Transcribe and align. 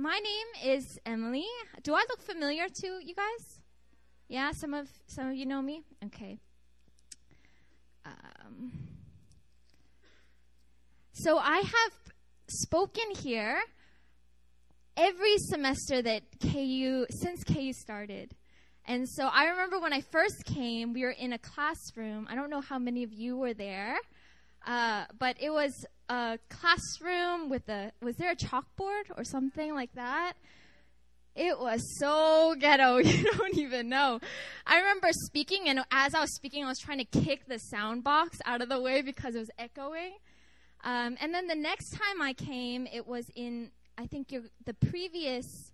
my 0.00 0.18
name 0.18 0.76
is 0.76 0.98
Emily. 1.04 1.46
Do 1.82 1.92
I 1.92 2.04
look 2.08 2.22
familiar 2.22 2.66
to 2.68 2.86
you 3.04 3.14
guys? 3.14 3.60
Yeah, 4.28 4.50
some 4.52 4.72
of 4.72 4.88
some 5.06 5.28
of 5.28 5.34
you 5.34 5.44
know 5.44 5.60
me. 5.60 5.82
Okay. 6.06 6.38
Um, 8.06 8.72
so 11.12 11.36
I 11.36 11.58
have 11.58 11.92
spoken 12.48 13.10
here 13.18 13.60
every 14.96 15.36
semester 15.36 16.00
that 16.00 16.22
KU 16.40 17.04
since 17.10 17.44
KU 17.44 17.72
started. 17.74 18.34
And 18.86 19.06
so 19.06 19.26
I 19.26 19.48
remember 19.48 19.78
when 19.78 19.92
I 19.92 20.00
first 20.00 20.46
came, 20.46 20.94
we 20.94 21.02
were 21.02 21.10
in 21.10 21.34
a 21.34 21.38
classroom. 21.38 22.26
I 22.30 22.34
don't 22.34 22.48
know 22.48 22.62
how 22.62 22.78
many 22.78 23.02
of 23.02 23.12
you 23.12 23.36
were 23.36 23.52
there, 23.52 23.96
uh, 24.66 25.04
but 25.18 25.36
it 25.38 25.50
was 25.50 25.84
a 26.10 26.38
classroom 26.48 27.48
with 27.48 27.68
a 27.68 27.92
was 28.02 28.16
there 28.16 28.32
a 28.32 28.36
chalkboard 28.36 29.04
or 29.16 29.24
something 29.24 29.74
like 29.74 29.94
that? 29.94 30.34
It 31.36 31.58
was 31.58 31.80
so 31.98 32.56
ghetto, 32.58 32.96
you 32.98 33.22
don't 33.32 33.56
even 33.56 33.88
know. 33.88 34.20
I 34.66 34.78
remember 34.78 35.08
speaking, 35.12 35.68
and 35.68 35.80
as 35.92 36.14
I 36.14 36.20
was 36.20 36.34
speaking, 36.34 36.64
I 36.64 36.68
was 36.68 36.78
trying 36.78 36.98
to 36.98 37.04
kick 37.04 37.46
the 37.46 37.58
sound 37.58 38.02
box 38.02 38.38
out 38.44 38.60
of 38.60 38.68
the 38.68 38.80
way 38.80 39.00
because 39.00 39.36
it 39.36 39.38
was 39.38 39.50
echoing. 39.56 40.14
Um, 40.82 41.16
and 41.20 41.32
then 41.32 41.46
the 41.46 41.54
next 41.54 41.90
time 41.90 42.20
I 42.20 42.32
came, 42.32 42.88
it 42.92 43.06
was 43.06 43.26
in 43.36 43.70
I 43.96 44.06
think 44.06 44.32
your, 44.32 44.42
the 44.64 44.74
previous 44.74 45.72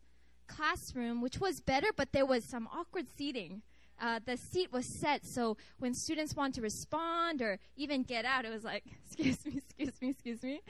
classroom, 0.48 1.22
which 1.22 1.40
was 1.40 1.60
better, 1.60 1.88
but 1.96 2.12
there 2.12 2.26
was 2.26 2.48
some 2.50 2.68
awkward 2.72 3.06
seating. 3.16 3.62
Uh, 4.00 4.20
the 4.24 4.36
seat 4.36 4.72
was 4.72 4.84
set 4.84 5.24
so 5.24 5.56
when 5.78 5.94
students 5.94 6.36
want 6.36 6.54
to 6.54 6.60
respond 6.60 7.40
or 7.40 7.58
even 7.76 8.02
get 8.02 8.24
out, 8.24 8.44
it 8.44 8.52
was 8.52 8.64
like, 8.64 8.84
excuse 9.06 9.44
me, 9.46 9.56
excuse 9.56 10.00
me, 10.00 10.08
excuse 10.10 10.42
me. 10.42 10.60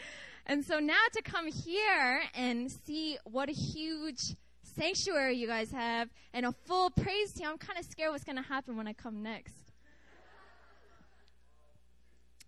And 0.47 0.65
so 0.65 0.79
now 0.79 0.95
to 1.13 1.23
come 1.23 1.49
here 1.49 2.23
and 2.35 2.71
see 2.71 3.19
what 3.25 3.49
a 3.49 3.53
huge 3.53 4.37
sanctuary 4.63 5.37
you 5.37 5.47
guys 5.47 5.73
have 5.73 6.09
and 6.33 6.47
a 6.47 6.53
full 6.53 6.91
praise 6.91 7.33
team, 7.33 7.49
I'm 7.49 7.59
kind 7.59 7.79
of 7.79 7.85
scared 7.85 8.13
what's 8.13 8.25
going 8.25 8.37
to 8.37 8.49
happen 8.49 8.77
when 8.77 8.87
I 8.87 8.93
come 8.93 9.23
next. 9.23 9.55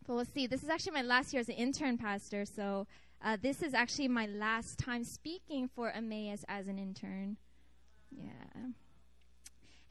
But 0.07 0.15
we'll 0.15 0.25
see. 0.25 0.47
This 0.47 0.63
is 0.63 0.71
actually 0.71 0.93
my 0.93 1.03
last 1.03 1.35
year 1.35 1.41
as 1.41 1.49
an 1.49 1.57
intern 1.57 1.99
pastor, 1.99 2.47
so 2.47 2.87
uh, 3.23 3.37
this 3.41 3.63
is 3.63 3.75
actually 3.75 4.09
my 4.09 4.27
last 4.27 4.79
time 4.79 5.05
speaking 5.05 5.69
for 5.69 5.91
Emmaus 5.91 6.45
as 6.49 6.67
an 6.67 6.79
intern. 6.79 7.37
Yeah. 8.11 8.71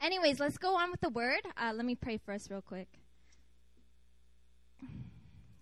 Anyways, 0.00 0.38
let's 0.38 0.58
go 0.58 0.76
on 0.76 0.92
with 0.92 1.00
the 1.00 1.08
word. 1.08 1.40
Uh, 1.56 1.72
let 1.74 1.84
me 1.84 1.96
pray 1.96 2.18
first, 2.18 2.50
real 2.50 2.62
quick. 2.62 2.88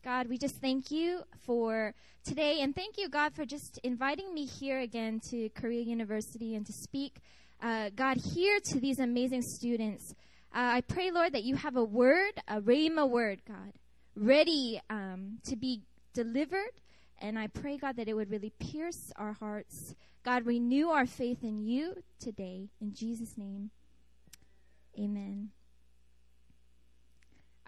God, 0.05 0.29
we 0.29 0.37
just 0.37 0.57
thank 0.57 0.91
you 0.91 1.23
for 1.47 1.95
today, 2.23 2.61
and 2.61 2.75
thank 2.75 2.99
you, 2.99 3.09
God, 3.09 3.35
for 3.35 3.47
just 3.47 3.81
inviting 3.83 4.35
me 4.35 4.45
here 4.45 4.79
again 4.81 5.21
to 5.31 5.49
Korea 5.51 5.81
University 5.81 6.55
and 6.55 6.67
to 6.67 6.73
speak, 6.73 7.21
uh, 7.63 7.91
God, 7.97 8.19
here 8.19 8.61
to 8.61 8.79
these 8.79 8.99
amazing 8.99 9.43
students. 9.43 10.15
Uh, 10.55 10.75
I 10.75 10.81
pray, 10.83 11.11
Lord, 11.11 11.33
that 11.33 11.43
you 11.43 11.57
have 11.57 11.77
a 11.77 11.85
word, 11.85 12.35
a 12.47 12.61
rhema 12.61 13.09
word, 13.09 13.41
God, 13.49 13.73
ready 14.15 14.81
um, 14.91 15.39
to 15.45 15.57
be 15.57 15.83
delivered. 16.13 16.73
And 17.19 17.39
I 17.39 17.47
pray, 17.47 17.79
God, 17.79 17.97
that 17.97 18.07
it 18.07 18.15
would 18.15 18.31
really 18.31 18.53
pierce 18.61 19.11
our 19.17 19.33
hearts. 19.33 19.95
God, 20.25 20.45
renew 20.45 20.89
our 20.89 21.07
faith 21.07 21.43
in 21.43 21.59
you 21.59 21.95
today. 22.21 22.69
In 22.81 22.93
Jesus' 22.95 23.39
name, 23.39 23.71
amen. 24.99 25.51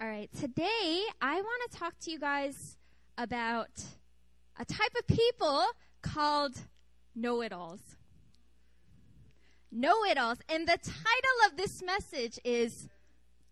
All 0.01 0.07
right, 0.07 0.31
today 0.39 1.03
I 1.21 1.41
want 1.41 1.71
to 1.71 1.79
talk 1.79 1.99
to 2.01 2.11
you 2.11 2.19
guys 2.19 2.77
about 3.17 3.83
a 4.59 4.65
type 4.65 4.93
of 4.99 5.07
people 5.07 5.65
called 6.03 6.57
know 7.15 7.43
it 7.43 7.53
alls. 7.53 7.81
Know 9.71 10.05
it 10.05 10.17
alls. 10.17 10.39
And 10.49 10.67
the 10.67 10.79
title 10.79 11.39
of 11.47 11.57
this 11.57 11.83
message 11.83 12.39
is 12.45 12.89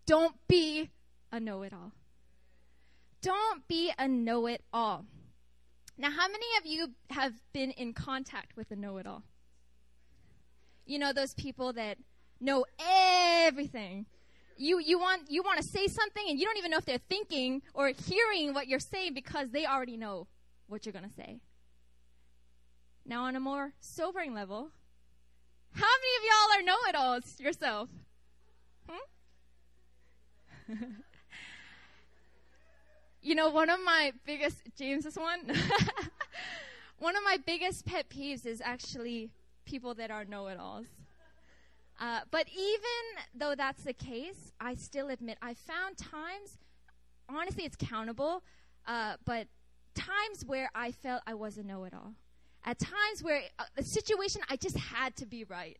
Don't 0.05 0.35
Be 0.47 0.89
a 1.31 1.39
Know 1.39 1.61
It 1.63 1.73
All. 1.73 1.91
Don't 3.21 3.67
be 3.67 3.91
a 3.99 4.07
know 4.07 4.47
it 4.47 4.61
all. 4.71 5.05
Now, 5.97 6.11
how 6.11 6.27
many 6.27 6.45
of 6.59 6.65
you 6.65 6.93
have 7.09 7.33
been 7.51 7.71
in 7.71 7.93
contact 7.93 8.55
with 8.55 8.71
a 8.71 8.75
know 8.75 8.97
it 8.97 9.07
all? 9.07 9.23
You 10.85 10.99
know, 10.99 11.11
those 11.11 11.33
people 11.33 11.73
that 11.73 11.97
know 12.39 12.65
everything. 12.79 14.05
You, 14.57 14.79
you 14.79 14.97
want 14.97 15.29
you 15.29 15.43
want 15.43 15.61
to 15.61 15.63
say 15.63 15.87
something 15.87 16.23
and 16.27 16.39
you 16.39 16.45
don't 16.45 16.57
even 16.57 16.71
know 16.71 16.77
if 16.77 16.85
they're 16.85 16.97
thinking 16.97 17.61
or 17.73 17.89
hearing 17.89 18.53
what 18.53 18.67
you're 18.67 18.79
saying 18.79 19.13
because 19.13 19.51
they 19.51 19.65
already 19.65 19.97
know 19.97 20.27
what 20.67 20.85
you're 20.85 20.93
going 20.93 21.07
to 21.07 21.13
say. 21.13 21.39
Now, 23.05 23.23
on 23.23 23.35
a 23.35 23.39
more 23.39 23.73
sobering 23.79 24.33
level, 24.33 24.69
how 25.71 25.85
many 25.85 26.17
of 26.17 26.23
y'all 26.25 26.59
are 26.59 26.63
know 26.63 26.77
it 26.89 26.95
alls 26.95 27.39
yourself? 27.39 27.89
Hmm? 28.89 30.73
you 33.21 33.35
know, 33.35 33.49
one 33.49 33.69
of 33.69 33.79
my 33.85 34.11
biggest, 34.25 34.61
James 34.77 35.05
is 35.05 35.15
one. 35.15 35.39
one 36.99 37.15
of 37.15 37.23
my 37.23 37.37
biggest 37.45 37.85
pet 37.85 38.09
peeves 38.09 38.45
is 38.45 38.61
actually 38.61 39.29
people 39.65 39.93
that 39.93 40.11
are 40.11 40.25
know 40.25 40.47
it 40.47 40.59
alls. 40.59 40.87
Uh, 41.99 42.21
but 42.29 42.47
even 42.49 43.23
though 43.33 43.55
that's 43.55 43.83
the 43.83 43.93
case, 43.93 44.51
I 44.59 44.75
still 44.75 45.09
admit 45.09 45.37
I 45.41 45.55
found 45.55 45.97
times, 45.97 46.57
honestly, 47.27 47.65
it's 47.65 47.75
countable, 47.75 48.43
uh, 48.85 49.15
but 49.25 49.47
times 49.95 50.45
where 50.45 50.69
I 50.75 50.91
felt 50.91 51.21
I 51.25 51.33
was 51.33 51.57
a 51.57 51.63
know 51.63 51.85
it 51.85 51.93
all. 51.93 52.13
At 52.63 52.79
times 52.79 53.23
where 53.23 53.41
uh, 53.57 53.63
a 53.77 53.83
situation 53.83 54.41
I 54.49 54.57
just 54.57 54.77
had 54.77 55.15
to 55.17 55.25
be 55.25 55.43
right. 55.43 55.77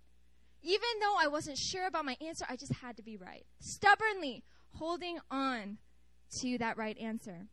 Even 0.64 0.90
though 1.02 1.16
I 1.20 1.28
wasn't 1.28 1.58
sure 1.58 1.86
about 1.86 2.06
my 2.06 2.18
answer, 2.26 2.46
I 2.50 2.56
just 2.56 2.74
had 2.74 2.98
to 2.98 3.04
be 3.04 3.16
right. 3.16 3.46
Stubbornly 3.60 4.44
holding 4.74 5.20
on 5.30 5.78
to 6.40 6.58
that 6.58 6.78
right 6.78 6.98
answer. 6.98 7.48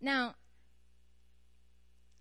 Now, 0.00 0.34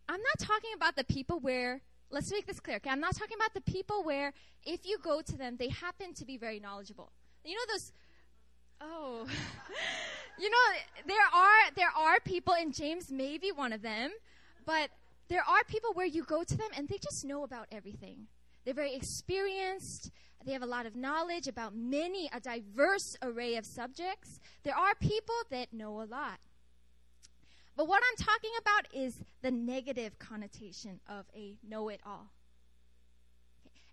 I'm 0.08 0.22
not 0.22 0.40
talking 0.40 0.72
about 0.76 0.96
the 0.96 1.04
people 1.04 1.40
where, 1.40 1.82
let's 2.16 2.32
make 2.32 2.48
this 2.48 2.62
clear, 2.62 2.78
okay? 2.78 2.90
I'm 2.90 3.02
not 3.02 3.16
talking 3.16 3.36
about 3.36 3.54
the 3.54 3.62
people 3.62 4.02
where 4.04 4.32
if 4.64 4.86
you 4.86 4.98
go 4.98 5.22
to 5.22 5.38
them, 5.38 5.58
they 5.58 5.68
happen 5.68 6.14
to 6.14 6.26
be 6.26 6.38
very 6.38 6.60
knowledgeable. 6.60 7.12
You 7.44 7.56
know 7.56 7.74
those, 7.74 7.92
oh, 8.80 9.28
you 10.40 10.50
know, 10.50 10.58
there 11.06 11.28
are, 11.34 11.72
there 11.76 11.92
are 11.96 12.20
people, 12.22 12.54
and 12.54 12.74
James 12.74 13.12
may 13.12 13.38
be 13.38 13.52
one 13.52 13.74
of 13.74 13.82
them, 13.82 14.12
but 14.66 14.90
there 15.28 15.44
are 15.48 15.64
people 15.68 15.92
where 15.94 16.06
you 16.06 16.24
go 16.24 16.44
to 16.44 16.58
them 16.58 16.70
and 16.76 16.88
they 16.88 16.98
just 16.98 17.26
know 17.26 17.44
about 17.44 17.68
everything. 17.70 18.28
They're 18.64 18.74
very 18.74 18.96
experienced. 18.96 20.10
They 20.46 20.54
have 20.54 20.64
a 20.64 20.68
lot 20.68 20.86
of 20.86 20.96
knowledge 20.96 21.48
about 21.48 21.76
many, 21.76 22.30
a 22.32 22.40
diverse 22.40 23.18
array 23.22 23.58
of 23.58 23.66
subjects. 23.66 24.40
There 24.64 24.76
are 24.76 24.96
people 24.96 25.36
that 25.52 25.74
know 25.74 26.02
a 26.02 26.06
lot. 26.06 26.40
But 27.76 27.88
what 27.88 28.02
I'm 28.10 28.26
talking 28.26 28.52
about 28.62 28.88
is 28.94 29.22
the 29.42 29.52
negative 29.52 30.18
connotation 30.18 31.02
of 31.08 31.26
a 31.36 31.58
know 31.68 31.90
it 31.90 32.00
all. 32.06 32.32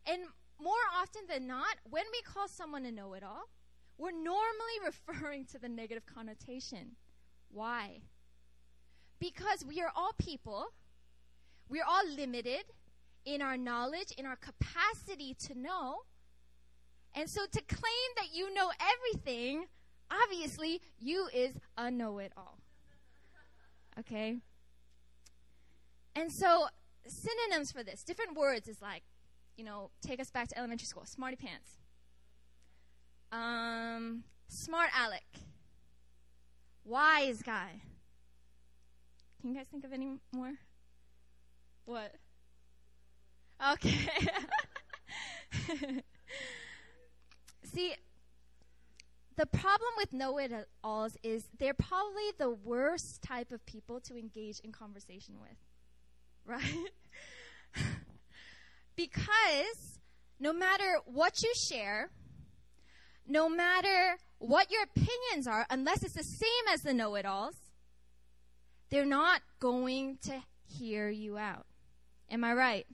And 0.07 0.23
more 0.61 0.75
often 0.97 1.23
than 1.29 1.47
not, 1.47 1.77
when 1.91 2.05
we 2.13 2.23
call 2.23 2.47
someone 2.47 2.87
a 2.87 2.93
know 2.93 3.15
it 3.15 3.25
all, 3.25 3.49
we're 3.99 4.13
normally 4.13 4.79
referring 4.85 5.45
to 5.47 5.59
the 5.59 5.69
negative 5.69 6.05
connotation. 6.07 6.93
Why? 7.51 8.03
Because 9.19 9.65
we 9.65 9.81
are 9.81 9.93
all 9.95 10.13
people, 10.19 10.67
we're 11.69 11.85
all 11.89 12.09
limited 12.09 12.65
in 13.25 13.43
our 13.43 13.57
knowledge, 13.57 14.13
in 14.17 14.27
our 14.27 14.37
capacity 14.37 15.35
to 15.47 15.59
know. 15.59 15.99
And 17.15 17.29
so 17.29 17.43
to 17.51 17.61
claim 17.63 18.11
that 18.17 18.29
you 18.33 18.53
know 18.55 18.71
everything, 18.81 19.67
obviously, 20.11 20.81
you 20.99 21.29
is 21.33 21.59
a 21.77 21.91
know 21.91 22.19
it 22.19 22.33
all. 22.37 22.59
Okay? 23.99 24.39
And 26.15 26.31
so 26.31 26.67
synonyms 27.07 27.73
for 27.73 27.83
this, 27.83 28.05
different 28.05 28.37
words 28.37 28.69
is 28.69 28.81
like, 28.81 29.03
you 29.57 29.65
know, 29.65 29.91
take 30.01 30.21
us 30.21 30.31
back 30.31 30.49
to 30.49 30.59
elementary 30.59 30.87
school. 30.87 31.05
Smarty 31.05 31.37
pants. 31.37 31.79
Um, 33.31 34.25
smart 34.49 34.91
aleck. 34.99 35.25
Wise 36.85 37.43
guy. 37.43 37.83
Can 39.41 39.51
you 39.51 39.57
guys 39.57 39.67
think 39.67 39.85
of 39.85 39.93
any 39.93 40.19
more? 40.33 40.55
What? 41.85 42.15
Okay. 43.73 44.09
See, 47.65 47.95
the 49.37 49.47
problem 49.47 49.91
with 49.97 50.13
know 50.13 50.39
it 50.39 50.53
alls 50.85 51.17
is 51.23 51.45
they're 51.59 51.75
probably 51.75 52.31
the 52.39 52.51
worst 52.51 53.23
type 53.23 53.53
of 53.53 53.65
people 53.67 54.01
to 54.01 54.17
engage 54.17 54.61
in 54.63 54.73
conversation 54.73 55.37
with. 55.41 55.57
Right? 56.45 56.91
because 58.97 60.01
no 60.41 60.53
matter 60.53 60.99
what 61.07 61.41
you 61.41 61.53
share, 61.71 62.11
no 63.29 63.49
matter 63.49 64.19
what 64.39 64.73
your 64.73 64.83
opinions 64.83 65.47
are, 65.47 65.65
unless 65.71 66.03
it's 66.03 66.15
the 66.15 66.25
same 66.25 66.75
as 66.75 66.81
the 66.81 66.93
know 66.93 67.15
it 67.15 67.25
alls, 67.25 67.55
they're 68.91 69.07
not 69.07 69.41
going 69.61 70.19
to 70.25 70.43
hear 70.67 71.09
you 71.09 71.39
out. 71.39 71.67
Am 72.29 72.43
I 72.43 72.55
right? 72.55 72.87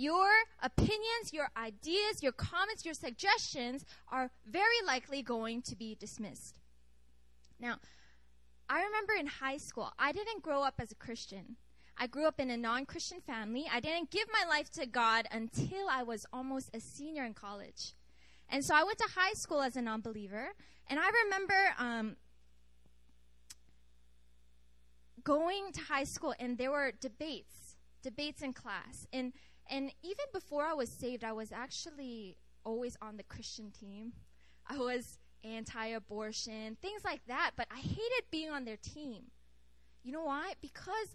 Your 0.00 0.30
opinions, 0.62 1.32
your 1.32 1.50
ideas, 1.58 2.22
your 2.22 2.32
comments, 2.32 2.86
your 2.86 2.94
suggestions 2.94 3.84
are 4.10 4.30
very 4.46 4.80
likely 4.86 5.20
going 5.20 5.60
to 5.60 5.76
be 5.76 5.94
dismissed. 5.94 6.58
Now, 7.60 7.76
I 8.70 8.82
remember 8.82 9.12
in 9.12 9.26
high 9.26 9.58
school, 9.58 9.92
I 9.98 10.12
didn't 10.12 10.42
grow 10.42 10.62
up 10.62 10.74
as 10.78 10.90
a 10.90 10.94
Christian. 10.94 11.56
I 11.98 12.06
grew 12.06 12.26
up 12.26 12.40
in 12.40 12.50
a 12.50 12.56
non 12.56 12.86
Christian 12.86 13.20
family. 13.20 13.66
I 13.70 13.80
didn't 13.80 14.10
give 14.10 14.26
my 14.32 14.48
life 14.48 14.70
to 14.72 14.86
God 14.86 15.26
until 15.30 15.86
I 15.90 16.02
was 16.02 16.24
almost 16.32 16.70
a 16.72 16.80
senior 16.80 17.26
in 17.26 17.34
college. 17.34 17.92
And 18.48 18.64
so 18.64 18.74
I 18.74 18.84
went 18.84 18.96
to 18.98 19.08
high 19.14 19.34
school 19.34 19.60
as 19.60 19.76
a 19.76 19.82
non 19.82 20.00
believer. 20.00 20.48
And 20.88 20.98
I 20.98 21.10
remember 21.24 21.54
um, 21.78 22.16
going 25.22 25.72
to 25.72 25.80
high 25.82 26.04
school, 26.04 26.34
and 26.40 26.56
there 26.56 26.70
were 26.70 26.92
debates, 26.98 27.76
debates 28.02 28.40
in 28.40 28.54
class. 28.54 29.06
And, 29.12 29.34
and 29.70 29.92
even 30.02 30.24
before 30.32 30.64
I 30.64 30.74
was 30.74 30.88
saved, 30.88 31.24
I 31.24 31.32
was 31.32 31.52
actually 31.52 32.36
always 32.64 32.96
on 33.00 33.16
the 33.16 33.22
Christian 33.22 33.70
team. 33.70 34.12
I 34.66 34.76
was 34.76 35.18
anti 35.44 35.86
abortion, 35.86 36.76
things 36.82 37.04
like 37.04 37.20
that, 37.28 37.52
but 37.56 37.66
I 37.70 37.78
hated 37.78 38.24
being 38.30 38.50
on 38.50 38.64
their 38.64 38.76
team. 38.76 39.22
You 40.02 40.12
know 40.12 40.24
why? 40.24 40.54
Because 40.60 41.14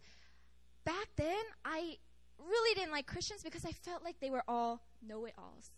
back 0.86 1.08
then, 1.18 1.44
I 1.64 1.98
really 2.40 2.76
didn't 2.76 2.92
like 2.92 3.08
Christians 3.08 3.44
because 3.44 3.66
I 3.66 3.72
felt 3.72 4.04
like 4.04 4.20
they 4.20 4.30
were 4.30 4.44
all 4.48 4.82
know 5.06 5.26
it 5.26 5.34
alls. 5.38 5.72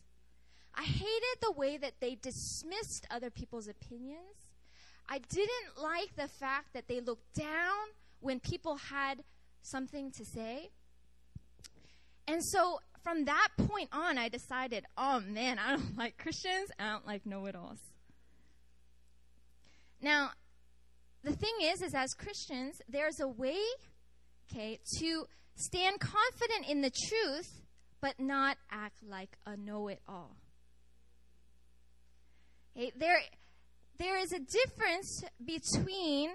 I 0.76 0.84
hated 0.84 1.42
the 1.42 1.52
way 1.52 1.78
that 1.78 1.94
they 2.00 2.16
dismissed 2.16 3.08
other 3.10 3.30
people's 3.30 3.68
opinions. 3.68 4.52
I 5.10 5.20
didn't 5.20 5.82
like 5.82 6.16
the 6.16 6.28
fact 6.28 6.74
that 6.74 6.88
they 6.88 7.00
looked 7.00 7.34
down 7.34 7.88
when 8.20 8.40
people 8.40 8.76
had 8.76 9.24
something 9.62 10.12
to 10.12 10.26
say. 10.26 10.70
And 12.28 12.44
so 12.44 12.80
from 13.04 13.26
that 13.26 13.48
point 13.58 13.90
on, 13.94 14.18
I 14.18 14.28
decided, 14.28 14.86
oh 14.98 15.22
man, 15.22 15.60
I 15.60 15.72
don't 15.78 15.98
like 15.98 16.18
Christians. 16.18 16.70
I 16.80 16.92
don't 16.92 17.08
like 17.08 17.26
know 17.26 17.46
it 17.46 17.56
alls. 17.56 17.80
Now, 20.02 20.32
the 21.24 21.36
thing 21.36 21.56
is, 21.62 21.82
is 21.82 21.96
as 21.96 22.14
Christians, 22.14 22.82
there's 22.88 23.20
a 23.20 23.28
way, 23.28 23.58
okay, 24.52 24.80
to 25.00 25.26
stand 25.56 26.00
confident 26.00 26.70
in 26.70 26.82
the 26.82 26.92
truth, 26.92 27.62
but 28.02 28.20
not 28.20 28.58
act 28.72 28.98
like 29.04 29.36
a 29.46 29.58
know-it-all. 29.58 30.38
Okay, 32.78 32.92
there, 32.96 33.20
there 33.98 34.20
is 34.20 34.32
a 34.32 34.40
difference 34.40 35.24
between 35.44 36.32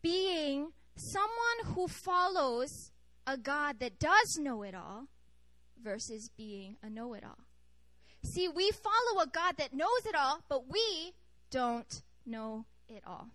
being 0.00 0.70
someone 0.96 1.74
who 1.74 1.88
follows 1.88 2.91
a 3.26 3.36
God 3.36 3.78
that 3.80 3.98
does 3.98 4.38
know 4.38 4.62
it 4.62 4.74
all 4.74 5.06
versus 5.82 6.28
being 6.36 6.76
a 6.82 6.90
know 6.90 7.14
it 7.14 7.24
all. 7.24 7.38
See, 8.24 8.48
we 8.48 8.70
follow 8.70 9.22
a 9.22 9.26
God 9.26 9.56
that 9.58 9.72
knows 9.72 10.06
it 10.06 10.14
all, 10.14 10.42
but 10.48 10.68
we 10.68 11.12
don't 11.50 12.02
know 12.24 12.66
it 12.88 13.02
all. 13.06 13.28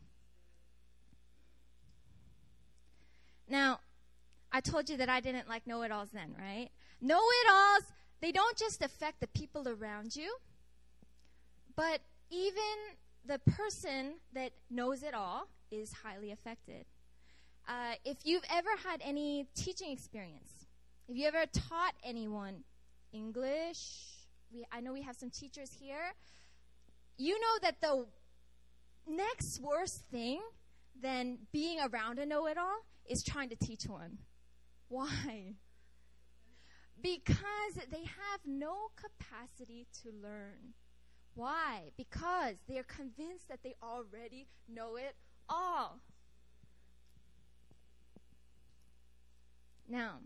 Now, 3.49 3.79
I 4.51 4.61
told 4.61 4.89
you 4.89 4.97
that 4.97 5.09
I 5.09 5.19
didn't 5.19 5.47
like 5.47 5.67
know 5.67 5.81
it 5.83 5.91
alls 5.91 6.09
then, 6.13 6.35
right? 6.37 6.69
Know 7.01 7.19
it 7.19 7.51
alls, 7.51 7.83
they 8.21 8.31
don't 8.31 8.57
just 8.57 8.81
affect 8.81 9.19
the 9.19 9.27
people 9.27 9.67
around 9.67 10.15
you, 10.15 10.35
but 11.75 12.01
even 12.29 12.53
the 13.25 13.39
person 13.39 14.15
that 14.33 14.51
knows 14.69 15.03
it 15.03 15.13
all 15.13 15.47
is 15.69 15.93
highly 16.03 16.31
affected. 16.31 16.85
Uh, 17.67 17.95
if 18.05 18.17
you've 18.23 18.45
ever 18.49 18.69
had 18.87 19.01
any 19.03 19.45
teaching 19.53 19.91
experience, 19.91 20.67
if 21.09 21.17
you 21.17 21.27
ever 21.27 21.45
taught 21.51 21.93
anyone 22.03 22.63
English, 23.11 23.79
we, 24.53 24.65
I 24.71 24.79
know 24.79 24.93
we 24.93 25.01
have 25.01 25.17
some 25.17 25.29
teachers 25.29 25.71
here, 25.77 26.13
you 27.17 27.37
know 27.39 27.59
that 27.63 27.81
the 27.81 28.05
next 29.05 29.59
worst 29.61 30.03
thing 30.09 30.39
than 31.01 31.39
being 31.51 31.79
around 31.79 32.19
a 32.19 32.25
know 32.25 32.47
it 32.47 32.57
all 32.57 32.85
is 33.09 33.21
trying 33.21 33.49
to 33.49 33.55
teach 33.55 33.85
one. 33.85 34.19
Why? 34.87 35.55
Because 37.01 37.75
they 37.91 38.03
have 38.03 38.39
no 38.45 38.75
capacity 38.95 39.87
to 40.03 40.09
learn. 40.23 40.73
Why? 41.35 41.91
Because 41.97 42.55
they 42.67 42.77
are 42.77 42.83
convinced 42.83 43.49
that 43.49 43.59
they 43.61 43.75
already 43.83 44.47
know 44.67 44.95
it 44.95 45.15
all. 45.49 45.99
Now, 49.87 50.19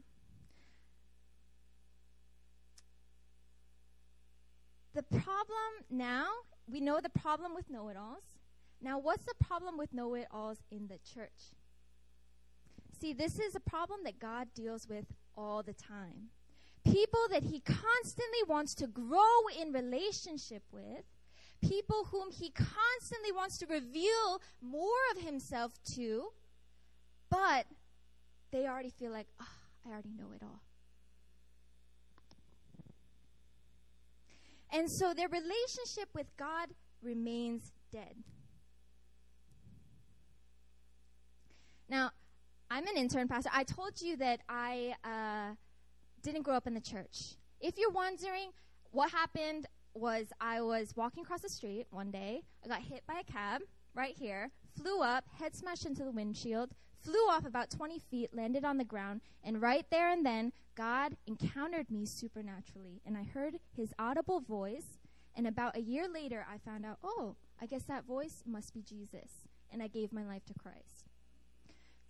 the 4.93 5.03
problem 5.03 5.71
now, 5.89 6.27
we 6.67 6.79
know 6.79 6.99
the 6.99 7.09
problem 7.09 7.53
with 7.53 7.69
know 7.69 7.89
it 7.89 7.97
alls. 7.97 8.23
Now, 8.81 8.97
what's 8.97 9.25
the 9.25 9.35
problem 9.39 9.77
with 9.77 9.93
know 9.93 10.15
it 10.15 10.27
alls 10.31 10.57
in 10.71 10.87
the 10.87 10.97
church? 11.13 11.53
See, 12.99 13.13
this 13.13 13.39
is 13.39 13.55
a 13.55 13.59
problem 13.59 14.01
that 14.03 14.19
God 14.19 14.47
deals 14.55 14.87
with 14.87 15.05
all 15.37 15.61
the 15.61 15.73
time. 15.73 16.29
People 16.83 17.27
that 17.29 17.43
He 17.43 17.59
constantly 17.59 18.43
wants 18.47 18.73
to 18.75 18.87
grow 18.87 19.47
in 19.59 19.71
relationship 19.71 20.63
with, 20.71 21.05
people 21.61 22.07
whom 22.11 22.31
He 22.31 22.49
constantly 22.49 23.31
wants 23.31 23.59
to 23.59 23.67
reveal 23.67 24.41
more 24.61 24.89
of 25.15 25.21
Himself 25.21 25.73
to, 25.95 26.29
but 27.29 27.65
they 28.51 28.67
already 28.67 28.89
feel 28.89 29.11
like, 29.11 29.27
oh, 29.41 29.45
I 29.85 29.91
already 29.91 30.11
know 30.17 30.31
it 30.35 30.41
all. 30.43 30.61
And 34.73 34.89
so 34.89 35.13
their 35.13 35.27
relationship 35.27 36.09
with 36.13 36.27
God 36.37 36.69
remains 37.01 37.71
dead. 37.91 38.15
Now, 41.89 42.11
I'm 42.69 42.87
an 42.87 42.95
intern 42.95 43.27
pastor. 43.27 43.49
I 43.53 43.65
told 43.65 43.99
you 43.99 44.15
that 44.17 44.39
I 44.47 44.95
uh, 45.03 45.55
didn't 46.21 46.43
grow 46.43 46.55
up 46.55 46.67
in 46.67 46.73
the 46.73 46.81
church. 46.81 47.35
If 47.59 47.77
you're 47.77 47.91
wondering 47.91 48.51
what 48.91 49.11
happened, 49.11 49.65
was 49.93 50.27
I 50.39 50.61
was 50.61 50.93
walking 50.95 51.23
across 51.23 51.41
the 51.41 51.49
street 51.49 51.87
one 51.89 52.11
day. 52.11 52.43
I 52.63 52.67
got 52.67 52.81
hit 52.81 53.03
by 53.07 53.19
a 53.19 53.31
cab 53.31 53.61
right 53.93 54.15
here, 54.17 54.51
flew 54.81 55.01
up, 55.01 55.25
head 55.37 55.55
smashed 55.55 55.85
into 55.85 56.03
the 56.03 56.11
windshield, 56.11 56.71
flew 57.03 57.27
off 57.29 57.45
about 57.45 57.69
20 57.69 57.99
feet, 57.99 58.33
landed 58.33 58.63
on 58.63 58.77
the 58.77 58.83
ground, 58.83 59.21
and 59.43 59.61
right 59.61 59.85
there 59.89 60.09
and 60.09 60.25
then, 60.25 60.53
God 60.75 61.15
encountered 61.27 61.89
me 61.89 62.05
supernaturally. 62.05 63.01
And 63.05 63.17
I 63.17 63.23
heard 63.23 63.59
his 63.75 63.93
audible 63.99 64.39
voice. 64.39 64.99
And 65.35 65.47
about 65.47 65.77
a 65.77 65.81
year 65.81 66.07
later, 66.07 66.45
I 66.49 66.57
found 66.57 66.85
out, 66.85 66.97
oh, 67.03 67.35
I 67.61 67.65
guess 67.65 67.83
that 67.83 68.05
voice 68.05 68.43
must 68.45 68.73
be 68.73 68.81
Jesus. 68.81 69.47
And 69.71 69.81
I 69.81 69.87
gave 69.87 70.11
my 70.11 70.25
life 70.25 70.45
to 70.45 70.53
Christ. 70.53 71.07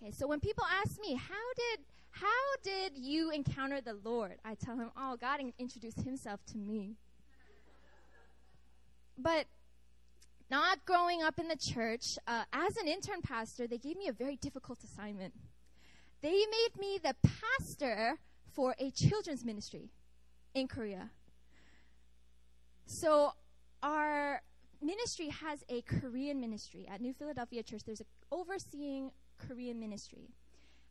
Okay, 0.01 0.11
so 0.11 0.27
when 0.27 0.39
people 0.39 0.63
ask 0.83 0.99
me, 0.99 1.15
how 1.15 1.53
did 1.55 1.85
how 2.11 2.27
did 2.61 2.97
you 2.97 3.31
encounter 3.31 3.79
the 3.79 3.97
Lord? 4.03 4.35
I 4.43 4.55
tell 4.55 4.75
them, 4.75 4.91
oh, 4.97 5.15
God 5.19 5.39
introduced 5.57 6.01
himself 6.01 6.41
to 6.47 6.57
me. 6.57 6.95
but 9.17 9.45
not 10.51 10.85
growing 10.85 11.23
up 11.23 11.39
in 11.39 11.47
the 11.47 11.55
church, 11.55 12.19
uh, 12.27 12.43
as 12.51 12.75
an 12.75 12.87
intern 12.87 13.21
pastor, 13.21 13.67
they 13.67 13.77
gave 13.77 13.97
me 13.97 14.09
a 14.09 14.11
very 14.11 14.35
difficult 14.35 14.83
assignment. 14.83 15.33
They 16.21 16.31
made 16.31 16.77
me 16.77 16.99
the 17.01 17.15
pastor 17.23 18.19
for 18.53 18.75
a 18.77 18.91
children's 18.91 19.45
ministry 19.45 19.89
in 20.53 20.67
Korea. 20.67 21.09
So 22.85 23.31
our 23.81 24.41
ministry 24.81 25.29
has 25.29 25.63
a 25.69 25.81
Korean 25.83 26.41
ministry 26.41 26.85
at 26.91 26.99
New 26.99 27.13
Philadelphia 27.13 27.63
Church. 27.63 27.83
There's 27.85 28.01
an 28.01 28.07
overseeing 28.29 29.11
Korean 29.37 29.79
ministry. 29.79 30.27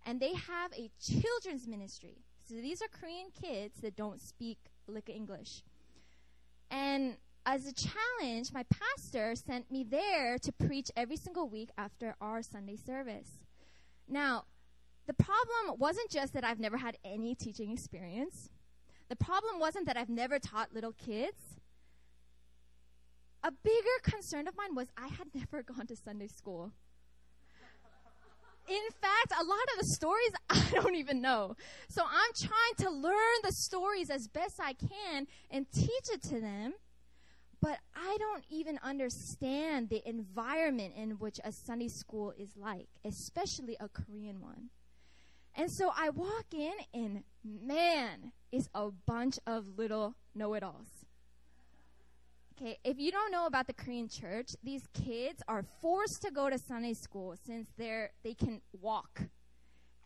And 0.07 0.19
they 0.19 0.33
have 0.33 0.73
a 0.73 0.91
children's 0.99 1.69
ministry. 1.69 2.17
So 2.49 2.55
these 2.55 2.81
are 2.81 2.89
Korean 2.89 3.29
kids 3.31 3.83
that 3.83 3.95
don't 3.95 4.21
speak 4.21 4.59
lick 4.87 5.11
English. 5.11 5.63
And 6.71 7.17
as 7.47 7.67
a 7.67 7.73
challenge, 7.73 8.53
my 8.53 8.65
pastor 8.65 9.35
sent 9.35 9.71
me 9.71 9.85
there 9.85 10.39
to 10.39 10.53
preach 10.53 10.91
every 10.97 11.17
single 11.17 11.49
week 11.49 11.71
after 11.77 12.15
our 12.21 12.43
Sunday 12.43 12.77
service. 12.77 13.39
Now, 14.09 14.45
the 15.07 15.15
problem 15.15 15.79
wasn't 15.79 16.11
just 16.11 16.35
that 16.35 16.45
I've 16.45 16.61
never 16.61 16.77
had 16.77 16.97
any 17.05 17.35
teaching 17.35 17.73
experience. 17.73 18.51
The 19.09 19.17
problem 19.17 19.59
wasn't 19.59 19.87
that 19.87 19.97
I've 19.97 20.09
never 20.09 20.39
taught 20.39 20.75
little 20.75 20.93
kids. 20.93 21.59
A 23.43 23.51
bigger 23.51 23.99
concern 24.03 24.47
of 24.47 24.57
mine 24.57 24.75
was 24.75 24.89
I 24.97 25.09
had 25.09 25.29
never 25.35 25.63
gone 25.63 25.87
to 25.87 25.97
Sunday 25.97 26.29
school 26.29 26.73
in 28.71 28.91
fact, 29.01 29.33
a 29.41 29.45
lot 29.45 29.63
of 29.75 29.81
the 29.81 29.87
stories 29.87 30.31
I 30.51 30.65
don't 30.73 30.95
even 30.95 31.21
know. 31.21 31.57
So 31.89 32.03
I'm 32.05 32.33
trying 32.39 32.75
to 32.79 32.91
learn 32.91 33.37
the 33.43 33.53
stories 33.53 34.11
as 34.11 34.29
best 34.29 34.61
I 34.61 34.75
can 34.75 35.27
and 35.51 35.71
teach 35.73 36.09
it 36.13 36.23
to 36.25 36.41
them. 36.41 36.75
But 37.61 37.79
I 37.95 38.17
don't 38.19 38.45
even 38.49 38.79
understand 38.83 39.91
the 39.91 40.03
environment 40.09 40.95
in 40.97 41.13
which 41.13 41.39
a 41.45 41.53
Sunday 41.53 41.89
school 41.89 42.33
is 42.39 42.57
like, 42.57 42.89
especially 43.05 43.77
a 43.79 43.89
Korean 43.89 44.41
one. 44.41 44.71
And 45.55 45.71
so 45.71 45.93
I 45.97 46.11
walk 46.11 46.47
in, 46.53 46.73
and 46.95 47.25
man, 47.45 48.33
it's 48.51 48.69
a 48.75 48.91
bunch 49.07 49.39
of 49.47 49.77
little 49.77 50.15
know 50.35 50.55
it 50.55 50.63
alls. 50.63 51.05
Okay, 52.57 52.79
if 52.85 52.99
you 52.99 53.11
don't 53.11 53.33
know 53.33 53.47
about 53.47 53.67
the 53.67 53.73
Korean 53.73 54.09
church, 54.09 54.55
these 54.63 54.87
kids 54.93 55.43
are 55.49 55.65
forced 55.81 56.23
to 56.23 56.31
go 56.31 56.51
to 56.51 56.59
Sunday 56.59 56.95
school 56.95 57.35
since 57.47 57.69
they're 57.77 58.11
they 58.23 58.35
can 58.35 58.61
walk. 58.81 59.23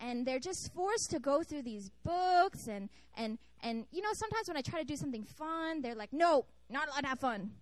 And 0.00 0.26
they're 0.26 0.40
just 0.40 0.72
forced 0.74 1.10
to 1.10 1.18
go 1.18 1.42
through 1.42 1.62
these 1.62 1.90
books 2.02 2.66
and 2.66 2.88
and 3.16 3.38
and 3.62 3.86
you 3.90 4.02
know 4.02 4.12
sometimes 4.12 4.48
when 4.48 4.56
I 4.56 4.60
try 4.60 4.80
to 4.80 4.84
do 4.84 4.96
something 4.96 5.24
fun, 5.24 5.82
they're 5.82 5.94
like, 5.94 6.12
"No, 6.12 6.46
not 6.68 6.88
allowed 6.88 7.02
to 7.02 7.06
have 7.08 7.20
fun. 7.20 7.52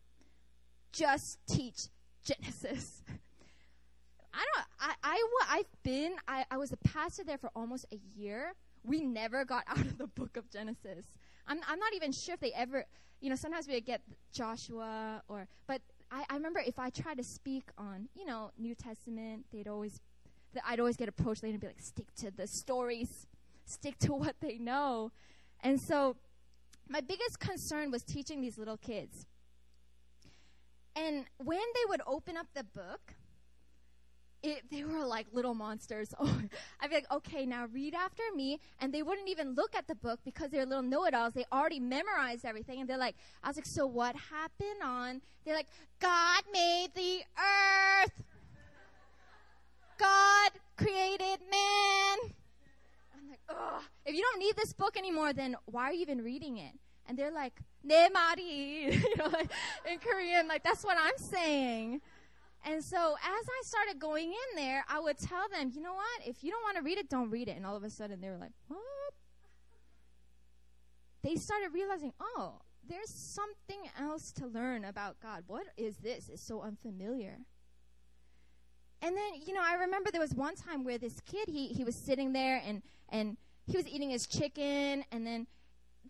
Just 0.93 1.39
teach 1.47 1.89
Genesis." 2.25 3.03
I 4.35 4.45
don't 4.55 4.67
I 4.81 4.95
I 5.03 5.27
I've 5.49 5.83
been 5.83 6.15
I 6.27 6.45
I 6.51 6.57
was 6.57 6.73
a 6.73 6.79
pastor 6.79 7.23
there 7.23 7.39
for 7.39 7.51
almost 7.55 7.87
a 7.93 8.01
year. 8.17 8.55
We 8.83 9.03
never 9.03 9.45
got 9.45 9.65
out 9.69 9.81
of 9.81 9.99
the 9.99 10.07
book 10.07 10.37
of 10.37 10.51
Genesis. 10.51 11.05
I'm 11.47 11.61
I'm 11.69 11.79
not 11.79 11.95
even 11.95 12.12
sure 12.12 12.35
if 12.35 12.41
they 12.41 12.53
ever 12.53 12.87
you 13.23 13.31
know, 13.31 13.37
sometimes 13.37 13.69
we 13.69 13.81
get 13.81 14.03
Joshua 14.33 15.23
or, 15.29 15.47
but 15.67 15.81
I, 16.11 16.25
I 16.29 16.35
remember 16.35 16.61
if 16.61 16.79
I 16.79 16.91
tried 16.91 17.19
to 17.19 17.25
speak 17.25 17.71
on, 17.79 18.09
you 18.15 18.27
know, 18.27 18.51
New 18.59 18.75
Testament, 18.75 19.47
they'd 19.53 19.69
always, 19.69 20.01
I'd 20.66 20.80
always 20.80 20.97
get 20.97 21.09
approached 21.09 21.42
later 21.42 21.54
and 21.54 21.61
be 21.61 21.66
like, 21.66 21.80
stick 21.80 22.14
to 22.16 22.30
the 22.30 22.47
stories, 22.47 23.26
stick 23.64 23.99
to 24.00 24.12
what 24.12 24.37
they 24.40 24.59
know. 24.59 25.12
And 25.61 25.80
so 25.80 26.16
my 26.88 27.00
biggest 27.00 27.38
concern 27.38 27.90
was 27.90 28.02
teaching 28.02 28.40
these 28.40 28.59
little 28.59 28.76
kids. 28.76 29.26
And 30.94 31.25
when 31.38 31.59
they 31.59 31.88
would 31.88 32.02
open 32.06 32.37
up 32.37 32.47
the 32.54 32.64
book, 32.64 33.14
it, 34.42 34.64
they 34.71 34.82
were 34.85 35.04
like 35.04 35.26
little 35.32 35.54
monsters. 35.54 36.12
Oh, 36.18 36.40
I'd 36.80 36.90
be 36.90 36.97
like, 36.97 37.11
okay, 37.12 37.47
now 37.47 37.66
read 37.73 37.94
after 37.94 38.23
me. 38.35 38.59
And 38.80 38.92
they 38.92 39.02
wouldn't 39.02 39.28
even 39.28 39.54
look 39.54 39.75
at 39.75 39.87
the 39.87 39.94
book 39.94 40.21
because 40.25 40.50
they're 40.50 40.66
little 40.66 40.82
know 40.82 41.04
it 41.04 41.14
alls. 41.14 41.35
They 41.35 41.44
already 41.52 41.80
memorized 41.80 42.44
everything. 42.44 42.80
And 42.80 42.88
they're 42.88 42.99
like, 42.99 43.14
I 43.42 43.49
was 43.49 43.56
like, 43.56 43.66
so 43.66 43.87
what 43.87 44.16
happened 44.16 44.82
on? 44.82 45.23
They're 45.44 45.54
like, 45.54 45.68
God 46.00 46.42
made 46.52 46.88
the 46.94 47.21
earth. 47.38 48.25
God 49.99 50.51
created 50.77 51.41
man. 51.51 52.19
I'm 53.15 53.29
like, 53.29 53.41
ugh. 53.49 53.83
If 54.05 54.15
you 54.15 54.23
don't 54.23 54.39
need 54.39 54.57
this 54.57 54.73
book 54.73 54.97
anymore, 54.97 55.33
then 55.33 55.57
why 55.67 55.85
are 55.85 55.93
you 55.93 56.03
even 56.03 56.23
reading 56.23 56.59
it? 56.59 56.73
And 57.07 57.19
they're 57.19 57.33
like, 57.33 57.61
ne 57.83 58.09
mari. 58.09 58.43
you 59.03 59.17
know, 59.17 59.29
like 59.29 59.51
in 59.91 59.99
Korean, 59.99 60.49
like 60.49 60.63
that's 60.63 60.85
what 60.85 60.97
I'm 61.01 61.19
saying. 61.19 62.01
And 62.65 62.83
so 62.83 62.97
as 63.15 63.47
I 63.49 63.63
started 63.65 63.99
going 63.99 64.29
in 64.29 64.57
there, 64.57 64.85
I 64.89 65.01
would 65.01 65.19
tell 65.19 65.49
them, 65.51 65.73
you 65.75 65.83
know 65.83 65.95
what? 65.95 66.27
If 66.27 66.45
you 66.45 66.51
don't 66.51 66.63
want 66.63 66.77
to 66.77 66.83
read 66.83 66.99
it, 66.99 67.09
don't 67.09 67.31
read 67.31 67.49
it. 67.49 67.57
And 67.57 67.67
all 67.67 67.77
of 67.77 67.83
a 67.83 67.91
sudden 67.91 68.21
they 68.21 68.29
were 68.29 68.39
like, 68.39 68.53
what? 68.69 68.81
They 71.23 71.37
started 71.37 71.71
realizing, 71.73 72.13
oh, 72.21 72.61
there's 72.89 73.11
something 73.11 73.91
else 73.99 74.33
to 74.33 74.47
learn 74.47 74.85
about 74.85 75.21
God. 75.21 75.45
What 75.47 75.67
is 75.77 75.97
this? 75.99 76.29
It's 76.29 76.43
so 76.43 76.63
unfamiliar. 76.63 77.39
And 79.02 79.16
then, 79.16 79.42
you 79.44 79.52
know, 79.52 79.61
I 79.62 79.75
remember 79.75 80.11
there 80.11 80.21
was 80.21 80.35
one 80.35 80.54
time 80.54 80.85
where 80.85 80.97
this 80.97 81.21
kid, 81.26 81.49
he, 81.49 81.66
he 81.68 81.82
was 81.82 81.97
sitting 81.97 82.32
there 82.32 82.62
and, 82.64 82.82
and 83.09 83.37
he 83.66 83.76
was 83.76 83.88
eating 83.88 84.11
his 84.11 84.26
chicken 84.26 85.04
and 85.11 85.26
then 85.26 85.49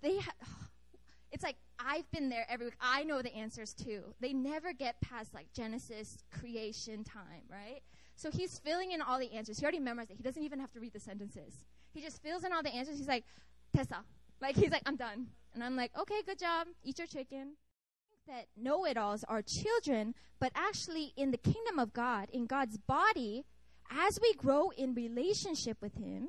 they 0.02 0.16
had, 0.16 0.34
it's 1.32 1.42
like 1.42 1.56
I've 1.78 2.08
been 2.11 2.28
there 2.28 2.46
every 2.50 2.66
week. 2.66 2.76
I 2.80 3.02
know 3.04 3.22
the 3.22 3.34
answers 3.34 3.72
too. 3.72 4.14
They 4.20 4.34
never 4.34 4.75
get 4.75 5.00
past 5.00 5.32
like 5.32 5.52
Genesis 5.54 6.18
creation 6.30 7.02
time, 7.02 7.44
right? 7.50 7.80
So 8.14 8.30
he's 8.30 8.58
filling 8.58 8.92
in 8.92 9.00
all 9.00 9.18
the 9.18 9.32
answers. 9.32 9.58
He 9.58 9.64
already 9.64 9.80
memorized 9.80 10.11
it. 10.11 10.18
He 10.18 10.22
doesn't 10.22 10.42
even 10.42 10.61
have 10.61 10.70
to 10.72 10.80
read 10.80 10.92
the 10.92 11.00
sentences. 11.00 11.64
He 11.94 12.02
just 12.02 12.22
fills 12.22 12.44
in 12.44 12.52
all 12.52 12.62
the 12.62 12.75
answers. 12.75 12.99
He's 12.99 13.08
like, 13.08 13.25
Tessa. 13.75 14.04
Like 14.40 14.56
he's 14.56 14.70
like, 14.70 14.82
I'm 14.84 14.96
done. 14.96 15.28
And 15.54 15.64
I'm 15.64 15.76
like, 15.76 15.92
okay, 15.99 16.20
good 16.26 16.38
job. 16.38 16.66
Eat 16.84 16.99
your 16.99 17.06
chicken. 17.06 17.52
That 18.29 18.47
know 18.57 18.87
it 18.87 18.97
alls 18.97 19.25
are 19.29 19.43
children, 19.43 20.14
but 20.38 20.52
actually 20.55 21.12
in 21.17 21.33
the 21.33 21.37
kingdom 21.37 21.79
of 21.79 21.93
God, 21.93 22.29
in 22.33 22.47
God's 22.47 22.79
body, 22.79 23.45
as 23.91 24.19
we 24.21 24.33
grow 24.35 24.71
in 24.71 24.95
relationship 24.95 25.79
with 25.81 25.95
Him, 25.95 26.29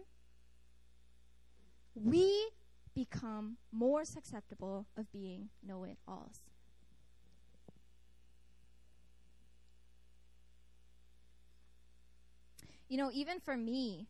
we 1.96 2.50
become 2.96 3.58
more 3.72 4.06
susceptible 4.06 4.88
of 4.98 5.12
being 5.12 5.50
know 5.66 5.84
it 5.84 5.98
alls. 6.08 6.42
You 12.90 12.98
know, 12.98 13.10
even 13.12 13.40
for 13.40 13.58
me, 13.58 14.08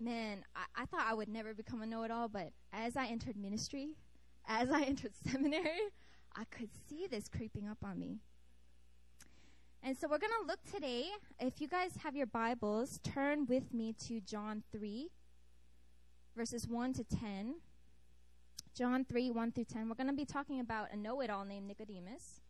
man, 0.00 0.44
I, 0.56 0.82
I 0.82 0.86
thought 0.86 1.04
I 1.06 1.14
would 1.14 1.28
never 1.28 1.52
become 1.52 1.82
a 1.82 1.86
know 1.86 2.04
it 2.04 2.10
all, 2.10 2.28
but 2.28 2.52
as 2.72 2.96
I 2.96 3.06
entered 3.06 3.36
ministry, 3.36 3.90
as 4.46 4.70
I 4.70 4.82
entered 4.82 5.12
seminary, 5.30 5.90
I 6.34 6.44
could 6.44 6.70
see 6.88 7.06
this 7.06 7.28
creeping 7.28 7.68
up 7.68 7.78
on 7.84 7.98
me. 7.98 8.18
And 9.82 9.96
so 9.96 10.06
we're 10.08 10.18
going 10.18 10.32
to 10.40 10.46
look 10.46 10.60
today. 10.72 11.06
If 11.40 11.60
you 11.60 11.68
guys 11.68 11.96
have 12.02 12.14
your 12.14 12.26
Bibles, 12.26 13.00
turn 13.02 13.46
with 13.46 13.74
me 13.74 13.94
to 14.06 14.20
John 14.20 14.62
3 14.72 15.10
verses 16.36 16.66
1 16.66 16.94
to 16.94 17.04
10. 17.04 17.56
John 18.74 19.04
3, 19.04 19.30
1 19.30 19.52
through 19.52 19.64
10. 19.64 19.88
We're 19.88 19.94
going 19.94 20.06
to 20.06 20.12
be 20.14 20.24
talking 20.24 20.60
about 20.60 20.88
a 20.92 20.96
know 20.96 21.20
it 21.20 21.30
all 21.30 21.44
named 21.44 21.68
Nicodemus. 21.68 22.40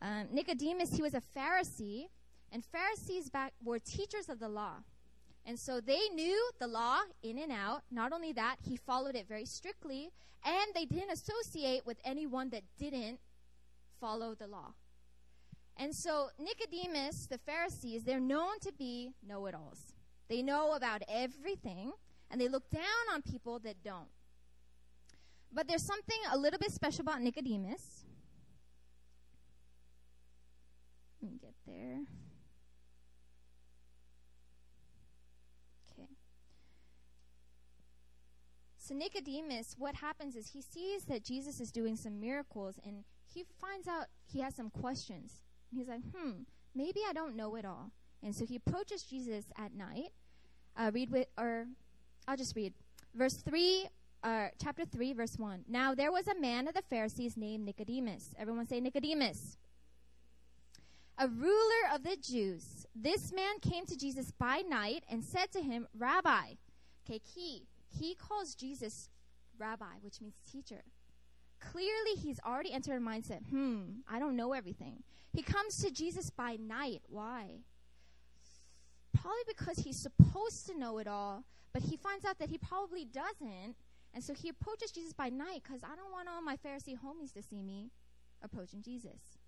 Um, 0.00 0.28
Nicodemus, 0.32 0.94
he 0.94 1.02
was 1.02 1.14
a 1.14 1.20
Pharisee, 1.36 2.06
and 2.50 2.64
Pharisees 2.64 3.28
back 3.28 3.52
were 3.62 3.78
teachers 3.78 4.28
of 4.28 4.38
the 4.38 4.48
law. 4.48 4.76
And 5.48 5.58
so 5.58 5.80
they 5.80 6.08
knew 6.14 6.50
the 6.60 6.66
law 6.66 7.00
in 7.22 7.38
and 7.38 7.50
out. 7.50 7.82
Not 7.90 8.12
only 8.12 8.32
that, 8.34 8.56
he 8.62 8.76
followed 8.76 9.16
it 9.16 9.26
very 9.26 9.46
strictly, 9.46 10.10
and 10.44 10.66
they 10.74 10.84
didn't 10.84 11.10
associate 11.10 11.86
with 11.86 11.96
anyone 12.04 12.50
that 12.50 12.64
didn't 12.78 13.18
follow 13.98 14.34
the 14.34 14.46
law. 14.46 14.74
And 15.76 15.94
so 15.94 16.28
Nicodemus, 16.38 17.26
the 17.26 17.38
Pharisees, 17.38 18.04
they're 18.04 18.20
known 18.20 18.60
to 18.60 18.72
be 18.72 19.14
know 19.26 19.46
it 19.46 19.54
alls. 19.54 19.94
They 20.28 20.42
know 20.42 20.74
about 20.74 21.02
everything, 21.08 21.92
and 22.30 22.38
they 22.38 22.48
look 22.48 22.68
down 22.70 23.14
on 23.14 23.22
people 23.22 23.58
that 23.60 23.82
don't. 23.82 24.10
But 25.50 25.66
there's 25.66 25.82
something 25.82 26.18
a 26.30 26.36
little 26.36 26.58
bit 26.58 26.72
special 26.72 27.02
about 27.02 27.22
Nicodemus. 27.22 28.04
Let 31.22 31.32
me 31.32 31.38
get 31.40 31.54
there. 31.66 32.00
Okay. 35.92 36.08
So, 38.88 38.94
Nicodemus, 38.94 39.74
what 39.76 39.96
happens 39.96 40.34
is 40.34 40.48
he 40.48 40.62
sees 40.62 41.04
that 41.04 41.22
Jesus 41.22 41.60
is 41.60 41.70
doing 41.70 41.94
some 41.94 42.18
miracles 42.18 42.76
and 42.86 43.04
he 43.26 43.44
finds 43.60 43.86
out 43.86 44.06
he 44.24 44.40
has 44.40 44.54
some 44.54 44.70
questions. 44.70 45.42
And 45.70 45.78
he's 45.78 45.88
like, 45.88 46.00
hmm, 46.16 46.44
maybe 46.74 47.00
I 47.06 47.12
don't 47.12 47.36
know 47.36 47.54
it 47.56 47.66
all. 47.66 47.90
And 48.22 48.34
so 48.34 48.46
he 48.46 48.56
approaches 48.56 49.02
Jesus 49.02 49.44
at 49.58 49.74
night. 49.74 50.12
Uh, 50.74 50.90
read 50.94 51.10
with, 51.10 51.26
or 51.36 51.66
I'll 52.26 52.38
just 52.38 52.56
read. 52.56 52.72
Verse 53.14 53.34
3, 53.34 53.88
uh, 54.24 54.46
chapter 54.58 54.86
3, 54.86 55.12
verse 55.12 55.38
1. 55.38 55.64
Now 55.68 55.94
there 55.94 56.10
was 56.10 56.26
a 56.26 56.40
man 56.40 56.66
of 56.66 56.72
the 56.72 56.80
Pharisees 56.80 57.36
named 57.36 57.66
Nicodemus. 57.66 58.34
Everyone 58.38 58.66
say 58.66 58.80
Nicodemus. 58.80 59.58
A 61.18 61.28
ruler 61.28 61.92
of 61.94 62.04
the 62.04 62.16
Jews. 62.16 62.86
This 62.94 63.34
man 63.34 63.58
came 63.60 63.84
to 63.84 63.98
Jesus 63.98 64.30
by 64.30 64.62
night 64.66 65.04
and 65.10 65.22
said 65.22 65.52
to 65.52 65.60
him, 65.60 65.86
Rabbi. 65.94 66.54
Okay, 67.04 67.20
key. 67.34 67.66
He 67.88 68.14
calls 68.14 68.54
Jesus 68.54 69.08
rabbi, 69.58 69.98
which 70.02 70.20
means 70.20 70.34
teacher. 70.50 70.82
Clearly, 71.60 72.12
he's 72.16 72.38
already 72.46 72.72
entered 72.72 72.96
a 72.96 73.04
mindset, 73.04 73.48
hmm, 73.50 74.00
I 74.08 74.18
don't 74.18 74.36
know 74.36 74.52
everything. 74.52 75.02
He 75.32 75.42
comes 75.42 75.82
to 75.82 75.90
Jesus 75.90 76.30
by 76.30 76.56
night. 76.56 77.02
Why? 77.08 77.62
Probably 79.12 79.42
because 79.46 79.78
he's 79.78 79.96
supposed 79.96 80.66
to 80.66 80.78
know 80.78 80.98
it 80.98 81.08
all, 81.08 81.44
but 81.72 81.82
he 81.82 81.96
finds 81.96 82.24
out 82.24 82.38
that 82.38 82.50
he 82.50 82.58
probably 82.58 83.04
doesn't. 83.04 83.74
And 84.14 84.24
so 84.24 84.32
he 84.32 84.48
approaches 84.48 84.90
Jesus 84.90 85.12
by 85.12 85.28
night 85.28 85.62
because 85.64 85.82
I 85.82 85.94
don't 85.96 86.12
want 86.12 86.28
all 86.28 86.40
my 86.40 86.56
Pharisee 86.56 86.96
homies 86.96 87.32
to 87.34 87.42
see 87.42 87.62
me 87.62 87.90
approaching 88.42 88.82
Jesus. 88.82 89.38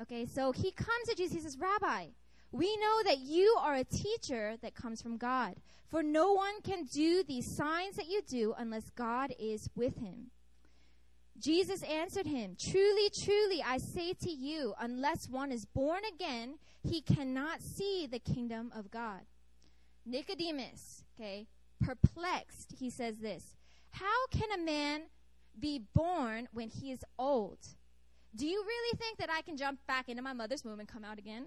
Okay, 0.00 0.26
so 0.26 0.52
he 0.52 0.72
comes 0.72 1.08
to 1.08 1.14
Jesus. 1.14 1.34
He 1.34 1.40
says, 1.40 1.58
Rabbi, 1.58 2.06
we 2.52 2.76
know 2.76 3.02
that 3.04 3.18
you 3.18 3.56
are 3.60 3.74
a 3.74 3.84
teacher 3.84 4.56
that 4.62 4.74
comes 4.74 5.02
from 5.02 5.16
God. 5.16 5.56
For 5.88 6.02
no 6.02 6.32
one 6.32 6.60
can 6.62 6.84
do 6.84 7.22
these 7.22 7.56
signs 7.56 7.96
that 7.96 8.08
you 8.08 8.22
do 8.26 8.54
unless 8.58 8.90
God 8.90 9.32
is 9.38 9.68
with 9.76 9.98
him. 9.98 10.30
Jesus 11.38 11.82
answered 11.82 12.26
him, 12.26 12.56
Truly, 12.58 13.10
truly, 13.22 13.62
I 13.64 13.78
say 13.78 14.14
to 14.14 14.30
you, 14.30 14.74
unless 14.80 15.28
one 15.28 15.52
is 15.52 15.66
born 15.66 16.00
again, 16.14 16.58
he 16.82 17.02
cannot 17.02 17.60
see 17.60 18.06
the 18.10 18.18
kingdom 18.18 18.72
of 18.74 18.90
God. 18.90 19.20
Nicodemus, 20.04 21.04
okay, 21.14 21.46
perplexed, 21.80 22.74
he 22.78 22.90
says 22.90 23.18
this 23.18 23.56
How 23.90 24.26
can 24.30 24.50
a 24.52 24.62
man 24.62 25.02
be 25.58 25.82
born 25.94 26.48
when 26.52 26.68
he 26.68 26.90
is 26.90 27.04
old? 27.18 27.58
Do 28.34 28.46
you 28.46 28.62
really 28.66 28.98
think 28.98 29.18
that 29.18 29.30
I 29.30 29.42
can 29.42 29.56
jump 29.56 29.80
back 29.86 30.08
into 30.08 30.22
my 30.22 30.32
mother's 30.32 30.64
womb 30.64 30.80
and 30.80 30.88
come 30.88 31.04
out 31.04 31.18
again? 31.18 31.46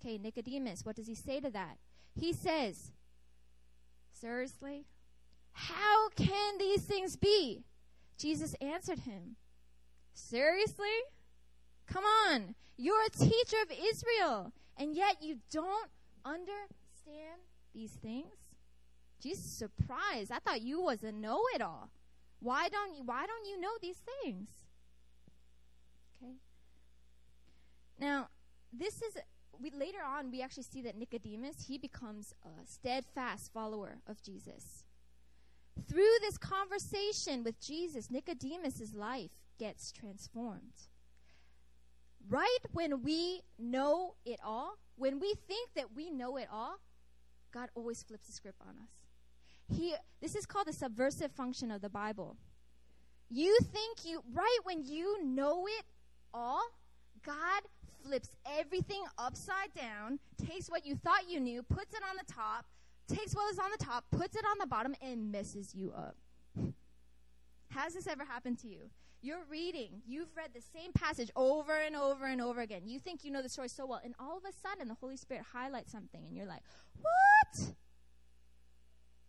Okay, 0.00 0.18
Nicodemus, 0.18 0.84
what 0.84 0.96
does 0.96 1.06
he 1.06 1.14
say 1.14 1.40
to 1.40 1.50
that? 1.50 1.78
He 2.18 2.32
says, 2.32 2.92
Seriously? 4.12 4.84
How 5.52 6.08
can 6.10 6.58
these 6.58 6.82
things 6.82 7.16
be? 7.16 7.64
Jesus 8.16 8.54
answered 8.60 9.00
him, 9.00 9.36
Seriously? 10.14 10.86
Come 11.86 12.04
on. 12.04 12.54
You're 12.76 13.06
a 13.06 13.10
teacher 13.10 13.56
of 13.62 13.72
Israel, 13.72 14.52
and 14.76 14.94
yet 14.94 15.16
you 15.20 15.38
don't 15.50 15.90
understand 16.24 17.40
these 17.74 17.92
things? 17.92 18.26
Jesus 19.20 19.44
surprised. 19.44 20.30
I 20.30 20.38
thought 20.38 20.62
you 20.62 20.80
was 20.80 21.02
a 21.02 21.10
know-it-all. 21.10 21.90
Why 22.40 22.68
don't 22.68 22.94
you 22.94 23.02
why 23.04 23.26
don't 23.26 23.46
you 23.46 23.60
know 23.60 23.72
these 23.82 24.00
things? 24.22 24.48
Okay. 26.22 26.34
Now, 27.98 28.28
this 28.72 29.02
is 29.02 29.16
we 29.60 29.70
later 29.70 29.98
on 30.06 30.30
we 30.30 30.42
actually 30.42 30.64
see 30.64 30.82
that 30.82 30.96
Nicodemus 30.96 31.66
he 31.68 31.78
becomes 31.78 32.34
a 32.44 32.66
steadfast 32.66 33.52
follower 33.52 33.98
of 34.06 34.22
Jesus. 34.22 34.84
Through 35.88 36.16
this 36.20 36.38
conversation 36.38 37.44
with 37.44 37.60
Jesus, 37.60 38.10
Nicodemus's 38.10 38.94
life 38.94 39.30
gets 39.58 39.92
transformed. 39.92 40.88
Right 42.28 42.58
when 42.72 43.02
we 43.02 43.42
know 43.58 44.14
it 44.24 44.40
all, 44.44 44.78
when 44.96 45.20
we 45.20 45.34
think 45.46 45.70
that 45.76 45.94
we 45.94 46.10
know 46.10 46.36
it 46.36 46.48
all, 46.52 46.78
God 47.52 47.70
always 47.74 48.02
flips 48.02 48.26
the 48.26 48.32
script 48.32 48.60
on 48.60 48.74
us. 48.82 49.76
He 49.76 49.94
this 50.20 50.34
is 50.34 50.46
called 50.46 50.66
the 50.66 50.72
subversive 50.72 51.32
function 51.32 51.70
of 51.70 51.80
the 51.80 51.88
Bible. 51.88 52.36
You 53.30 53.56
think 53.72 54.04
you 54.04 54.22
right 54.32 54.58
when 54.64 54.84
you 54.84 55.24
know 55.24 55.66
it 55.66 55.84
all, 56.34 56.62
God 57.24 57.62
flips 58.04 58.30
everything 58.58 59.02
upside 59.16 59.72
down, 59.76 60.18
takes 60.44 60.68
what 60.68 60.84
you 60.86 60.96
thought 60.96 61.28
you 61.28 61.40
knew, 61.40 61.62
puts 61.62 61.94
it 61.94 62.00
on 62.08 62.16
the 62.16 62.32
top, 62.32 62.66
takes 63.08 63.34
what 63.34 63.46
was 63.48 63.58
on 63.58 63.70
the 63.76 63.84
top, 63.84 64.04
puts 64.10 64.36
it 64.36 64.44
on 64.50 64.58
the 64.58 64.66
bottom, 64.66 64.94
and 65.02 65.30
messes 65.32 65.74
you 65.74 65.92
up. 65.96 66.16
Has 67.70 67.94
this 67.94 68.06
ever 68.06 68.24
happened 68.24 68.58
to 68.60 68.68
you? 68.68 68.90
You're 69.20 69.44
reading, 69.50 70.02
you've 70.06 70.36
read 70.36 70.50
the 70.54 70.60
same 70.60 70.92
passage 70.92 71.30
over 71.34 71.72
and 71.72 71.96
over 71.96 72.26
and 72.26 72.40
over 72.40 72.60
again. 72.60 72.82
You 72.86 73.00
think 73.00 73.24
you 73.24 73.32
know 73.32 73.42
the 73.42 73.48
story 73.48 73.68
so 73.68 73.84
well, 73.84 74.00
and 74.04 74.14
all 74.20 74.36
of 74.36 74.44
a 74.44 74.52
sudden 74.52 74.88
the 74.88 74.94
Holy 74.94 75.16
Spirit 75.16 75.44
highlights 75.52 75.90
something, 75.90 76.24
and 76.24 76.36
you're 76.36 76.46
like, 76.46 76.62
What? 77.00 77.74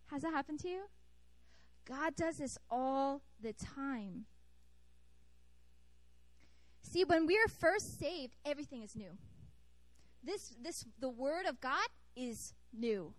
Has 0.06 0.22
that 0.22 0.32
happened 0.32 0.60
to 0.60 0.68
you? 0.68 0.82
God 1.86 2.14
does 2.14 2.38
this 2.38 2.56
all 2.70 3.22
the 3.42 3.52
time. 3.52 4.26
See, 6.82 7.04
when 7.04 7.26
we 7.26 7.36
are 7.36 7.48
first 7.48 7.98
saved, 7.98 8.34
everything 8.44 8.82
is 8.82 8.96
new. 8.96 9.10
This, 10.22 10.54
this, 10.62 10.84
the 10.98 11.08
Word 11.08 11.46
of 11.46 11.60
God 11.60 11.88
is 12.16 12.54
new. 12.72 13.14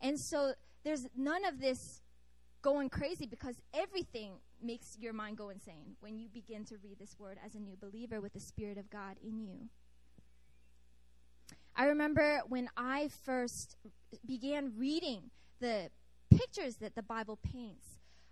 And 0.00 0.18
so 0.18 0.52
there's 0.84 1.06
none 1.16 1.44
of 1.44 1.60
this 1.60 2.00
going 2.62 2.88
crazy 2.88 3.26
because 3.26 3.56
everything 3.74 4.32
makes 4.62 4.96
your 4.98 5.12
mind 5.12 5.36
go 5.36 5.48
insane 5.48 5.96
when 6.00 6.18
you 6.18 6.28
begin 6.28 6.64
to 6.66 6.76
read 6.82 6.98
this 6.98 7.16
Word 7.18 7.38
as 7.44 7.54
a 7.54 7.58
new 7.58 7.76
believer 7.80 8.20
with 8.20 8.32
the 8.32 8.40
Spirit 8.40 8.78
of 8.78 8.90
God 8.90 9.16
in 9.22 9.38
you. 9.38 9.68
I 11.76 11.84
remember 11.86 12.40
when 12.48 12.68
I 12.76 13.08
first 13.24 13.76
began 14.26 14.72
reading 14.76 15.30
the 15.60 15.90
pictures 16.30 16.76
that 16.76 16.94
the 16.94 17.02
Bible 17.02 17.38
paints. 17.42 17.86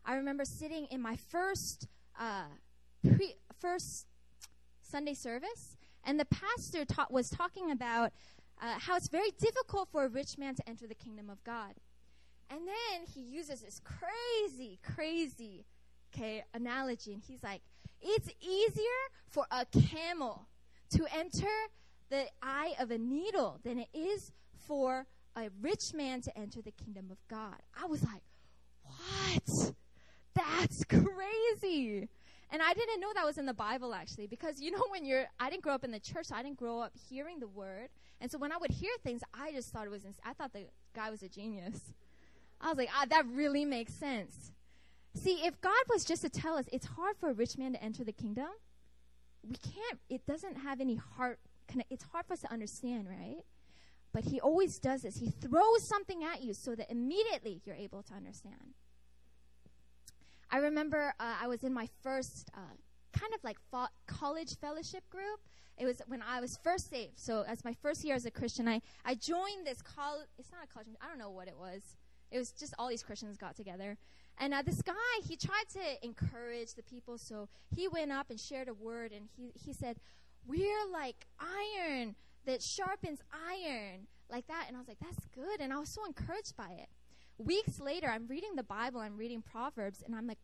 I 0.04 0.14
remember 0.14 0.44
sitting 0.44 0.86
in 0.90 1.00
my 1.00 1.16
first 1.16 1.86
uh, 2.18 2.44
pre- 3.02 3.36
first 3.60 4.06
Sunday 4.88 5.14
service, 5.14 5.76
and 6.04 6.18
the 6.18 6.24
pastor 6.24 6.84
ta- 6.84 7.06
was 7.10 7.30
talking 7.30 7.70
about 7.70 8.12
uh, 8.60 8.78
how 8.78 8.96
it's 8.96 9.08
very 9.08 9.30
difficult 9.38 9.88
for 9.90 10.04
a 10.04 10.08
rich 10.08 10.38
man 10.38 10.54
to 10.54 10.68
enter 10.68 10.86
the 10.86 10.94
kingdom 10.94 11.30
of 11.30 11.42
God. 11.44 11.74
And 12.50 12.60
then 12.66 13.06
he 13.14 13.20
uses 13.20 13.60
this 13.60 13.80
crazy, 13.84 14.78
crazy, 14.82 15.66
okay, 16.12 16.42
analogy, 16.54 17.12
and 17.12 17.22
he's 17.22 17.42
like, 17.42 17.60
"It's 18.00 18.30
easier 18.40 18.84
for 19.26 19.46
a 19.50 19.66
camel 19.66 20.48
to 20.90 21.06
enter 21.14 21.46
the 22.08 22.26
eye 22.42 22.74
of 22.80 22.90
a 22.90 22.98
needle 22.98 23.60
than 23.62 23.78
it 23.78 23.88
is 23.92 24.32
for 24.54 25.06
a 25.36 25.50
rich 25.60 25.92
man 25.92 26.22
to 26.22 26.36
enter 26.38 26.62
the 26.62 26.72
kingdom 26.72 27.10
of 27.10 27.18
God." 27.28 27.60
I 27.80 27.86
was 27.86 28.02
like, 28.02 28.22
"What? 28.82 29.74
That's 30.34 30.84
crazy!" 30.84 32.08
And 32.50 32.62
I 32.62 32.72
didn't 32.72 33.00
know 33.00 33.08
that 33.14 33.26
was 33.26 33.36
in 33.36 33.46
the 33.46 33.54
Bible 33.54 33.92
actually, 33.94 34.26
because 34.26 34.60
you 34.60 34.70
know 34.70 34.84
when 34.90 35.04
you're, 35.04 35.26
I 35.38 35.50
didn't 35.50 35.62
grow 35.62 35.74
up 35.74 35.84
in 35.84 35.90
the 35.90 36.00
church, 36.00 36.26
so 36.26 36.34
I 36.34 36.42
didn't 36.42 36.56
grow 36.56 36.80
up 36.80 36.92
hearing 37.08 37.40
the 37.40 37.48
word, 37.48 37.88
and 38.20 38.30
so 38.30 38.38
when 38.38 38.52
I 38.52 38.56
would 38.56 38.70
hear 38.70 38.90
things, 39.02 39.22
I 39.34 39.52
just 39.52 39.70
thought 39.70 39.86
it 39.86 39.90
was, 39.90 40.04
ins- 40.04 40.18
I 40.24 40.32
thought 40.32 40.52
the 40.52 40.66
guy 40.94 41.10
was 41.10 41.22
a 41.22 41.28
genius. 41.28 41.80
I 42.60 42.68
was 42.68 42.78
like, 42.78 42.90
ah, 42.92 43.04
that 43.10 43.26
really 43.26 43.64
makes 43.64 43.94
sense. 43.94 44.52
See, 45.14 45.44
if 45.44 45.60
God 45.60 45.72
was 45.88 46.04
just 46.04 46.22
to 46.22 46.28
tell 46.28 46.56
us 46.56 46.66
it's 46.72 46.86
hard 46.86 47.16
for 47.16 47.30
a 47.30 47.32
rich 47.32 47.56
man 47.56 47.72
to 47.72 47.82
enter 47.82 48.04
the 48.04 48.12
kingdom, 48.12 48.48
we 49.42 49.56
can't. 49.56 50.00
It 50.08 50.26
doesn't 50.26 50.56
have 50.56 50.80
any 50.80 50.96
heart. 50.96 51.38
Connect, 51.68 51.90
it's 51.92 52.04
hard 52.04 52.26
for 52.26 52.32
us 52.32 52.40
to 52.40 52.52
understand, 52.52 53.08
right? 53.08 53.44
But 54.12 54.24
He 54.24 54.40
always 54.40 54.78
does 54.78 55.02
this. 55.02 55.16
He 55.16 55.30
throws 55.30 55.84
something 55.86 56.24
at 56.24 56.42
you 56.42 56.54
so 56.54 56.74
that 56.74 56.90
immediately 56.90 57.60
you're 57.64 57.76
able 57.76 58.02
to 58.04 58.14
understand. 58.14 58.74
I 60.50 60.58
remember 60.58 61.12
uh, 61.20 61.34
I 61.42 61.46
was 61.46 61.62
in 61.62 61.72
my 61.72 61.88
first 62.02 62.48
uh, 62.54 62.60
kind 63.12 63.32
of 63.34 63.42
like 63.44 63.58
fo- 63.70 63.92
college 64.06 64.56
fellowship 64.56 65.08
group. 65.10 65.40
It 65.76 65.84
was 65.84 66.02
when 66.08 66.22
I 66.22 66.40
was 66.40 66.58
first 66.62 66.90
saved. 66.90 67.18
So, 67.18 67.44
as 67.46 67.64
my 67.64 67.74
first 67.74 68.04
year 68.04 68.16
as 68.16 68.24
a 68.24 68.30
Christian, 68.30 68.66
I, 68.66 68.80
I 69.04 69.14
joined 69.14 69.66
this 69.66 69.80
college. 69.82 70.26
It's 70.38 70.50
not 70.50 70.64
a 70.64 70.66
college, 70.66 70.88
I 71.00 71.06
don't 71.08 71.18
know 71.18 71.30
what 71.30 71.48
it 71.48 71.56
was. 71.56 71.82
It 72.30 72.38
was 72.38 72.50
just 72.50 72.74
all 72.78 72.88
these 72.88 73.02
Christians 73.02 73.36
got 73.36 73.56
together. 73.56 73.96
And 74.38 74.54
uh, 74.54 74.62
this 74.62 74.82
guy, 74.82 74.92
he 75.26 75.36
tried 75.36 75.64
to 75.72 76.04
encourage 76.04 76.74
the 76.74 76.82
people. 76.82 77.18
So, 77.18 77.48
he 77.74 77.86
went 77.86 78.10
up 78.10 78.30
and 78.30 78.40
shared 78.40 78.68
a 78.68 78.74
word, 78.74 79.12
and 79.12 79.28
he, 79.36 79.52
he 79.54 79.72
said, 79.72 79.98
We're 80.46 80.86
like 80.90 81.26
iron 81.38 82.16
that 82.46 82.62
sharpens 82.62 83.20
iron, 83.32 84.08
like 84.30 84.46
that. 84.48 84.64
And 84.66 84.76
I 84.76 84.80
was 84.80 84.88
like, 84.88 84.98
That's 85.00 85.26
good. 85.34 85.60
And 85.60 85.72
I 85.72 85.78
was 85.78 85.90
so 85.90 86.04
encouraged 86.06 86.56
by 86.56 86.70
it 86.70 86.88
weeks 87.38 87.80
later, 87.80 88.08
I'm 88.08 88.26
reading 88.26 88.56
the 88.56 88.62
Bible, 88.62 89.00
I'm 89.00 89.16
reading 89.16 89.42
Proverbs, 89.42 90.02
and 90.04 90.14
I'm 90.14 90.26
like, 90.26 90.38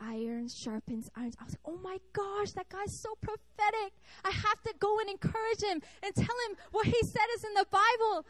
iron 0.00 0.48
sharpens 0.48 1.10
iron. 1.16 1.32
I 1.40 1.44
was 1.44 1.54
like, 1.54 1.60
oh 1.64 1.78
my 1.82 1.98
gosh, 2.12 2.52
that 2.52 2.68
guy's 2.68 2.98
so 2.98 3.10
prophetic. 3.20 3.92
I 4.24 4.30
have 4.30 4.62
to 4.62 4.74
go 4.78 4.98
and 5.00 5.08
encourage 5.08 5.62
him 5.62 5.82
and 6.02 6.14
tell 6.14 6.24
him 6.24 6.56
what 6.70 6.86
he 6.86 7.00
said 7.02 7.26
is 7.36 7.44
in 7.44 7.54
the 7.54 7.66
Bible. 7.70 8.26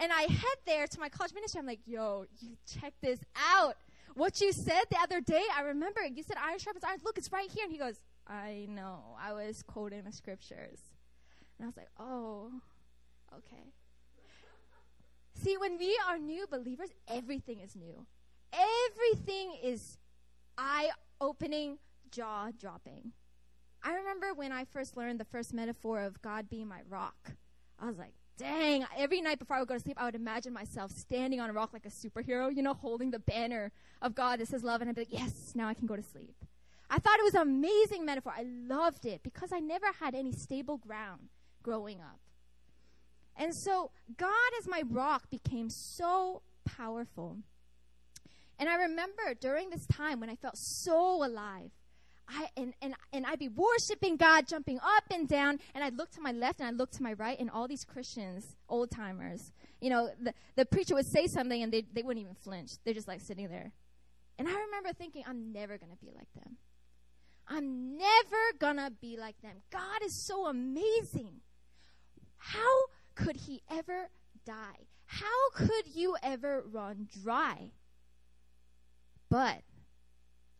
And 0.00 0.10
I 0.12 0.22
head 0.22 0.58
there 0.66 0.86
to 0.86 1.00
my 1.00 1.08
college 1.08 1.34
ministry. 1.34 1.58
I'm 1.58 1.66
like, 1.66 1.80
yo, 1.86 2.24
you 2.40 2.56
check 2.66 2.94
this 3.02 3.20
out. 3.36 3.76
What 4.14 4.40
you 4.40 4.52
said 4.52 4.84
the 4.90 4.98
other 5.02 5.20
day, 5.20 5.42
I 5.54 5.62
remember 5.62 6.00
you 6.02 6.22
said 6.22 6.36
iron 6.42 6.58
sharpens 6.58 6.84
iron. 6.84 6.98
Look, 7.04 7.18
it's 7.18 7.30
right 7.32 7.50
here. 7.50 7.64
And 7.64 7.72
he 7.72 7.78
goes, 7.78 7.96
I 8.26 8.66
know. 8.68 9.16
I 9.20 9.32
was 9.32 9.62
quoting 9.62 10.02
the 10.04 10.12
scriptures. 10.12 10.78
And 11.58 11.64
I 11.64 11.66
was 11.66 11.76
like, 11.76 11.88
oh, 11.98 12.50
okay. 13.36 13.64
See, 15.42 15.56
when 15.56 15.76
we 15.76 15.98
are 16.08 16.18
new 16.18 16.46
believers, 16.48 16.90
everything 17.08 17.60
is 17.60 17.74
new. 17.74 18.06
Everything 18.52 19.54
is 19.62 19.98
eye 20.56 20.90
opening, 21.20 21.78
jaw 22.10 22.50
dropping. 22.56 23.12
I 23.82 23.94
remember 23.94 24.34
when 24.34 24.52
I 24.52 24.64
first 24.64 24.96
learned 24.96 25.18
the 25.18 25.24
first 25.24 25.52
metaphor 25.52 26.00
of 26.00 26.22
God 26.22 26.48
being 26.48 26.68
my 26.68 26.82
rock. 26.88 27.32
I 27.80 27.86
was 27.86 27.98
like, 27.98 28.12
dang, 28.38 28.86
every 28.96 29.20
night 29.20 29.40
before 29.40 29.56
I 29.56 29.58
would 29.58 29.68
go 29.68 29.74
to 29.74 29.80
sleep, 29.80 30.00
I 30.00 30.04
would 30.04 30.14
imagine 30.14 30.52
myself 30.52 30.92
standing 30.92 31.40
on 31.40 31.50
a 31.50 31.52
rock 31.52 31.72
like 31.72 31.86
a 31.86 31.88
superhero, 31.88 32.54
you 32.54 32.62
know, 32.62 32.74
holding 32.74 33.10
the 33.10 33.18
banner 33.18 33.72
of 34.00 34.14
God 34.14 34.38
that 34.38 34.46
says 34.46 34.62
love, 34.62 34.80
and 34.80 34.88
I'd 34.88 34.94
be 34.94 35.02
like, 35.02 35.12
yes, 35.12 35.52
now 35.56 35.66
I 35.66 35.74
can 35.74 35.86
go 35.88 35.96
to 35.96 36.02
sleep. 36.02 36.36
I 36.88 36.98
thought 36.98 37.18
it 37.18 37.24
was 37.24 37.34
an 37.34 37.42
amazing 37.42 38.04
metaphor. 38.04 38.32
I 38.36 38.44
loved 38.44 39.06
it 39.06 39.22
because 39.24 39.52
I 39.52 39.58
never 39.58 39.86
had 39.98 40.14
any 40.14 40.32
stable 40.32 40.76
ground 40.76 41.30
growing 41.62 42.00
up. 42.00 42.20
And 43.36 43.54
so 43.54 43.90
God 44.16 44.50
as 44.58 44.68
my 44.68 44.82
rock 44.88 45.30
became 45.30 45.70
so 45.70 46.42
powerful. 46.64 47.38
And 48.58 48.68
I 48.68 48.76
remember 48.76 49.34
during 49.40 49.70
this 49.70 49.86
time 49.86 50.20
when 50.20 50.30
I 50.30 50.36
felt 50.36 50.56
so 50.56 51.24
alive, 51.24 51.70
I 52.28 52.48
and, 52.56 52.72
and 52.80 52.94
and 53.12 53.26
I'd 53.26 53.38
be 53.38 53.48
worshiping 53.48 54.16
God, 54.16 54.46
jumping 54.46 54.78
up 54.78 55.04
and 55.10 55.28
down, 55.28 55.58
and 55.74 55.82
I'd 55.82 55.96
look 55.96 56.10
to 56.12 56.20
my 56.20 56.32
left 56.32 56.60
and 56.60 56.68
I'd 56.68 56.76
look 56.76 56.92
to 56.92 57.02
my 57.02 57.14
right, 57.14 57.38
and 57.38 57.50
all 57.50 57.66
these 57.66 57.84
Christians, 57.84 58.56
old 58.68 58.90
timers, 58.90 59.52
you 59.80 59.90
know, 59.90 60.10
the, 60.20 60.32
the 60.54 60.64
preacher 60.64 60.94
would 60.94 61.06
say 61.06 61.26
something 61.26 61.62
and 61.62 61.72
they 61.72 61.84
they 61.92 62.02
wouldn't 62.02 62.22
even 62.22 62.36
flinch. 62.36 62.70
They're 62.84 62.94
just 62.94 63.08
like 63.08 63.20
sitting 63.20 63.48
there. 63.48 63.72
And 64.38 64.48
I 64.48 64.52
remember 64.52 64.92
thinking, 64.92 65.24
I'm 65.26 65.52
never 65.52 65.76
gonna 65.76 65.96
be 66.00 66.10
like 66.14 66.32
them. 66.34 66.56
I'm 67.48 67.98
never 67.98 68.58
gonna 68.58 68.90
be 69.00 69.16
like 69.18 69.40
them. 69.42 69.56
God 69.70 70.02
is 70.04 70.24
so 70.24 70.46
amazing. 70.46 71.40
How 72.38 72.84
could 73.14 73.36
he 73.36 73.62
ever 73.70 74.08
die? 74.44 74.86
How 75.06 75.50
could 75.54 75.86
you 75.94 76.16
ever 76.22 76.62
run 76.70 77.08
dry? 77.22 77.72
But 79.28 79.62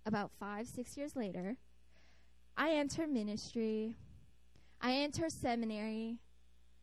about 0.05 0.31
five, 0.38 0.67
six 0.67 0.97
years 0.97 1.17
later, 1.17 1.57
I 2.57 2.73
enter 2.73 3.07
ministry, 3.07 3.97
I 4.81 4.93
enter 4.93 5.29
seminary, 5.31 6.19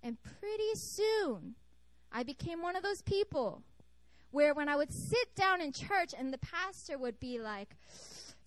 and 0.02 0.18
pretty 0.22 0.76
soon 0.76 1.56
I 2.12 2.24
became 2.24 2.62
one 2.62 2.76
of 2.76 2.84
those 2.84 3.02
people 3.02 3.64
where 4.32 4.54
when 4.54 4.70
I 4.70 4.76
would 4.76 4.92
sit 4.92 5.36
down 5.36 5.62
in 5.62 5.72
church 5.72 6.14
and 6.18 6.34
the 6.34 6.38
pastor 6.40 6.98
would 6.98 7.20
be 7.20 7.40
like, 7.40 7.76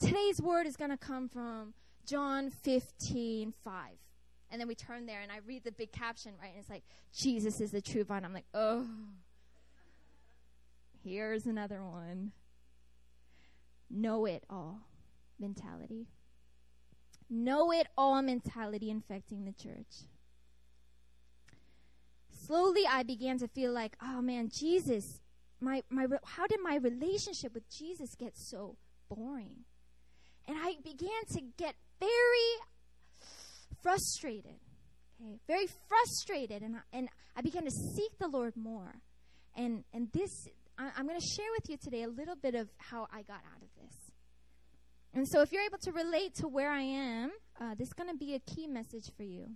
today's 0.00 0.40
word 0.40 0.66
is 0.66 0.76
going 0.76 0.90
to 0.90 0.96
come 0.96 1.28
from 1.28 1.74
John 2.06 2.50
15, 2.50 3.52
5. 3.64 3.74
And 4.52 4.60
then 4.60 4.68
we 4.68 4.74
turn 4.74 5.06
there 5.06 5.22
and 5.22 5.32
I 5.32 5.38
read 5.46 5.64
the 5.64 5.72
big 5.72 5.92
caption, 5.92 6.32
right? 6.38 6.50
And 6.50 6.58
it's 6.60 6.68
like, 6.68 6.84
Jesus 7.16 7.58
is 7.58 7.70
the 7.70 7.80
true 7.80 8.04
vine. 8.04 8.22
I'm 8.22 8.34
like, 8.34 8.44
oh, 8.52 8.86
here's 11.02 11.46
another 11.46 11.82
one. 11.82 12.32
Know 13.88 14.26
it 14.26 14.44
all 14.50 14.80
mentality. 15.40 16.06
Know 17.30 17.72
it 17.72 17.86
all 17.96 18.20
mentality 18.20 18.90
infecting 18.90 19.46
the 19.46 19.52
church. 19.52 20.04
Slowly, 22.46 22.82
I 22.86 23.04
began 23.04 23.38
to 23.38 23.48
feel 23.48 23.72
like, 23.72 23.96
oh 24.02 24.20
man, 24.20 24.50
Jesus, 24.50 25.22
my, 25.60 25.82
my, 25.88 26.06
how 26.24 26.46
did 26.46 26.60
my 26.62 26.76
relationship 26.76 27.54
with 27.54 27.70
Jesus 27.70 28.14
get 28.14 28.36
so 28.36 28.76
boring? 29.08 29.64
And 30.46 30.58
I 30.60 30.74
began 30.84 31.24
to 31.32 31.40
get 31.56 31.74
very 31.98 32.58
frustrated. 33.82 34.60
Okay, 35.20 35.38
very 35.46 35.66
frustrated, 35.88 36.62
and 36.62 36.76
I, 36.76 36.80
and 36.92 37.08
I 37.36 37.42
began 37.42 37.64
to 37.64 37.70
seek 37.70 38.18
the 38.18 38.28
Lord 38.28 38.56
more. 38.56 38.94
And 39.54 39.84
and 39.92 40.08
this, 40.12 40.30
I, 40.78 40.90
I'm 40.96 41.06
going 41.06 41.18
to 41.18 41.26
share 41.36 41.50
with 41.58 41.68
you 41.68 41.76
today 41.82 42.02
a 42.02 42.08
little 42.08 42.36
bit 42.36 42.54
of 42.54 42.68
how 42.78 43.06
I 43.12 43.22
got 43.22 43.40
out 43.54 43.62
of 43.62 43.68
this. 43.80 43.94
And 45.14 45.28
so, 45.28 45.42
if 45.42 45.52
you're 45.52 45.62
able 45.62 45.78
to 45.82 45.92
relate 45.92 46.34
to 46.36 46.48
where 46.48 46.70
I 46.70 46.80
am, 46.80 47.30
uh, 47.60 47.74
this 47.74 47.88
is 47.88 47.92
going 47.92 48.08
to 48.10 48.16
be 48.16 48.34
a 48.34 48.40
key 48.40 48.66
message 48.66 49.10
for 49.16 49.24
you. 49.24 49.50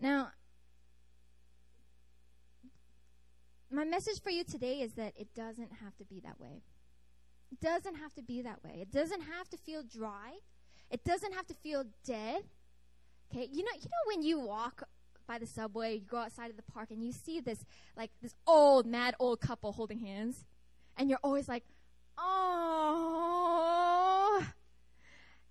Now, 0.00 0.28
my 3.70 3.84
message 3.84 4.22
for 4.22 4.30
you 4.30 4.44
today 4.44 4.80
is 4.80 4.92
that 4.94 5.12
it 5.16 5.34
doesn't 5.34 5.72
have 5.82 5.96
to 5.96 6.04
be 6.04 6.20
that 6.20 6.38
way. 6.38 6.62
It 7.50 7.60
doesn't 7.60 7.96
have 7.96 8.14
to 8.14 8.22
be 8.22 8.42
that 8.42 8.62
way. 8.62 8.78
It 8.80 8.92
doesn't 8.92 9.22
have 9.22 9.48
to 9.50 9.56
feel 9.56 9.82
dry. 9.82 10.32
It 10.90 11.02
doesn't 11.04 11.32
have 11.34 11.46
to 11.46 11.54
feel 11.54 11.84
dead. 12.04 12.42
Okay, 13.32 13.48
you 13.52 13.64
know, 13.64 13.72
you 13.74 13.88
know 13.88 14.04
when 14.06 14.22
you 14.22 14.38
walk 14.40 14.82
by 15.26 15.38
the 15.38 15.46
subway, 15.46 15.94
you 15.96 16.06
go 16.08 16.18
outside 16.18 16.50
of 16.50 16.56
the 16.56 16.62
park, 16.62 16.90
and 16.90 17.02
you 17.02 17.12
see 17.12 17.40
this 17.40 17.64
like 17.96 18.10
this 18.22 18.34
old, 18.46 18.86
mad 18.86 19.14
old 19.18 19.40
couple 19.40 19.72
holding 19.72 19.98
hands, 19.98 20.44
and 20.96 21.10
you're 21.10 21.18
always 21.22 21.48
like, 21.48 21.64
oh, 22.18 23.16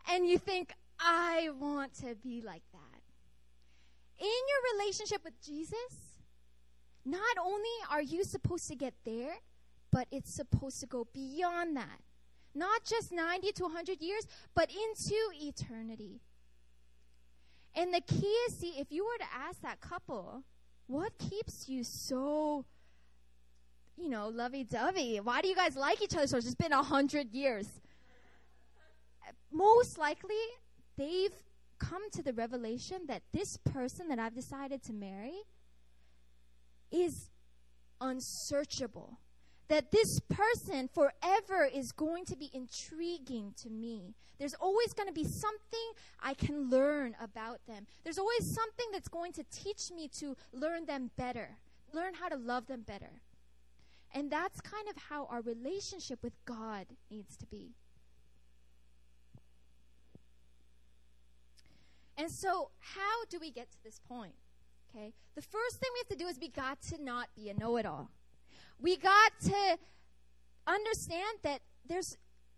and 0.10 0.28
you 0.28 0.38
think, 0.38 0.72
I 1.00 1.50
want 1.60 1.94
to 1.96 2.16
be 2.16 2.42
like 2.42 2.64
that. 2.72 3.02
In 4.18 4.28
your 4.28 4.62
relationship 4.78 5.24
with 5.26 5.42
Jesus, 5.42 6.22
not 7.04 7.38
only 7.44 7.70
are 7.92 8.02
you 8.02 8.24
supposed 8.24 8.68
to 8.70 8.76
get 8.76 8.94
there, 9.04 9.36
but 9.92 10.08
it's 10.12 10.34
supposed 10.34 10.80
to 10.80 10.88
go 10.88 11.06
beyond 11.14 11.76
that. 11.76 12.00
Not 12.54 12.86
just 12.86 13.12
90 13.12 13.52
to 13.52 13.64
100 13.64 14.02
years, 14.02 14.26
but 14.56 14.70
into 14.70 15.16
eternity. 15.34 16.22
And 17.76 17.94
the 17.94 18.02
key 18.02 18.34
is 18.48 18.58
see, 18.58 18.76
if 18.80 18.92
you 18.92 19.06
were 19.06 19.18
to 19.18 19.34
ask 19.48 19.62
that 19.62 19.82
couple, 19.82 20.44
what 20.88 21.18
keeps 21.18 21.68
you 21.68 21.84
so, 21.84 22.66
you 23.98 24.10
know, 24.10 24.30
lovey 24.30 24.64
dovey? 24.64 25.20
Why 25.20 25.42
do 25.42 25.48
you 25.48 25.56
guys 25.56 25.76
like 25.76 26.02
each 26.02 26.16
other 26.16 26.28
so 26.28 26.38
much? 26.38 26.46
It's 26.46 26.56
been 26.56 26.72
a 26.72 26.84
hundred 26.84 27.34
years? 27.34 27.68
Most 29.52 29.98
likely, 29.98 30.36
they've 30.98 31.34
come 31.80 32.10
to 32.12 32.24
the 32.24 32.34
revelation 32.34 33.02
that 33.08 33.24
this 33.34 33.58
person 33.58 34.08
that 34.08 34.20
I've 34.20 34.36
decided 34.36 34.82
to 34.84 34.94
marry 34.94 35.34
is 36.92 37.30
unsearchable 38.00 39.20
that 39.68 39.92
this 39.92 40.20
person 40.20 40.90
forever 40.94 41.68
is 41.72 41.92
going 41.92 42.26
to 42.26 42.36
be 42.36 42.50
intriguing 42.54 43.54
to 43.64 43.70
me. 43.70 44.14
There's 44.38 44.54
always 44.56 44.94
going 44.94 45.08
to 45.08 45.14
be 45.14 45.24
something 45.24 45.92
I 46.22 46.34
can 46.34 46.70
learn 46.70 47.16
about 47.22 47.66
them. 47.68 47.88
There's 48.04 48.20
always 48.20 48.46
something 48.46 48.88
that's 48.92 49.08
going 49.08 49.32
to 49.34 49.44
teach 49.52 49.92
me 49.96 50.08
to 50.20 50.36
learn 50.54 50.86
them 50.86 51.12
better, 51.18 51.58
learn 51.94 52.14
how 52.16 52.30
to 52.30 52.36
love 52.36 52.68
them 52.68 52.82
better. 52.82 53.22
And 54.14 54.32
that's 54.32 54.62
kind 54.62 54.88
of 54.90 54.96
how 55.10 55.26
our 55.26 55.42
relationship 55.42 56.20
with 56.22 56.34
God 56.46 56.86
needs 57.10 57.36
to 57.38 57.46
be. 57.46 57.72
And 62.18 62.32
so, 62.32 62.70
how 62.80 63.26
do 63.30 63.40
we 63.40 63.52
get 63.52 63.72
to 63.72 63.84
this 63.84 64.00
point? 64.00 64.36
Okay? 64.90 65.14
The 65.36 65.42
first 65.42 65.80
thing 65.80 65.90
we 65.94 66.00
have 66.00 66.18
to 66.18 66.24
do 66.24 66.28
is 66.28 66.40
we 66.40 66.48
got 66.48 66.82
to 66.84 67.04
not 67.04 67.28
be 67.36 67.50
a 67.50 67.54
know 67.54 67.76
it 67.76 67.86
all 67.86 68.10
we 68.80 68.98
got 68.98 69.32
to 69.44 69.78
understand 70.68 71.40
that 71.44 71.62
there's 71.88 72.18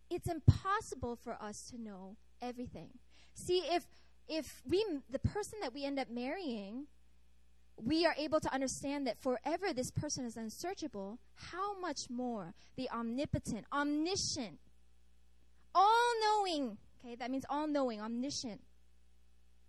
it's 0.10 0.28
impossible 0.28 1.16
for 1.16 1.34
us 1.42 1.70
to 1.70 1.82
know 1.82 2.16
everything. 2.42 2.90
See, 3.34 3.60
if 3.60 3.86
if 4.28 4.62
we 4.68 4.86
the 5.10 5.20
person 5.20 5.60
that 5.62 5.74
we 5.74 5.86
end 5.86 6.00
up 6.00 6.10
marrying, 6.10 6.88
we 7.76 8.06
are 8.06 8.16
able 8.18 8.40
to 8.40 8.54
understand 8.54 9.06
that 9.08 9.22
forever 9.22 9.74
this 9.74 9.92
person 9.92 10.26
is 10.26 10.38
unsearchable, 10.38 11.20
how 11.36 11.80
much 11.80 12.10
more 12.10 12.54
the 12.76 12.90
omnipotent, 12.90 13.66
omniscient, 13.72 14.60
all 15.76 16.12
knowing, 16.22 16.78
okay, 17.00 17.16
that 17.16 17.30
means 17.30 17.46
all 17.50 17.68
knowing, 17.68 18.02
omniscient 18.02 18.62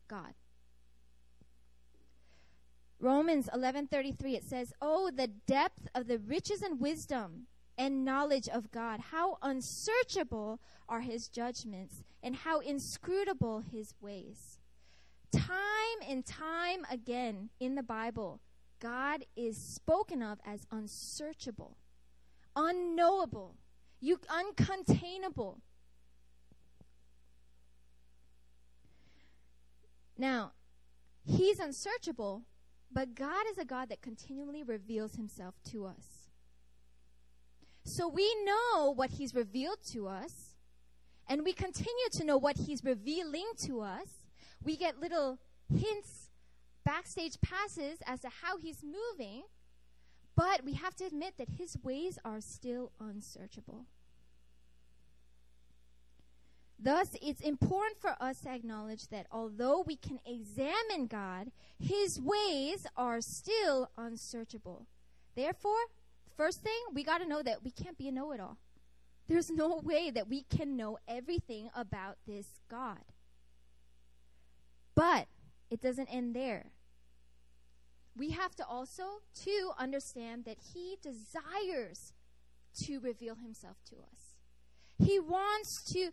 God 0.09 0.35
Romans 3.01 3.49
11:33 3.53 4.35
it 4.35 4.45
says, 4.45 4.73
"Oh 4.81 5.11
the 5.11 5.29
depth 5.29 5.89
of 5.95 6.07
the 6.09 6.19
riches 6.19 6.63
and 6.63 6.81
wisdom 6.81 7.47
and 7.77 8.05
knowledge 8.05 8.49
of 8.49 8.73
God. 8.73 8.99
How 9.01 9.39
unsearchable 9.41 10.61
are 10.89 11.01
his 11.01 11.29
judgments 11.29 12.03
and 12.23 12.35
how 12.35 12.59
inscrutable 12.59 13.61
his 13.61 13.95
ways." 14.01 14.59
Time 15.31 16.01
and 16.03 16.27
time 16.27 16.85
again 16.91 17.51
in 17.61 17.77
the 17.77 17.83
Bible, 17.83 18.41
God 18.81 19.27
is 19.37 19.57
spoken 19.57 20.23
of 20.23 20.41
as 20.45 20.67
unsearchable, 20.71 21.77
unknowable, 22.57 23.59
you 24.01 24.19
uncontainable. 24.29 25.61
Now, 30.17 30.55
he's 31.25 31.61
unsearchable 31.61 32.48
but 32.93 33.15
God 33.15 33.45
is 33.51 33.59
a 33.59 33.65
God 33.65 33.89
that 33.91 34.03
continually 34.03 34.63
reveals 34.63 35.15
himself 35.15 35.55
to 35.71 35.87
us. 35.87 36.29
So 37.85 38.09
we 38.09 38.35
know 38.45 38.93
what 38.95 39.11
he's 39.11 39.35
revealed 39.35 39.79
to 39.93 40.09
us, 40.09 40.55
and 41.29 41.45
we 41.45 41.53
continue 41.53 42.09
to 42.13 42.25
know 42.25 42.37
what 42.37 42.57
he's 42.57 42.85
revealing 42.85 43.47
to 43.65 43.81
us. 43.81 44.09
We 44.63 44.77
get 44.77 45.01
little 45.01 45.39
hints, 45.73 46.31
backstage 46.85 47.41
passes 47.41 47.99
as 48.07 48.21
to 48.21 48.29
how 48.43 48.59
he's 48.59 48.83
moving, 48.83 49.45
but 50.37 50.65
we 50.65 50.75
have 50.75 50.95
to 50.97 51.05
admit 51.05 51.35
that 51.39 51.49
his 51.59 51.77
ways 51.83 52.19
are 52.25 52.41
still 52.41 52.93
unsearchable. 53.01 53.87
Thus, 56.81 57.17
it's 57.21 57.41
important 57.41 58.01
for 58.01 58.15
us 58.21 58.41
to 58.43 58.51
acknowledge 58.51 59.09
that 59.09 59.27
although 59.33 59.83
we 59.85 59.97
can 59.97 60.21
examine 60.25 61.07
God, 61.09 61.51
His 61.79 62.21
ways 62.21 62.87
are 62.97 63.21
still 63.21 63.91
unsearchable. 63.97 64.87
Therefore, 65.35 65.79
first 66.37 66.63
thing, 66.63 66.81
we 66.95 67.03
got 67.03 67.19
to 67.19 67.27
know 67.27 67.43
that 67.43 67.65
we 67.65 67.73
can't 67.73 67.99
be 67.99 68.09
a 68.09 68.13
know 68.13 68.31
it 68.31 68.41
all. 68.41 68.59
There's 69.27 69.51
no 69.51 69.77
way 69.85 70.11
that 70.11 70.29
we 70.29 70.43
can 70.43 70.77
know 70.77 70.99
everything 71.09 71.69
about 71.75 72.17
this 72.27 72.47
God. 72.71 73.05
But 74.95 75.27
it 75.71 75.81
doesn't 75.81 76.09
end 76.09 76.35
there. 76.35 76.71
We 78.17 78.31
have 78.31 78.55
to 78.57 78.67
also, 78.67 79.21
to 79.45 79.71
understand 79.79 80.45
that 80.45 80.59
He 80.75 80.97
desires 81.03 82.13
to 82.85 83.01
reveal 83.01 83.35
Himself 83.35 83.77
to 83.91 83.97
us. 83.97 84.37
He 84.99 85.19
wants 85.19 85.83
to 85.93 86.11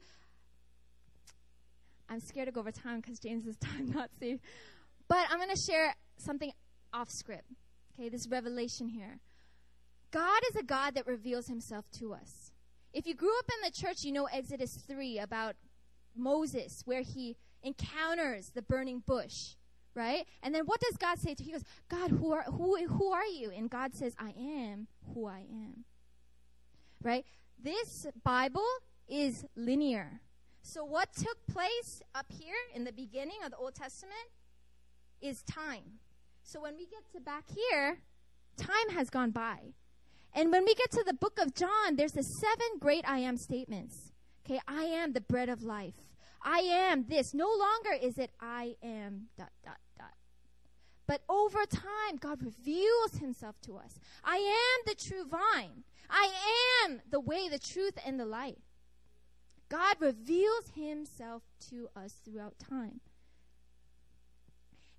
I'm 2.09 2.19
scared 2.19 2.47
to 2.47 2.51
go 2.51 2.59
over 2.59 2.71
time 2.71 3.01
because 3.01 3.19
James's 3.19 3.57
time 3.61 3.91
not. 3.91 4.09
But 4.19 5.25
I'm 5.29 5.37
going 5.37 5.49
to 5.49 5.61
share 5.61 5.95
something 6.17 6.51
off 6.93 7.09
script. 7.09 7.51
Okay, 7.93 8.09
this 8.09 8.27
revelation 8.27 8.87
here. 8.87 9.19
God 10.11 10.41
is 10.49 10.55
a 10.55 10.63
God 10.63 10.95
that 10.95 11.07
reveals 11.07 11.47
himself 11.47 11.85
to 11.99 12.13
us. 12.13 12.51
If 12.93 13.05
you 13.05 13.13
grew 13.13 13.37
up 13.37 13.45
in 13.57 13.69
the 13.69 13.71
church, 13.71 14.03
you 14.03 14.11
know 14.11 14.25
Exodus 14.25 14.75
3 14.87 15.19
about 15.19 15.55
Moses, 16.15 16.81
where 16.85 17.01
he 17.01 17.35
encounters 17.63 18.51
the 18.53 18.61
burning 18.61 19.03
bush, 19.05 19.55
right? 19.93 20.25
And 20.41 20.55
then 20.55 20.65
what 20.65 20.79
does 20.79 20.95
God 20.97 21.19
say 21.19 21.33
to 21.33 21.43
him? 21.43 21.47
He 21.47 21.51
goes, 21.51 21.65
God, 21.89 22.11
who 22.11 22.31
are, 22.31 22.43
who, 22.43 22.85
who 22.87 23.11
are 23.11 23.25
you? 23.25 23.51
And 23.51 23.69
God 23.69 23.93
says, 23.95 24.15
I 24.17 24.33
am 24.37 24.87
who 25.13 25.27
I 25.27 25.39
am. 25.39 25.83
Right? 27.03 27.25
This 27.61 28.07
Bible 28.23 28.65
is 29.07 29.43
linear. 29.55 30.21
So, 30.67 30.83
what 30.83 31.13
took 31.13 31.37
place 31.45 32.01
up 32.15 32.25
here 32.27 32.55
in 32.73 32.85
the 32.85 32.91
beginning 32.91 33.37
of 33.45 33.51
the 33.51 33.57
Old 33.57 33.75
Testament 33.75 34.31
is 35.21 35.43
time. 35.43 35.99
So, 36.41 36.59
when 36.59 36.75
we 36.75 36.87
get 36.87 37.07
to 37.13 37.21
back 37.21 37.43
here, 37.55 37.99
time 38.57 38.89
has 38.89 39.11
gone 39.11 39.29
by. 39.29 39.75
And 40.33 40.51
when 40.51 40.65
we 40.65 40.73
get 40.73 40.89
to 40.93 41.03
the 41.05 41.13
book 41.13 41.37
of 41.39 41.53
John, 41.53 41.97
there's 41.97 42.13
the 42.13 42.23
seven 42.23 42.79
great 42.79 43.07
I 43.07 43.19
am 43.19 43.37
statements. 43.37 44.11
Okay, 44.43 44.59
I 44.67 44.85
am 44.85 45.13
the 45.13 45.21
bread 45.21 45.49
of 45.49 45.61
life. 45.61 46.15
I 46.41 46.61
am 46.61 47.05
this. 47.07 47.35
No 47.35 47.47
longer 47.47 47.93
is 48.01 48.17
it 48.17 48.31
I 48.41 48.75
am 48.81 49.27
dot 49.37 49.51
dot 49.63 49.77
dot. 49.99 50.13
But 51.05 51.21
over 51.29 51.63
time, 51.67 52.17
God 52.19 52.41
reveals 52.41 53.19
himself 53.19 53.61
to 53.67 53.77
us. 53.77 53.99
I 54.23 54.37
am 54.37 54.83
the 54.87 54.95
true 54.95 55.25
vine. 55.25 55.83
I 56.09 56.31
am 56.83 57.01
the 57.11 57.19
way, 57.19 57.49
the 57.49 57.59
truth, 57.59 57.99
and 58.03 58.19
the 58.19 58.25
light. 58.25 58.57
God 59.69 59.95
reveals 59.99 60.71
himself 60.75 61.43
to 61.69 61.89
us 61.95 62.21
throughout 62.23 62.59
time. 62.59 63.01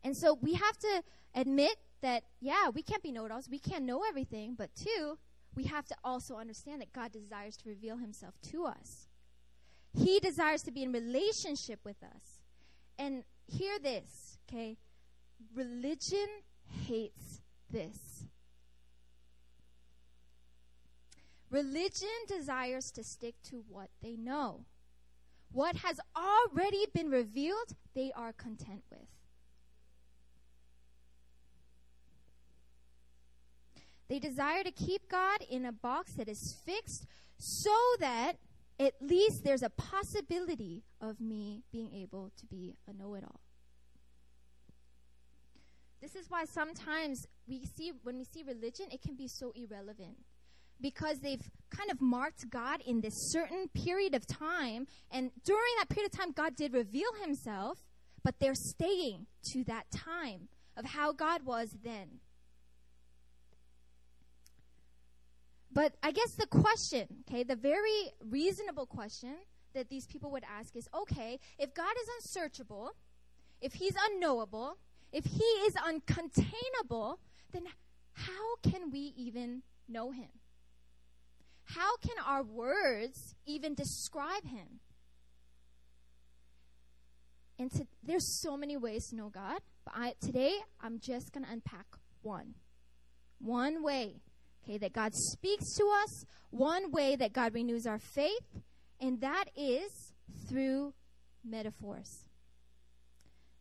And 0.02 0.16
so 0.16 0.38
we 0.40 0.54
have 0.54 0.78
to 0.78 1.02
admit 1.34 1.76
that, 2.02 2.24
yeah, 2.40 2.68
we 2.72 2.82
can't 2.82 3.02
be 3.02 3.10
know 3.12 3.24
it 3.24 3.32
alls. 3.32 3.48
We 3.50 3.58
can't 3.58 3.84
know 3.84 4.02
everything. 4.08 4.54
But 4.56 4.70
two, 4.74 5.18
we 5.54 5.64
have 5.64 5.86
to 5.86 5.96
also 6.04 6.36
understand 6.36 6.80
that 6.80 6.92
God 6.92 7.12
desires 7.12 7.56
to 7.58 7.68
reveal 7.68 7.96
himself 7.96 8.34
to 8.50 8.66
us. 8.66 9.08
He 9.92 10.20
desires 10.20 10.62
to 10.62 10.70
be 10.70 10.82
in 10.82 10.92
relationship 10.92 11.80
with 11.84 12.02
us. 12.02 12.42
And 12.98 13.24
hear 13.46 13.78
this, 13.78 14.38
okay? 14.48 14.76
Religion 15.54 16.28
hates 16.86 17.40
this. 17.70 18.24
Religion 21.50 22.08
desires 22.26 22.90
to 22.90 23.04
stick 23.04 23.34
to 23.44 23.64
what 23.68 23.90
they 24.02 24.16
know. 24.16 24.64
What 25.52 25.76
has 25.76 26.00
already 26.16 26.86
been 26.92 27.08
revealed, 27.08 27.74
they 27.94 28.12
are 28.16 28.32
content 28.32 28.82
with. 28.90 29.08
They 34.08 34.18
desire 34.18 34.62
to 34.62 34.70
keep 34.70 35.08
God 35.08 35.38
in 35.48 35.64
a 35.64 35.72
box 35.72 36.12
that 36.14 36.28
is 36.28 36.56
fixed 36.64 37.06
so 37.38 37.74
that 38.00 38.34
at 38.78 38.94
least 39.00 39.44
there's 39.44 39.62
a 39.62 39.70
possibility 39.70 40.82
of 41.00 41.20
me 41.20 41.62
being 41.72 41.92
able 41.92 42.30
to 42.36 42.46
be 42.46 42.76
a 42.88 42.92
know 42.92 43.14
it 43.14 43.24
all. 43.24 43.40
This 46.00 46.14
is 46.14 46.28
why 46.28 46.44
sometimes 46.44 47.26
we 47.48 47.64
see, 47.64 47.92
when 48.02 48.18
we 48.18 48.24
see 48.24 48.44
religion, 48.46 48.86
it 48.92 49.02
can 49.02 49.16
be 49.16 49.26
so 49.26 49.52
irrelevant 49.56 50.18
because 50.80 51.20
they've 51.20 51.50
kind 51.70 51.90
of 51.90 52.00
marked 52.00 52.48
God 52.50 52.80
in 52.86 53.00
this 53.00 53.14
certain 53.30 53.68
period 53.68 54.14
of 54.14 54.26
time. 54.26 54.86
And 55.10 55.30
during 55.44 55.72
that 55.78 55.88
period 55.88 56.12
of 56.12 56.18
time, 56.18 56.32
God 56.32 56.56
did 56.56 56.72
reveal 56.72 57.12
himself, 57.22 57.78
but 58.22 58.36
they're 58.40 58.54
staying 58.54 59.26
to 59.52 59.64
that 59.64 59.90
time 59.90 60.48
of 60.76 60.84
how 60.84 61.12
God 61.12 61.44
was 61.44 61.76
then. 61.82 62.20
But 65.72 65.94
I 66.02 66.10
guess 66.10 66.32
the 66.38 66.46
question, 66.46 67.06
okay, 67.28 67.42
the 67.42 67.56
very 67.56 68.12
reasonable 68.24 68.86
question 68.86 69.34
that 69.74 69.90
these 69.90 70.06
people 70.06 70.30
would 70.30 70.44
ask 70.44 70.74
is 70.74 70.88
okay, 71.02 71.38
if 71.58 71.74
God 71.74 71.92
is 72.00 72.08
unsearchable, 72.18 72.92
if 73.60 73.74
he's 73.74 73.94
unknowable, 74.10 74.78
if 75.12 75.24
he 75.24 75.44
is 75.66 75.74
uncontainable, 75.74 77.18
then 77.52 77.64
how 78.12 78.56
can 78.62 78.90
we 78.90 79.12
even 79.16 79.62
know 79.88 80.10
him? 80.10 80.28
How 81.66 81.96
can 81.96 82.14
our 82.24 82.42
words 82.42 83.34
even 83.44 83.74
describe 83.74 84.44
him? 84.44 84.80
And 87.58 87.70
to, 87.72 87.86
there's 88.02 88.40
so 88.40 88.56
many 88.56 88.76
ways 88.76 89.08
to 89.08 89.16
know 89.16 89.30
God, 89.30 89.60
but 89.84 89.94
I, 89.96 90.14
today 90.20 90.54
I'm 90.80 91.00
just 91.00 91.32
going 91.32 91.44
to 91.44 91.52
unpack 91.52 91.86
one. 92.22 92.54
One 93.38 93.82
way, 93.82 94.20
okay, 94.62 94.78
that 94.78 94.92
God 94.92 95.14
speaks 95.14 95.74
to 95.76 95.84
us, 96.02 96.24
one 96.50 96.90
way 96.90 97.16
that 97.16 97.32
God 97.32 97.54
renews 97.54 97.86
our 97.86 97.98
faith, 97.98 98.60
and 99.00 99.20
that 99.20 99.46
is 99.56 100.12
through 100.48 100.94
metaphors. 101.44 102.26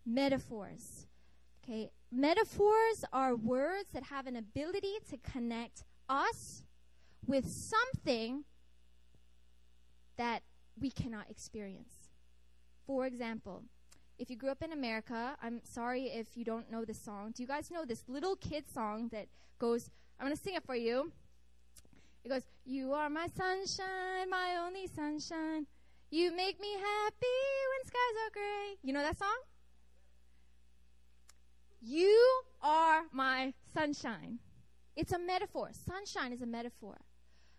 Metaphors. 0.06 1.08
Okay, 1.64 1.90
metaphors 2.12 3.04
are 3.12 3.36
words 3.36 3.90
that 3.94 4.04
have 4.04 4.28
an 4.28 4.36
ability 4.36 4.96
to 5.10 5.18
connect 5.18 5.84
us 6.08 6.65
with 7.28 7.48
something 7.48 8.44
that 10.18 10.44
we 10.80 10.92
cannot 10.92 11.30
experience. 11.30 11.94
For 12.86 13.06
example, 13.06 13.64
if 14.18 14.30
you 14.30 14.38
grew 14.38 14.50
up 14.50 14.62
in 14.62 14.72
America, 14.72 15.36
I'm 15.42 15.62
sorry 15.64 16.04
if 16.04 16.38
you 16.38 16.46
don't 16.46 16.72
know 16.72 16.86
this 16.86 17.00
song. 17.00 17.34
Do 17.36 17.44
you 17.44 17.48
guys 17.48 17.72
know 17.72 17.86
this 17.86 18.04
little 18.08 18.36
kid 18.36 18.66
song 18.72 19.10
that 19.12 19.28
goes, 19.60 19.90
I'm 20.20 20.28
going 20.28 20.38
to 20.38 20.42
sing 20.42 20.56
it 20.56 20.64
for 20.64 20.76
you. 20.76 21.12
It 22.24 22.30
goes, 22.30 22.44
You 22.66 22.94
are 22.94 23.10
my 23.10 23.28
sunshine, 23.28 24.30
my 24.30 24.58
only 24.66 24.88
sunshine. 24.88 25.68
You 26.12 26.36
make 26.36 26.60
me 26.62 26.74
happy 26.74 27.38
when 27.72 27.88
skies 27.88 28.16
are 28.26 28.32
gray. 28.32 28.78
You 28.84 28.94
know 28.94 29.02
that 29.02 29.18
song? 29.18 29.38
You 31.82 32.42
are 32.62 33.04
my 33.12 33.54
sunshine. 33.74 34.40
It's 34.96 35.12
a 35.12 35.20
metaphor. 35.20 35.70
Sunshine 35.86 36.32
is 36.32 36.42
a 36.42 36.46
metaphor. 36.46 36.96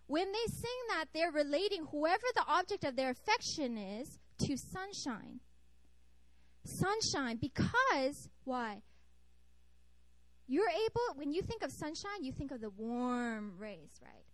When 0.07 0.31
they 0.31 0.47
sing 0.47 0.79
that, 0.91 1.07
they're 1.13 1.33
relating 1.33 1.87
whoever 1.91 2.23
the 2.35 2.45
object 2.49 2.85
of 2.85 2.97
their 2.97 3.11
affection 3.11 3.77
is 3.77 4.19
to 4.47 4.57
sunshine. 4.57 5.41
Sunshine, 6.65 7.39
because, 7.41 8.29
why? 8.45 8.83
You're 10.47 10.69
able, 10.69 11.17
when 11.17 11.33
you 11.33 11.43
think 11.43 11.63
of 11.63 11.73
sunshine, 11.73 12.23
you 12.23 12.33
think 12.33 12.53
of 12.53 12.61
the 12.61 12.71
warm 12.71 13.55
rays, 13.59 13.91
right? 14.01 14.25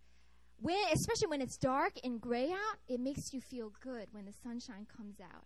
When, 0.57 0.83
especially 0.93 1.27
when 1.27 1.41
it's 1.41 1.57
dark 1.57 1.93
and 2.03 2.21
gray 2.21 2.51
out, 2.51 2.77
it 2.87 2.99
makes 2.99 3.33
you 3.33 3.41
feel 3.41 3.71
good 3.81 4.07
when 4.11 4.25
the 4.25 4.33
sunshine 4.43 4.85
comes 4.95 5.19
out. 5.19 5.45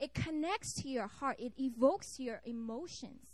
It 0.00 0.14
connects 0.14 0.74
to 0.82 0.88
your 0.88 1.06
heart, 1.06 1.36
it 1.38 1.52
evokes 1.56 2.18
your 2.18 2.40
emotions. 2.44 3.28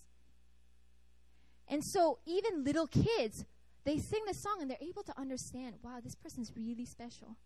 And 1.69 1.83
so, 1.83 2.19
even 2.27 2.65
little 2.65 2.87
kids, 2.87 3.45
they 3.85 3.99
sing 3.99 4.23
the 4.27 4.35
song 4.35 4.59
and 4.61 4.71
they're 4.71 4.79
able 4.81 5.03
to 5.03 5.19
understand 5.19 5.77
wow, 5.83 5.99
this 6.03 6.15
person's 6.15 6.53
really 6.57 6.85
special. 6.85 7.37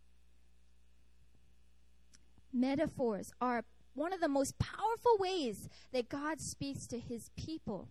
Metaphors 2.53 3.33
are 3.41 3.65
one 3.95 4.13
of 4.13 4.21
the 4.21 4.29
most 4.29 4.59
powerful 4.59 5.17
ways 5.19 5.69
that 5.93 6.09
God 6.09 6.41
speaks 6.41 6.87
to 6.87 6.99
his 6.99 7.31
people. 7.37 7.89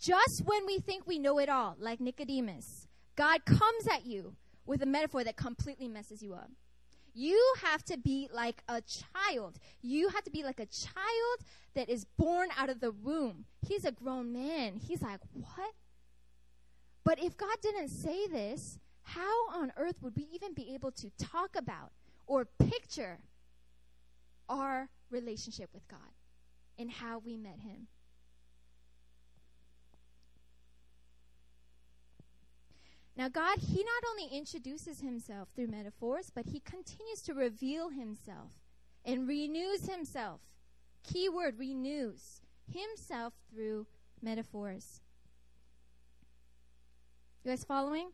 Just 0.00 0.42
when 0.44 0.66
we 0.66 0.78
think 0.78 1.06
we 1.06 1.18
know 1.18 1.38
it 1.38 1.48
all, 1.48 1.76
like 1.78 2.00
Nicodemus, 2.00 2.88
God 3.14 3.44
comes 3.44 3.86
at 3.90 4.04
you 4.04 4.34
with 4.66 4.82
a 4.82 4.86
metaphor 4.86 5.22
that 5.24 5.36
completely 5.36 5.88
messes 5.88 6.22
you 6.22 6.34
up. 6.34 6.50
You 7.14 7.54
have 7.62 7.84
to 7.84 7.98
be 7.98 8.28
like 8.32 8.62
a 8.68 8.82
child. 8.82 9.58
You 9.82 10.08
have 10.08 10.24
to 10.24 10.30
be 10.30 10.42
like 10.42 10.60
a 10.60 10.66
child 10.66 11.38
that 11.74 11.88
is 11.88 12.04
born 12.04 12.48
out 12.56 12.70
of 12.70 12.80
the 12.80 12.90
womb. 12.90 13.44
He's 13.66 13.84
a 13.84 13.92
grown 13.92 14.32
man. 14.32 14.76
He's 14.76 15.02
like, 15.02 15.20
What? 15.32 15.74
But 17.04 17.22
if 17.22 17.36
God 17.36 17.56
didn't 17.60 17.88
say 17.88 18.26
this, 18.26 18.78
how 19.02 19.48
on 19.50 19.72
earth 19.76 19.96
would 20.02 20.16
we 20.16 20.28
even 20.32 20.54
be 20.54 20.74
able 20.74 20.92
to 20.92 21.10
talk 21.18 21.56
about 21.56 21.92
or 22.26 22.44
picture 22.44 23.18
our 24.48 24.88
relationship 25.10 25.70
with 25.74 25.86
God 25.88 26.00
and 26.78 26.90
how 26.90 27.18
we 27.18 27.36
met 27.36 27.58
Him? 27.60 27.88
Now, 33.16 33.28
God, 33.28 33.58
He 33.58 33.84
not 33.84 34.10
only 34.10 34.36
introduces 34.36 35.00
Himself 35.00 35.48
through 35.54 35.66
metaphors, 35.66 36.30
but 36.34 36.46
He 36.46 36.60
continues 36.60 37.20
to 37.22 37.34
reveal 37.34 37.90
Himself 37.90 38.52
and 39.04 39.28
renews 39.28 39.86
Himself. 39.86 40.40
Keyword 41.02 41.58
renews 41.58 42.40
Himself 42.72 43.34
through 43.50 43.86
metaphors. 44.22 45.01
You 47.44 47.50
guys 47.50 47.64
following? 47.64 48.10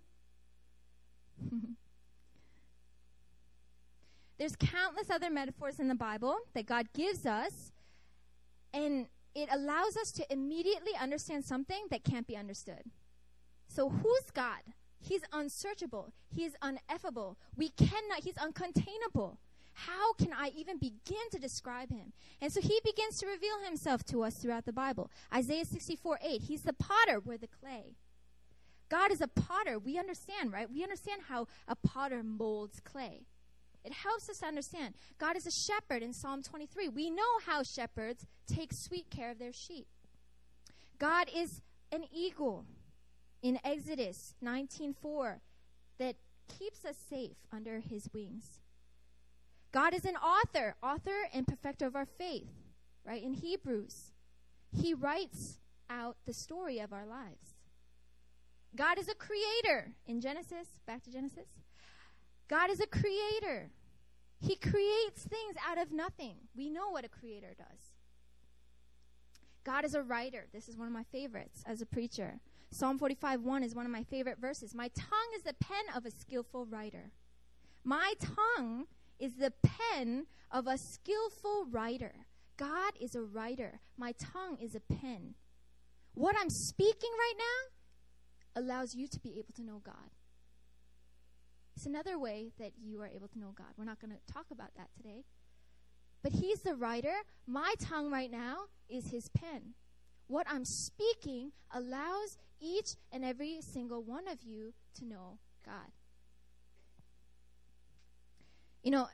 There's 4.38 4.56
countless 4.56 5.10
other 5.10 5.30
metaphors 5.30 5.80
in 5.80 5.88
the 5.88 5.94
Bible 5.94 6.36
that 6.54 6.66
God 6.66 6.86
gives 6.94 7.26
us 7.26 7.72
And 8.72 9.06
it 9.34 9.48
allows 9.52 9.96
us 9.96 10.12
to 10.12 10.32
immediately 10.32 10.92
understand 11.00 11.44
something 11.44 11.86
that 11.90 12.04
can't 12.04 12.26
be 12.26 12.36
understood. 12.36 12.82
So, 13.68 13.88
who's 13.88 14.30
God? 14.32 14.60
He's 15.00 15.22
unsearchable. 15.32 16.12
He's 16.28 16.52
ineffable. 16.62 17.38
We 17.56 17.68
cannot, 17.70 18.24
he's 18.24 18.34
uncontainable. 18.34 19.36
How 19.74 20.12
can 20.14 20.32
I 20.32 20.50
even 20.56 20.78
begin 20.78 21.30
to 21.30 21.38
describe 21.38 21.90
him? 21.90 22.12
And 22.40 22.52
so 22.52 22.60
he 22.60 22.80
begins 22.84 23.18
to 23.18 23.26
reveal 23.26 23.62
himself 23.64 24.02
to 24.06 24.24
us 24.24 24.34
throughout 24.34 24.64
the 24.64 24.72
Bible. 24.72 25.08
Isaiah 25.32 25.64
64 25.64 26.18
8, 26.20 26.42
he's 26.42 26.62
the 26.62 26.72
potter, 26.72 27.20
we're 27.20 27.38
the 27.38 27.46
clay. 27.46 27.94
God 28.88 29.12
is 29.12 29.20
a 29.20 29.28
potter. 29.28 29.78
We 29.78 29.98
understand, 29.98 30.52
right? 30.52 30.70
We 30.70 30.82
understand 30.82 31.22
how 31.28 31.46
a 31.66 31.76
potter 31.76 32.22
molds 32.22 32.80
clay. 32.80 33.26
It 33.84 33.92
helps 33.92 34.28
us 34.28 34.38
to 34.38 34.46
understand. 34.46 34.94
God 35.18 35.36
is 35.36 35.46
a 35.46 35.50
shepherd 35.50 36.02
in 36.02 36.12
Psalm 36.12 36.42
23. 36.42 36.88
We 36.88 37.10
know 37.10 37.38
how 37.46 37.62
shepherds 37.62 38.26
take 38.46 38.72
sweet 38.72 39.10
care 39.10 39.30
of 39.30 39.38
their 39.38 39.52
sheep. 39.52 39.86
God 40.98 41.28
is 41.34 41.62
an 41.92 42.04
eagle 42.12 42.66
in 43.42 43.60
Exodus 43.64 44.34
19:4 44.42 45.40
that 45.98 46.16
keeps 46.48 46.84
us 46.84 46.96
safe 46.96 47.36
under 47.52 47.80
his 47.80 48.12
wings. 48.12 48.60
God 49.70 49.94
is 49.94 50.04
an 50.04 50.16
author, 50.16 50.76
author 50.82 51.28
and 51.32 51.46
perfecter 51.46 51.86
of 51.86 51.94
our 51.94 52.06
faith, 52.06 52.50
right? 53.04 53.22
In 53.22 53.34
Hebrews, 53.34 54.12
he 54.72 54.94
writes 54.94 55.58
out 55.88 56.16
the 56.24 56.32
story 56.32 56.78
of 56.78 56.92
our 56.92 57.06
lives. 57.06 57.47
God 58.76 58.98
is 58.98 59.08
a 59.08 59.14
creator 59.14 59.92
in 60.06 60.20
Genesis, 60.20 60.68
back 60.86 61.02
to 61.04 61.10
Genesis. 61.10 61.48
God 62.48 62.70
is 62.70 62.80
a 62.80 62.86
creator. 62.86 63.70
He 64.40 64.56
creates 64.56 65.24
things 65.24 65.54
out 65.66 65.78
of 65.78 65.92
nothing. 65.92 66.36
We 66.56 66.70
know 66.70 66.90
what 66.90 67.04
a 67.04 67.08
creator 67.08 67.54
does. 67.56 67.78
God 69.64 69.84
is 69.84 69.94
a 69.94 70.02
writer. 70.02 70.46
This 70.52 70.68
is 70.68 70.76
one 70.76 70.86
of 70.86 70.94
my 70.94 71.02
favorites 71.12 71.62
as 71.66 71.82
a 71.82 71.86
preacher. 71.86 72.40
Psalm 72.70 72.98
45 72.98 73.42
1 73.42 73.62
is 73.62 73.74
one 73.74 73.86
of 73.86 73.92
my 73.92 74.02
favorite 74.04 74.38
verses. 74.38 74.74
My 74.74 74.88
tongue 74.88 75.30
is 75.36 75.42
the 75.42 75.54
pen 75.54 75.84
of 75.94 76.06
a 76.06 76.10
skillful 76.10 76.66
writer. 76.66 77.10
My 77.84 78.14
tongue 78.20 78.86
is 79.18 79.34
the 79.36 79.52
pen 79.62 80.26
of 80.50 80.66
a 80.66 80.78
skillful 80.78 81.66
writer. 81.70 82.14
God 82.56 82.92
is 83.00 83.14
a 83.14 83.22
writer. 83.22 83.80
My 83.96 84.12
tongue 84.12 84.58
is 84.60 84.74
a 84.74 84.80
pen. 84.80 85.34
What 86.14 86.36
I'm 86.38 86.50
speaking 86.50 87.10
right 87.18 87.34
now 87.38 87.77
allows 88.58 88.94
you 88.94 89.06
to 89.08 89.20
be 89.20 89.38
able 89.38 89.52
to 89.54 89.62
know 89.62 89.80
God. 89.84 90.10
It's 91.76 91.86
another 91.86 92.18
way 92.18 92.50
that 92.58 92.72
you 92.82 93.00
are 93.02 93.06
able 93.06 93.28
to 93.28 93.38
know 93.38 93.54
God. 93.56 93.68
We're 93.76 93.84
not 93.84 94.00
going 94.00 94.12
to 94.12 94.32
talk 94.32 94.46
about 94.50 94.74
that 94.76 94.88
today. 94.96 95.24
But 96.22 96.32
He's 96.32 96.60
the 96.62 96.74
writer. 96.74 97.14
My 97.46 97.74
tongue 97.78 98.10
right 98.10 98.30
now 98.30 98.64
is 98.88 99.10
His 99.10 99.28
pen. 99.28 99.74
What 100.26 100.46
I'm 100.50 100.64
speaking 100.64 101.52
allows 101.72 102.36
each 102.60 102.96
and 103.12 103.24
every 103.24 103.60
single 103.60 104.02
one 104.02 104.26
of 104.26 104.42
you 104.42 104.74
to 104.98 105.04
know 105.04 105.38
God. 105.64 105.92
You 108.82 108.90
know, 108.90 109.06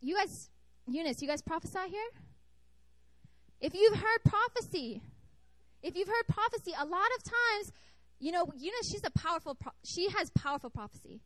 you 0.00 0.16
guys, 0.16 0.50
Eunice, 0.88 1.22
you 1.22 1.28
guys 1.28 1.42
prophesy 1.42 1.78
here? 1.88 2.10
If 3.60 3.72
you've 3.74 3.96
heard 3.96 4.24
prophecy, 4.24 5.00
if 5.82 5.96
you've 5.96 6.08
heard 6.08 6.26
prophecy, 6.28 6.72
a 6.78 6.84
lot 6.84 7.06
of 7.16 7.22
times, 7.22 7.72
you 8.18 8.32
know, 8.32 8.46
Eunice, 8.56 8.90
she's 8.90 9.04
a 9.04 9.10
powerful, 9.10 9.54
pro- 9.54 9.72
she 9.84 10.08
has 10.10 10.30
powerful 10.30 10.70
prophecy. 10.70 11.20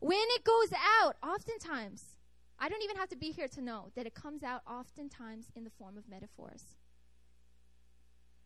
When 0.00 0.18
it 0.18 0.44
goes 0.44 0.72
out, 1.02 1.16
oftentimes, 1.22 2.16
I 2.58 2.68
don't 2.68 2.82
even 2.82 2.96
have 2.96 3.08
to 3.10 3.16
be 3.16 3.30
here 3.30 3.48
to 3.48 3.62
know 3.62 3.90
that 3.96 4.06
it 4.06 4.14
comes 4.14 4.42
out 4.42 4.62
oftentimes 4.68 5.46
in 5.54 5.64
the 5.64 5.70
form 5.70 5.96
of 5.96 6.08
metaphors. 6.08 6.64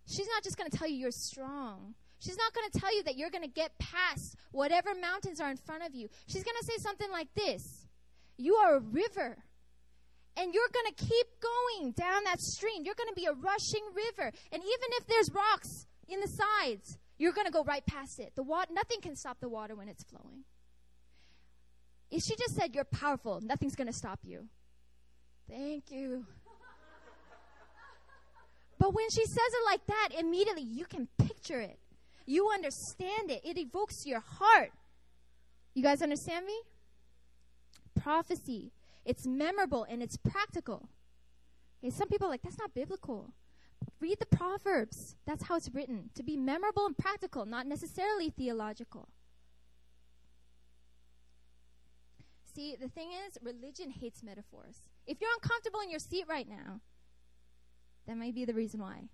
She's 0.08 0.28
not 0.28 0.42
just 0.42 0.56
going 0.56 0.70
to 0.70 0.76
tell 0.76 0.88
you 0.88 0.96
you're 0.96 1.10
strong. 1.10 1.94
She's 2.18 2.36
not 2.36 2.54
going 2.54 2.70
to 2.70 2.78
tell 2.78 2.94
you 2.94 3.02
that 3.04 3.16
you're 3.16 3.30
going 3.30 3.44
to 3.44 3.50
get 3.50 3.78
past 3.78 4.36
whatever 4.52 4.94
mountains 4.94 5.40
are 5.40 5.50
in 5.50 5.56
front 5.56 5.84
of 5.84 5.94
you. 5.94 6.08
She's 6.26 6.44
going 6.44 6.56
to 6.60 6.66
say 6.66 6.76
something 6.78 7.10
like 7.10 7.28
this 7.34 7.86
You 8.36 8.54
are 8.56 8.76
a 8.76 8.80
river. 8.80 9.36
And 10.38 10.52
you're 10.52 10.68
going 10.72 10.94
to 10.94 11.04
keep 11.04 11.26
going 11.40 11.92
down 11.92 12.24
that 12.24 12.40
stream. 12.40 12.84
You're 12.84 12.94
going 12.94 13.08
to 13.08 13.14
be 13.14 13.24
a 13.24 13.32
rushing 13.32 13.82
river. 13.94 14.30
And 14.52 14.62
even 14.62 14.88
if 15.00 15.06
there's 15.06 15.30
rocks 15.32 15.86
in 16.08 16.20
the 16.20 16.28
sides, 16.28 16.98
you're 17.18 17.32
going 17.32 17.46
to 17.46 17.52
go 17.52 17.64
right 17.64 17.84
past 17.86 18.18
it. 18.18 18.32
The 18.36 18.42
water, 18.42 18.72
nothing 18.72 19.00
can 19.00 19.16
stop 19.16 19.40
the 19.40 19.48
water 19.48 19.74
when 19.74 19.88
it's 19.88 20.04
flowing. 20.04 20.44
If 22.10 22.22
she 22.22 22.36
just 22.36 22.54
said, 22.54 22.74
You're 22.74 22.84
powerful, 22.84 23.40
nothing's 23.42 23.74
going 23.74 23.88
to 23.88 23.92
stop 23.92 24.20
you. 24.22 24.48
Thank 25.48 25.90
you. 25.90 26.26
but 28.78 28.94
when 28.94 29.08
she 29.10 29.24
says 29.24 29.36
it 29.36 29.64
like 29.64 29.86
that, 29.86 30.08
immediately 30.18 30.62
you 30.62 30.84
can 30.84 31.08
picture 31.18 31.60
it. 31.60 31.78
You 32.26 32.50
understand 32.50 33.30
it. 33.30 33.42
It 33.44 33.56
evokes 33.56 34.04
your 34.04 34.20
heart. 34.20 34.72
You 35.74 35.82
guys 35.82 36.02
understand 36.02 36.46
me? 36.46 36.58
Prophecy. 38.00 38.72
It's 39.04 39.26
memorable 39.26 39.86
and 39.88 40.02
it's 40.02 40.16
practical. 40.16 40.88
Okay, 41.82 41.90
some 41.90 42.08
people 42.08 42.26
are 42.26 42.30
like, 42.30 42.42
that's 42.42 42.58
not 42.58 42.74
biblical. 42.74 43.32
Read 44.00 44.18
the 44.18 44.36
Proverbs. 44.36 45.16
That's 45.26 45.44
how 45.44 45.56
it's 45.56 45.70
written. 45.72 46.10
To 46.14 46.22
be 46.22 46.36
memorable 46.36 46.86
and 46.86 46.96
practical, 46.96 47.46
not 47.46 47.66
necessarily 47.66 48.30
theological. 48.30 49.08
See, 52.54 52.74
the 52.74 52.88
thing 52.88 53.10
is, 53.26 53.36
religion 53.42 53.90
hates 53.90 54.22
metaphors. 54.22 54.76
If 55.06 55.20
you're 55.20 55.30
uncomfortable 55.42 55.80
in 55.80 55.90
your 55.90 56.00
seat 56.00 56.24
right 56.28 56.48
now, 56.48 56.80
that 58.06 58.16
might 58.16 58.34
be 58.34 58.44
the 58.44 58.54
reason 58.54 58.80
why. 58.80 59.08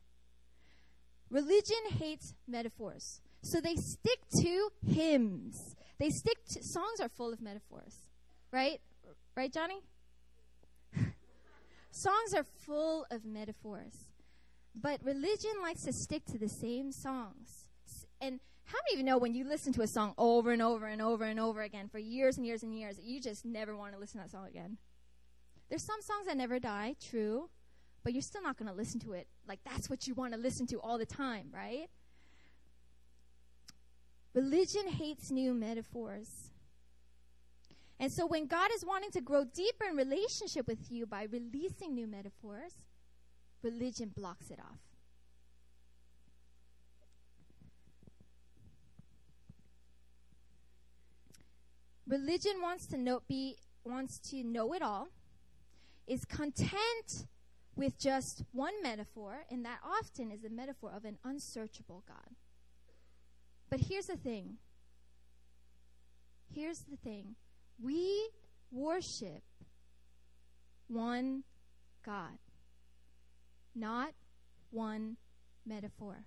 Religion 1.30 1.78
hates 1.98 2.34
metaphors. 2.46 3.20
So 3.42 3.60
they 3.60 3.74
stick 3.76 4.20
to 4.42 4.68
hymns. 4.86 5.74
They 5.98 6.10
stick 6.10 6.44
to 6.50 6.62
songs 6.62 7.00
are 7.00 7.08
full 7.08 7.32
of 7.32 7.40
metaphors. 7.40 7.96
Right? 8.52 8.80
Right, 9.36 9.52
Johnny? 9.52 9.80
songs 11.90 12.34
are 12.34 12.44
full 12.44 13.06
of 13.10 13.24
metaphors. 13.24 14.11
But 14.74 15.04
religion 15.04 15.52
likes 15.62 15.82
to 15.82 15.92
stick 15.92 16.24
to 16.26 16.38
the 16.38 16.48
same 16.48 16.92
songs. 16.92 17.68
And 18.20 18.40
how 18.64 18.78
many 18.86 18.94
of 18.94 18.98
you 19.00 19.04
know 19.04 19.18
when 19.18 19.34
you 19.34 19.44
listen 19.44 19.72
to 19.74 19.82
a 19.82 19.86
song 19.86 20.14
over 20.16 20.52
and 20.52 20.62
over 20.62 20.86
and 20.86 21.02
over 21.02 21.24
and 21.24 21.38
over 21.38 21.62
again 21.62 21.88
for 21.88 21.98
years 21.98 22.36
and 22.36 22.46
years 22.46 22.62
and 22.62 22.74
years, 22.74 22.98
you 23.02 23.20
just 23.20 23.44
never 23.44 23.76
want 23.76 23.92
to 23.92 23.98
listen 23.98 24.20
to 24.20 24.24
that 24.24 24.30
song 24.30 24.46
again? 24.46 24.78
There's 25.68 25.84
some 25.84 26.00
songs 26.00 26.26
that 26.26 26.36
never 26.36 26.58
die, 26.58 26.96
true 27.00 27.48
but 28.04 28.12
you're 28.12 28.22
still 28.22 28.42
not 28.42 28.56
going 28.56 28.68
to 28.68 28.74
listen 28.74 29.00
to 29.00 29.12
it 29.12 29.28
like 29.46 29.60
that's 29.64 29.88
what 29.88 30.06
you 30.06 30.14
want 30.14 30.32
to 30.32 30.38
listen 30.38 30.66
to 30.68 30.80
all 30.80 30.98
the 30.98 31.06
time, 31.06 31.48
right? 31.52 31.88
Religion 34.34 34.88
hates 34.88 35.30
new 35.30 35.54
metaphors. 35.54 36.50
And 38.00 38.10
so 38.10 38.26
when 38.26 38.46
God 38.46 38.70
is 38.74 38.84
wanting 38.84 39.10
to 39.12 39.20
grow 39.20 39.44
deeper 39.44 39.84
in 39.84 39.96
relationship 39.96 40.66
with 40.66 40.90
you 40.90 41.06
by 41.06 41.28
releasing 41.30 41.94
new 41.94 42.06
metaphors, 42.06 42.72
religion 43.62 44.12
blocks 44.14 44.50
it 44.50 44.58
off. 44.58 44.78
Religion 52.06 52.60
wants 52.60 52.86
to 52.86 52.98
know 52.98 53.22
be 53.28 53.56
wants 53.84 54.18
to 54.18 54.44
know 54.44 54.74
it 54.74 54.82
all, 54.82 55.08
is 56.06 56.24
content 56.24 57.26
with 57.74 57.98
just 57.98 58.44
one 58.52 58.74
metaphor, 58.82 59.44
and 59.50 59.64
that 59.64 59.78
often 59.84 60.30
is 60.30 60.44
a 60.44 60.50
metaphor 60.50 60.92
of 60.94 61.04
an 61.04 61.18
unsearchable 61.24 62.04
God. 62.06 62.36
But 63.70 63.80
here's 63.80 64.06
the 64.06 64.16
thing. 64.16 64.58
Here's 66.54 66.80
the 66.80 66.96
thing. 66.96 67.36
We 67.82 68.28
worship 68.70 69.42
one 70.86 71.44
God, 72.04 72.38
not 73.74 74.12
one 74.70 75.16
metaphor. 75.66 76.24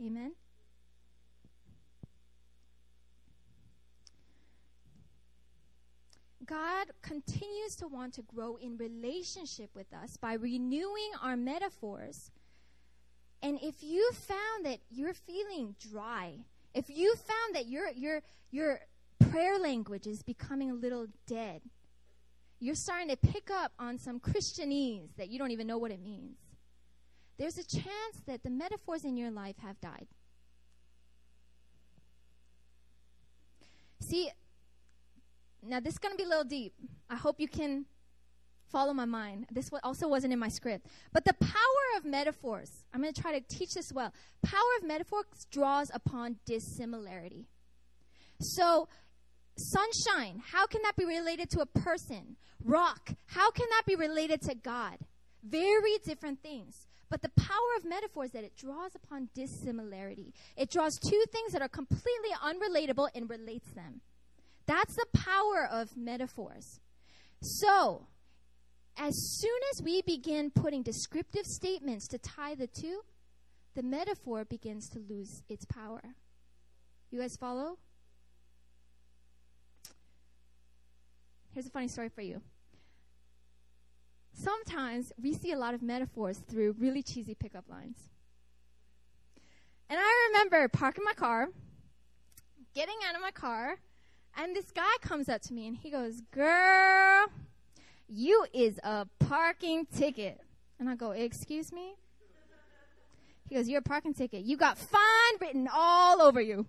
Amen? 0.00 0.32
God 6.44 6.88
continues 7.02 7.76
to 7.76 7.88
want 7.88 8.14
to 8.14 8.22
grow 8.22 8.56
in 8.56 8.76
relationship 8.76 9.70
with 9.74 9.92
us 9.92 10.16
by 10.16 10.34
renewing 10.34 11.10
our 11.22 11.36
metaphors. 11.36 12.30
And 13.42 13.58
if 13.62 13.82
you 13.82 14.10
found 14.12 14.66
that 14.66 14.78
you're 14.90 15.14
feeling 15.14 15.74
dry, 15.90 16.34
if 16.74 16.88
you 16.88 17.14
found 17.16 17.54
that 17.54 17.66
your 17.66 17.90
your 17.90 18.22
your 18.50 18.80
prayer 19.30 19.58
language 19.58 20.06
is 20.06 20.22
becoming 20.22 20.70
a 20.70 20.74
little 20.74 21.06
dead, 21.26 21.62
you're 22.62 22.76
starting 22.76 23.08
to 23.08 23.16
pick 23.16 23.50
up 23.50 23.72
on 23.80 23.98
some 23.98 24.20
Christianese 24.20 25.16
that 25.16 25.28
you 25.28 25.38
don't 25.38 25.50
even 25.50 25.66
know 25.66 25.78
what 25.78 25.90
it 25.90 26.00
means. 26.00 26.36
There's 27.36 27.58
a 27.58 27.64
chance 27.64 28.22
that 28.26 28.44
the 28.44 28.50
metaphors 28.50 29.04
in 29.04 29.16
your 29.16 29.32
life 29.32 29.56
have 29.58 29.80
died. 29.80 30.06
See, 33.98 34.30
now 35.60 35.80
this 35.80 35.94
is 35.94 35.98
going 35.98 36.12
to 36.12 36.16
be 36.16 36.22
a 36.22 36.28
little 36.28 36.44
deep. 36.44 36.72
I 37.10 37.16
hope 37.16 37.40
you 37.40 37.48
can 37.48 37.86
follow 38.70 38.92
my 38.92 39.06
mind. 39.06 39.46
This 39.50 39.68
also 39.82 40.06
wasn't 40.06 40.32
in 40.32 40.38
my 40.38 40.48
script. 40.48 40.86
But 41.12 41.24
the 41.24 41.34
power 41.34 41.98
of 41.98 42.04
metaphors, 42.04 42.84
I'm 42.94 43.02
going 43.02 43.12
to 43.12 43.20
try 43.20 43.36
to 43.36 43.44
teach 43.48 43.74
this 43.74 43.92
well. 43.92 44.12
Power 44.44 44.60
of 44.78 44.86
metaphors 44.86 45.24
draws 45.50 45.90
upon 45.92 46.36
dissimilarity. 46.46 47.48
So, 48.40 48.88
sunshine, 49.70 50.42
how 50.44 50.66
can 50.66 50.82
that 50.82 50.96
be 50.96 51.04
related 51.04 51.50
to 51.50 51.60
a 51.60 51.66
person? 51.66 52.36
Rock, 52.64 53.10
how 53.26 53.50
can 53.50 53.66
that 53.70 53.82
be 53.86 53.96
related 53.96 54.42
to 54.42 54.54
God? 54.54 54.98
Very 55.42 55.98
different 56.04 56.42
things. 56.42 56.86
But 57.10 57.22
the 57.22 57.30
power 57.30 57.76
of 57.76 57.84
metaphor 57.84 58.24
is 58.24 58.30
that 58.32 58.44
it 58.44 58.56
draws 58.56 58.94
upon 58.94 59.28
dissimilarity. 59.34 60.32
It 60.56 60.70
draws 60.70 60.98
two 60.98 61.22
things 61.30 61.52
that 61.52 61.60
are 61.60 61.68
completely 61.68 62.30
unrelatable 62.42 63.08
and 63.14 63.28
relates 63.28 63.70
them. 63.72 64.00
That's 64.66 64.94
the 64.94 65.06
power 65.12 65.68
of 65.70 65.96
metaphors. 65.96 66.80
So, 67.42 68.06
as 68.96 69.12
soon 69.38 69.60
as 69.72 69.82
we 69.82 70.02
begin 70.02 70.50
putting 70.50 70.82
descriptive 70.82 71.44
statements 71.44 72.06
to 72.08 72.18
tie 72.18 72.54
the 72.54 72.66
two, 72.68 73.02
the 73.74 73.82
metaphor 73.82 74.44
begins 74.44 74.88
to 74.90 74.98
lose 74.98 75.42
its 75.48 75.64
power. 75.64 76.02
You 77.10 77.20
guys 77.20 77.36
follow? 77.36 77.78
Here's 81.52 81.66
a 81.66 81.70
funny 81.70 81.88
story 81.88 82.08
for 82.08 82.22
you. 82.22 82.40
Sometimes 84.32 85.12
we 85.22 85.34
see 85.34 85.52
a 85.52 85.58
lot 85.58 85.74
of 85.74 85.82
metaphors 85.82 86.38
through 86.38 86.76
really 86.78 87.02
cheesy 87.02 87.34
pickup 87.34 87.68
lines. 87.68 87.98
And 89.90 90.00
I 90.00 90.30
remember 90.30 90.66
parking 90.68 91.04
my 91.04 91.12
car, 91.12 91.48
getting 92.74 92.94
out 93.06 93.14
of 93.14 93.20
my 93.20 93.30
car, 93.30 93.76
and 94.34 94.56
this 94.56 94.70
guy 94.70 94.90
comes 95.02 95.28
up 95.28 95.42
to 95.42 95.52
me 95.52 95.66
and 95.68 95.76
he 95.76 95.90
goes, 95.90 96.22
Girl, 96.30 97.26
you 98.08 98.46
is 98.54 98.80
a 98.82 99.06
parking 99.18 99.84
ticket. 99.84 100.40
And 100.80 100.88
I 100.88 100.94
go, 100.94 101.10
Excuse 101.10 101.70
me? 101.70 101.92
He 103.50 103.54
goes, 103.54 103.68
You're 103.68 103.80
a 103.80 103.82
parking 103.82 104.14
ticket. 104.14 104.44
You 104.44 104.56
got 104.56 104.78
fine 104.78 105.02
written 105.38 105.68
all 105.70 106.22
over 106.22 106.40
you. 106.40 106.64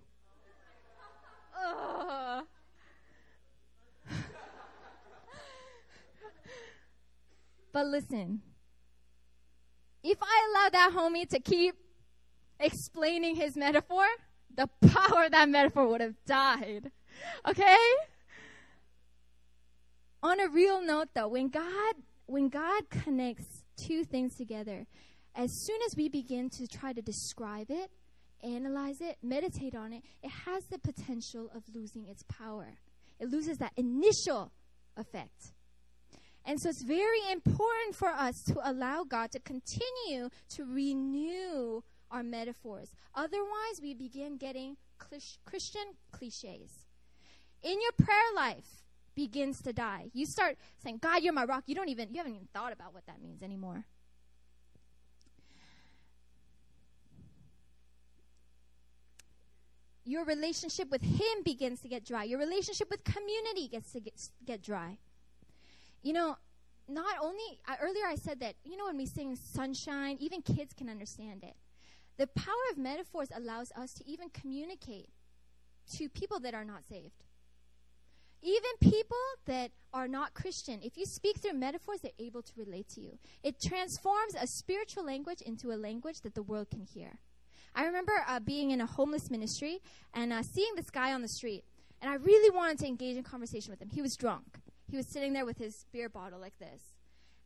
But 7.74 7.86
listen, 7.86 8.40
if 10.04 10.18
I 10.22 10.48
allow 10.48 10.68
that 10.70 10.92
homie 10.94 11.28
to 11.30 11.40
keep 11.40 11.74
explaining 12.60 13.34
his 13.34 13.56
metaphor, 13.56 14.06
the 14.54 14.68
power 14.88 15.24
of 15.24 15.32
that 15.32 15.48
metaphor 15.48 15.88
would 15.88 16.00
have 16.00 16.14
died. 16.24 16.92
Okay? 17.46 17.76
On 20.22 20.38
a 20.38 20.48
real 20.48 20.80
note 20.80 21.08
though, 21.14 21.28
when 21.28 21.48
God 21.48 21.94
when 22.26 22.48
God 22.48 22.88
connects 22.88 23.64
two 23.86 24.04
things 24.04 24.36
together, 24.36 24.86
as 25.34 25.50
soon 25.66 25.78
as 25.86 25.96
we 25.96 26.08
begin 26.08 26.48
to 26.50 26.66
try 26.68 26.92
to 26.92 27.02
describe 27.02 27.70
it, 27.70 27.90
analyze 28.42 29.00
it, 29.00 29.18
meditate 29.20 29.74
on 29.74 29.92
it, 29.92 30.02
it 30.22 30.30
has 30.46 30.64
the 30.70 30.78
potential 30.78 31.50
of 31.54 31.64
losing 31.74 32.06
its 32.06 32.22
power. 32.28 32.78
It 33.18 33.28
loses 33.28 33.58
that 33.58 33.72
initial 33.76 34.52
effect. 34.96 35.52
And 36.44 36.60
so 36.60 36.68
it's 36.68 36.82
very 36.82 37.20
important 37.32 37.94
for 37.94 38.08
us 38.08 38.42
to 38.44 38.60
allow 38.62 39.04
God 39.04 39.32
to 39.32 39.40
continue 39.40 40.28
to 40.50 40.64
renew 40.64 41.82
our 42.10 42.22
metaphors. 42.22 42.90
Otherwise, 43.14 43.80
we 43.82 43.94
begin 43.94 44.36
getting 44.36 44.76
Christian 45.46 45.94
cliches 46.12 46.84
in 47.64 47.80
your 47.80 47.92
prayer 47.92 48.18
life 48.36 48.84
begins 49.16 49.62
to 49.62 49.72
die. 49.72 50.10
You 50.12 50.26
start 50.26 50.56
saying, 50.82 50.98
God, 50.98 51.22
you're 51.22 51.32
my 51.32 51.44
rock. 51.44 51.64
You 51.66 51.74
don't 51.74 51.88
even, 51.88 52.10
you 52.10 52.18
haven't 52.18 52.34
even 52.34 52.48
thought 52.52 52.72
about 52.72 52.92
what 52.92 53.06
that 53.06 53.20
means 53.22 53.42
anymore. 53.42 53.84
Your 60.04 60.24
relationship 60.26 60.90
with 60.90 61.02
Him 61.02 61.42
begins 61.42 61.80
to 61.80 61.88
get 61.88 62.04
dry. 62.04 62.24
Your 62.24 62.38
relationship 62.38 62.90
with 62.90 63.02
community 63.04 63.68
gets 63.68 63.92
to 63.92 64.00
get, 64.00 64.28
get 64.44 64.62
dry. 64.62 64.98
You 66.04 66.12
know, 66.12 66.36
not 66.86 67.16
only, 67.22 67.58
earlier 67.80 68.04
I 68.06 68.14
said 68.16 68.38
that, 68.40 68.56
you 68.62 68.76
know, 68.76 68.84
when 68.84 68.98
we 68.98 69.06
sing 69.06 69.34
sunshine, 69.36 70.18
even 70.20 70.42
kids 70.42 70.74
can 70.74 70.90
understand 70.90 71.42
it. 71.42 71.56
The 72.18 72.26
power 72.26 72.54
of 72.70 72.76
metaphors 72.76 73.28
allows 73.34 73.72
us 73.72 73.94
to 73.94 74.06
even 74.06 74.28
communicate 74.28 75.08
to 75.94 76.10
people 76.10 76.38
that 76.40 76.54
are 76.54 76.64
not 76.64 76.84
saved. 76.84 77.24
Even 78.42 78.70
people 78.80 79.16
that 79.46 79.70
are 79.94 80.06
not 80.06 80.34
Christian, 80.34 80.80
if 80.82 80.98
you 80.98 81.06
speak 81.06 81.38
through 81.38 81.54
metaphors, 81.54 82.00
they're 82.02 82.12
able 82.18 82.42
to 82.42 82.52
relate 82.58 82.88
to 82.90 83.00
you. 83.00 83.18
It 83.42 83.58
transforms 83.58 84.34
a 84.38 84.46
spiritual 84.46 85.06
language 85.06 85.40
into 85.40 85.72
a 85.72 85.80
language 85.80 86.20
that 86.20 86.34
the 86.34 86.42
world 86.42 86.68
can 86.68 86.82
hear. 86.82 87.18
I 87.74 87.86
remember 87.86 88.12
uh, 88.28 88.40
being 88.40 88.72
in 88.72 88.82
a 88.82 88.86
homeless 88.86 89.30
ministry 89.30 89.78
and 90.12 90.34
uh, 90.34 90.42
seeing 90.42 90.74
this 90.76 90.90
guy 90.90 91.14
on 91.14 91.22
the 91.22 91.28
street, 91.28 91.64
and 92.02 92.10
I 92.10 92.16
really 92.16 92.54
wanted 92.54 92.78
to 92.80 92.86
engage 92.86 93.16
in 93.16 93.22
conversation 93.22 93.70
with 93.70 93.80
him. 93.80 93.88
He 93.88 94.02
was 94.02 94.16
drunk. 94.16 94.60
He 94.94 94.96
was 94.96 95.08
sitting 95.08 95.32
there 95.32 95.44
with 95.44 95.58
his 95.58 95.86
beer 95.90 96.08
bottle 96.08 96.38
like 96.38 96.56
this. 96.60 96.94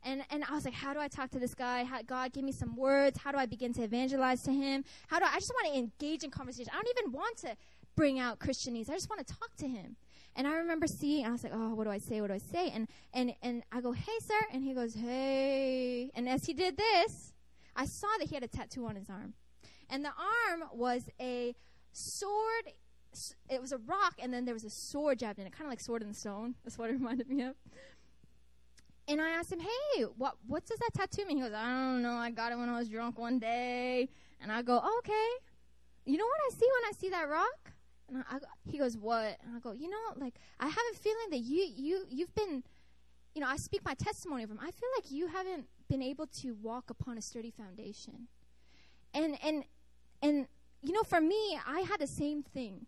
And, 0.03 0.21
and 0.29 0.43
I 0.47 0.53
was 0.53 0.65
like, 0.65 0.75
how 0.75 0.93
do 0.93 0.99
I 0.99 1.07
talk 1.07 1.31
to 1.31 1.39
this 1.39 1.55
guy? 1.55 1.83
How, 1.83 2.03
God, 2.03 2.31
give 2.31 2.43
me 2.43 2.51
some 2.51 2.75
words. 2.75 3.17
How 3.17 3.31
do 3.31 3.39
I 3.39 3.47
begin 3.47 3.73
to 3.73 3.81
evangelize 3.81 4.43
to 4.43 4.51
him? 4.51 4.83
How 5.07 5.17
do 5.17 5.25
I, 5.25 5.29
I 5.29 5.39
just 5.39 5.51
want 5.51 5.73
to 5.73 5.79
engage 5.79 6.23
in 6.23 6.29
conversation. 6.29 6.71
I 6.71 6.75
don't 6.75 6.95
even 6.95 7.11
want 7.11 7.37
to 7.37 7.55
bring 7.95 8.19
out 8.19 8.37
Christianese. 8.37 8.87
I 8.91 8.93
just 8.93 9.09
want 9.09 9.25
to 9.25 9.33
talk 9.33 9.55
to 9.57 9.67
him. 9.67 9.95
And 10.35 10.47
I 10.47 10.57
remember 10.57 10.85
seeing, 10.85 11.25
I 11.25 11.31
was 11.31 11.43
like, 11.43 11.53
oh, 11.55 11.73
what 11.73 11.85
do 11.85 11.89
I 11.89 11.97
say? 11.97 12.21
What 12.21 12.27
do 12.27 12.35
I 12.35 12.37
say? 12.37 12.69
And, 12.69 12.87
and, 13.15 13.33
and 13.41 13.63
I 13.71 13.81
go, 13.81 13.93
hey, 13.93 14.19
sir. 14.21 14.39
And 14.53 14.63
he 14.63 14.75
goes, 14.75 14.93
hey. 14.93 16.11
And 16.13 16.29
as 16.29 16.45
he 16.45 16.53
did 16.53 16.77
this, 16.77 17.33
I 17.75 17.85
saw 17.85 18.09
that 18.19 18.27
he 18.27 18.35
had 18.35 18.43
a 18.43 18.47
tattoo 18.47 18.85
on 18.85 18.95
his 18.95 19.09
arm. 19.09 19.33
And 19.89 20.05
the 20.05 20.09
arm 20.09 20.65
was 20.71 21.09
a 21.19 21.55
sword. 21.93 22.73
It 23.49 23.61
was 23.61 23.71
a 23.71 23.77
rock, 23.77 24.15
and 24.19 24.33
then 24.33 24.45
there 24.45 24.53
was 24.53 24.63
a 24.63 24.69
sword 24.69 25.19
jabbed 25.19 25.39
in 25.39 25.47
it, 25.47 25.51
kind 25.51 25.65
of 25.65 25.71
like 25.71 25.79
Sword 25.79 26.01
in 26.01 26.09
the 26.09 26.13
Stone. 26.13 26.55
That's 26.63 26.77
what 26.77 26.89
it 26.89 26.93
reminded 26.99 27.29
me 27.29 27.43
of. 27.43 27.55
And 29.07 29.19
I 29.19 29.29
asked 29.29 29.51
him, 29.51 29.59
hey, 29.59 30.03
what, 30.17 30.35
what 30.45 30.65
does 30.67 30.77
that 30.77 30.91
tattoo 30.93 31.25
mean? 31.25 31.37
He 31.37 31.43
goes, 31.43 31.53
I 31.53 31.65
don't 31.65 32.03
know. 32.03 32.11
I 32.13 32.29
got 32.29 32.51
it 32.51 32.57
when 32.59 32.69
I 32.69 32.77
was 32.77 32.89
drunk 32.89 33.17
one 33.17 33.39
day. 33.39 34.07
And 34.39 34.51
I 34.51 34.61
go, 34.61 34.77
okay. 34.99 35.29
You 36.05 36.17
know 36.17 36.25
what 36.25 36.39
I 36.47 36.53
see 36.53 36.67
when 36.67 36.89
I 36.89 36.91
see 36.95 37.09
that 37.09 37.27
rock? 37.27 37.73
And 38.07 38.19
I, 38.19 38.35
I, 38.35 38.39
he 38.69 38.77
goes, 38.77 38.97
what? 38.97 39.37
And 39.43 39.55
I 39.55 39.59
go, 39.59 39.71
you 39.71 39.89
know, 39.89 39.97
like 40.15 40.35
I 40.59 40.67
have 40.67 40.77
a 40.93 40.97
feeling 40.97 41.29
that 41.31 41.39
you 41.39 41.67
you 41.75 42.05
you've 42.09 42.33
been, 42.35 42.63
you 43.35 43.41
know, 43.41 43.47
I 43.47 43.57
speak 43.57 43.83
my 43.83 43.93
testimony 43.93 44.43
him. 44.43 44.59
I 44.59 44.71
feel 44.71 44.89
like 44.95 45.11
you 45.11 45.27
haven't 45.27 45.65
been 45.87 46.01
able 46.01 46.27
to 46.27 46.55
walk 46.61 46.89
upon 46.89 47.17
a 47.17 47.21
sturdy 47.21 47.51
foundation. 47.51 48.27
And 49.13 49.37
and 49.43 49.63
and 50.21 50.47
you 50.81 50.93
know, 50.93 51.03
for 51.03 51.19
me, 51.19 51.59
I 51.67 51.81
had 51.81 51.99
the 51.99 52.07
same 52.07 52.43
thing. 52.43 52.85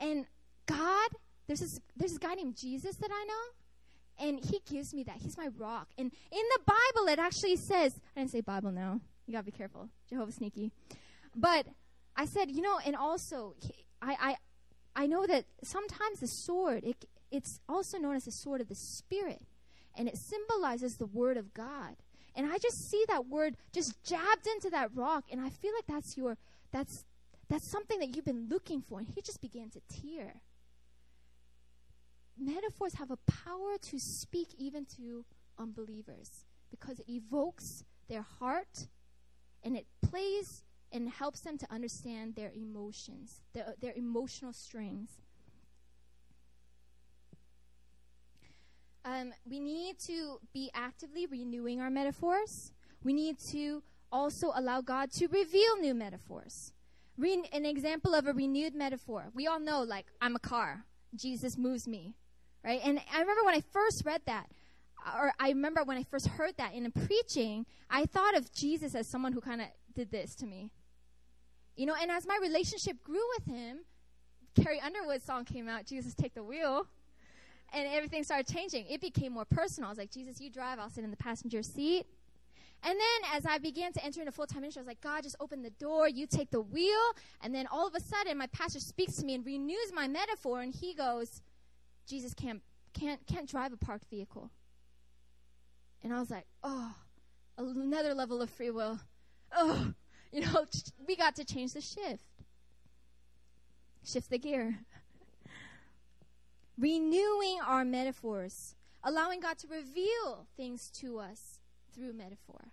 And 0.00 0.26
God, 0.66 1.08
there's 1.46 1.60
this 1.60 1.80
there's 1.96 2.12
this 2.12 2.18
guy 2.18 2.34
named 2.34 2.56
Jesus 2.56 2.96
that 2.96 3.10
I 3.10 3.24
know, 3.24 4.26
and 4.28 4.44
he 4.44 4.60
gives 4.68 4.94
me 4.94 5.04
that. 5.04 5.16
He's 5.16 5.36
my 5.36 5.48
rock. 5.56 5.88
And 5.98 6.10
in 6.30 6.42
the 6.54 6.60
Bible, 6.66 7.08
it 7.08 7.18
actually 7.18 7.56
says, 7.56 7.98
I 8.16 8.20
didn't 8.20 8.32
say 8.32 8.40
Bible 8.40 8.72
now. 8.72 9.00
You 9.26 9.32
gotta 9.32 9.44
be 9.44 9.52
careful. 9.52 9.88
Jehovah 10.08 10.32
sneaky. 10.32 10.72
But 11.34 11.66
I 12.16 12.24
said, 12.24 12.50
you 12.50 12.62
know, 12.62 12.78
and 12.84 12.96
also, 12.96 13.54
I, 14.00 14.16
I, 14.20 15.02
I 15.04 15.06
know 15.06 15.26
that 15.26 15.44
sometimes 15.62 16.20
the 16.20 16.26
sword, 16.26 16.84
it, 16.84 17.04
it's 17.30 17.60
also 17.68 17.98
known 17.98 18.16
as 18.16 18.24
the 18.24 18.30
sword 18.30 18.60
of 18.60 18.68
the 18.68 18.74
Spirit, 18.74 19.42
and 19.96 20.08
it 20.08 20.16
symbolizes 20.16 20.96
the 20.96 21.06
Word 21.06 21.36
of 21.36 21.52
God. 21.52 21.96
And 22.36 22.52
I 22.52 22.58
just 22.58 22.90
see 22.90 23.02
that 23.08 23.26
word 23.26 23.56
just 23.72 24.02
jabbed 24.04 24.46
into 24.46 24.68
that 24.70 24.90
rock, 24.94 25.24
and 25.32 25.40
I 25.40 25.48
feel 25.48 25.72
like 25.74 25.86
that's 25.86 26.18
your, 26.18 26.36
that's, 26.70 27.05
that's 27.48 27.68
something 27.68 27.98
that 28.00 28.14
you've 28.14 28.24
been 28.24 28.48
looking 28.48 28.82
for. 28.82 28.98
And 28.98 29.08
he 29.08 29.22
just 29.22 29.40
began 29.40 29.70
to 29.70 29.80
tear. 29.88 30.34
Metaphors 32.38 32.94
have 32.94 33.10
a 33.10 33.18
power 33.30 33.76
to 33.82 33.98
speak 33.98 34.48
even 34.58 34.84
to 34.96 35.24
unbelievers 35.58 36.44
because 36.70 36.98
it 36.98 37.08
evokes 37.08 37.84
their 38.08 38.22
heart 38.22 38.88
and 39.62 39.76
it 39.76 39.86
plays 40.02 40.64
and 40.92 41.08
helps 41.08 41.40
them 41.40 41.58
to 41.58 41.66
understand 41.72 42.34
their 42.34 42.52
emotions, 42.54 43.40
their, 43.52 43.74
their 43.80 43.92
emotional 43.94 44.52
strings. 44.52 45.10
Um, 49.04 49.32
we 49.48 49.60
need 49.60 49.98
to 50.00 50.40
be 50.52 50.70
actively 50.74 51.26
renewing 51.26 51.80
our 51.80 51.90
metaphors. 51.90 52.72
We 53.04 53.12
need 53.12 53.38
to 53.50 53.82
also 54.10 54.52
allow 54.54 54.80
God 54.80 55.12
to 55.12 55.28
reveal 55.28 55.78
new 55.80 55.94
metaphors. 55.94 56.72
Re- 57.18 57.48
an 57.52 57.64
example 57.64 58.14
of 58.14 58.26
a 58.26 58.32
renewed 58.32 58.74
metaphor. 58.74 59.30
We 59.34 59.46
all 59.46 59.60
know, 59.60 59.82
like, 59.82 60.06
I'm 60.20 60.36
a 60.36 60.40
car. 60.40 60.84
Jesus 61.14 61.56
moves 61.56 61.88
me, 61.88 62.14
right? 62.64 62.80
And 62.84 63.00
I 63.12 63.20
remember 63.20 63.44
when 63.44 63.54
I 63.54 63.62
first 63.72 64.04
read 64.04 64.20
that, 64.26 64.50
or 65.18 65.32
I 65.38 65.48
remember 65.48 65.82
when 65.84 65.96
I 65.96 66.02
first 66.02 66.26
heard 66.26 66.56
that 66.58 66.74
in 66.74 66.84
a 66.84 66.90
preaching, 66.90 67.64
I 67.88 68.06
thought 68.06 68.36
of 68.36 68.52
Jesus 68.52 68.94
as 68.94 69.06
someone 69.06 69.32
who 69.32 69.40
kind 69.40 69.60
of 69.60 69.68
did 69.94 70.10
this 70.10 70.34
to 70.36 70.46
me. 70.46 70.70
You 71.76 71.86
know, 71.86 71.94
and 72.00 72.10
as 72.10 72.26
my 72.26 72.38
relationship 72.40 73.02
grew 73.02 73.22
with 73.38 73.46
him, 73.46 73.78
Carrie 74.54 74.80
Underwood's 74.80 75.24
song 75.24 75.44
came 75.44 75.68
out, 75.68 75.86
Jesus 75.86 76.14
Take 76.14 76.34
the 76.34 76.42
Wheel. 76.42 76.86
and 77.72 77.86
everything 77.88 78.24
started 78.24 78.46
changing. 78.52 78.86
It 78.88 79.00
became 79.00 79.32
more 79.32 79.44
personal. 79.44 79.88
I 79.88 79.90
was 79.90 79.98
like, 79.98 80.10
Jesus, 80.10 80.40
you 80.40 80.50
drive, 80.50 80.78
I'll 80.78 80.90
sit 80.90 81.04
in 81.04 81.10
the 81.10 81.16
passenger 81.16 81.62
seat. 81.62 82.06
And 82.82 82.98
then 82.98 83.30
as 83.34 83.44
I 83.46 83.58
began 83.58 83.92
to 83.94 84.04
enter 84.04 84.20
into 84.20 84.32
full 84.32 84.46
time 84.46 84.60
ministry, 84.60 84.80
I 84.80 84.82
was 84.82 84.88
like, 84.88 85.00
God, 85.00 85.22
just 85.22 85.36
open 85.40 85.62
the 85.62 85.70
door, 85.70 86.08
you 86.08 86.26
take 86.26 86.50
the 86.50 86.60
wheel. 86.60 87.16
And 87.42 87.54
then 87.54 87.66
all 87.66 87.86
of 87.86 87.94
a 87.94 88.00
sudden, 88.00 88.38
my 88.38 88.46
pastor 88.48 88.80
speaks 88.80 89.16
to 89.16 89.24
me 89.24 89.34
and 89.34 89.44
renews 89.44 89.92
my 89.94 90.06
metaphor, 90.06 90.60
and 90.62 90.74
he 90.74 90.94
goes, 90.94 91.42
Jesus 92.06 92.34
can't, 92.34 92.62
can't, 92.92 93.20
can't 93.26 93.48
drive 93.48 93.72
a 93.72 93.76
parked 93.76 94.08
vehicle. 94.08 94.50
And 96.02 96.14
I 96.14 96.20
was 96.20 96.30
like, 96.30 96.46
oh, 96.62 96.94
another 97.58 98.14
level 98.14 98.42
of 98.42 98.50
free 98.50 98.70
will. 98.70 99.00
Oh, 99.56 99.92
you 100.32 100.42
know, 100.42 100.66
we 101.06 101.16
got 101.16 101.34
to 101.36 101.44
change 101.44 101.72
the 101.72 101.80
shift. 101.80 102.24
Shift 104.04 104.30
the 104.30 104.38
gear. 104.38 104.78
Renewing 106.78 107.58
our 107.66 107.84
metaphors, 107.84 108.74
allowing 109.02 109.40
God 109.40 109.58
to 109.58 109.66
reveal 109.66 110.46
things 110.56 110.90
to 111.00 111.18
us 111.18 111.55
through 111.96 112.12
metaphor. 112.12 112.72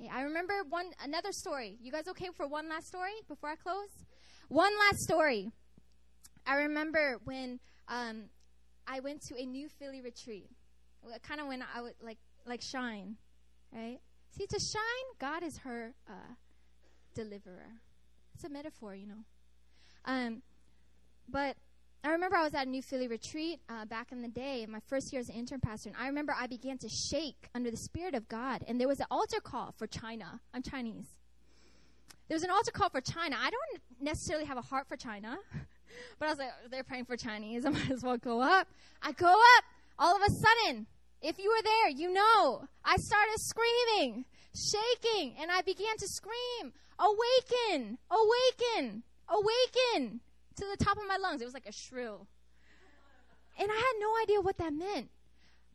Okay, 0.00 0.10
I 0.12 0.22
remember 0.22 0.54
one 0.68 0.86
another 1.02 1.32
story. 1.32 1.76
You 1.82 1.92
guys 1.92 2.08
okay 2.08 2.28
for 2.36 2.46
one 2.46 2.68
last 2.68 2.86
story 2.86 3.12
before 3.28 3.50
I 3.50 3.56
close? 3.56 3.90
One 4.48 4.72
last 4.78 5.00
story. 5.00 5.50
I 6.46 6.56
remember 6.56 7.18
when 7.24 7.60
um, 7.88 8.24
I 8.86 9.00
went 9.00 9.22
to 9.28 9.40
a 9.40 9.44
new 9.44 9.68
Philly 9.68 10.00
retreat. 10.00 10.48
Kind 11.22 11.40
of 11.40 11.48
when 11.48 11.62
I 11.62 11.80
would 11.80 11.94
like 12.00 12.18
like 12.46 12.60
shine, 12.62 13.16
right? 13.72 13.98
See, 14.30 14.46
to 14.46 14.58
shine, 14.58 15.06
God 15.18 15.42
is 15.42 15.58
her 15.58 15.94
uh, 16.08 16.34
deliverer. 17.14 17.80
It's 18.34 18.44
a 18.44 18.48
metaphor, 18.48 18.94
you 18.94 19.06
know. 19.06 19.24
Um, 20.04 20.42
but 21.28 21.56
I 22.04 22.10
remember 22.10 22.36
I 22.36 22.42
was 22.42 22.52
at 22.52 22.66
a 22.66 22.70
New 22.70 22.82
Philly 22.82 23.06
retreat 23.06 23.60
uh, 23.68 23.84
back 23.84 24.10
in 24.10 24.22
the 24.22 24.28
day, 24.28 24.66
my 24.68 24.80
first 24.88 25.12
year 25.12 25.20
as 25.20 25.28
an 25.28 25.36
intern 25.36 25.60
pastor, 25.60 25.88
and 25.88 25.96
I 25.96 26.08
remember 26.08 26.34
I 26.36 26.48
began 26.48 26.76
to 26.78 26.88
shake 26.88 27.48
under 27.54 27.70
the 27.70 27.76
Spirit 27.76 28.16
of 28.16 28.28
God, 28.28 28.64
and 28.66 28.80
there 28.80 28.88
was 28.88 28.98
an 28.98 29.06
altar 29.08 29.40
call 29.40 29.72
for 29.78 29.86
China. 29.86 30.40
I'm 30.52 30.62
Chinese. 30.62 31.06
There 32.26 32.34
was 32.34 32.42
an 32.42 32.50
altar 32.50 32.72
call 32.72 32.90
for 32.90 33.00
China. 33.00 33.36
I 33.38 33.50
don't 33.50 33.82
necessarily 34.00 34.46
have 34.46 34.58
a 34.58 34.62
heart 34.62 34.88
for 34.88 34.96
China, 34.96 35.38
but 36.18 36.26
I 36.26 36.28
was 36.30 36.38
like, 36.38 36.48
they're 36.72 36.82
praying 36.82 37.04
for 37.04 37.16
Chinese. 37.16 37.64
I 37.66 37.70
might 37.70 37.90
as 37.90 38.02
well 38.02 38.18
go 38.18 38.40
up. 38.40 38.66
I 39.00 39.12
go 39.12 39.30
up. 39.30 39.64
All 39.96 40.16
of 40.16 40.22
a 40.22 40.30
sudden, 40.30 40.88
if 41.20 41.38
you 41.38 41.50
were 41.50 41.62
there, 41.62 41.88
you 41.90 42.12
know, 42.12 42.66
I 42.84 42.96
started 42.96 43.36
screaming, 43.36 44.24
shaking, 44.56 45.36
and 45.40 45.52
I 45.52 45.62
began 45.62 45.96
to 45.98 46.08
scream, 46.08 46.72
Awaken! 46.98 47.98
Awaken! 48.10 49.04
Awaken! 49.28 50.20
To 50.56 50.66
the 50.76 50.84
top 50.84 50.96
of 50.96 51.04
my 51.06 51.16
lungs. 51.16 51.40
It 51.40 51.44
was 51.44 51.54
like 51.54 51.66
a 51.66 51.72
shrill. 51.72 52.26
And 53.58 53.70
I 53.70 53.74
had 53.74 53.92
no 54.00 54.12
idea 54.22 54.40
what 54.40 54.58
that 54.58 54.72
meant. 54.72 55.08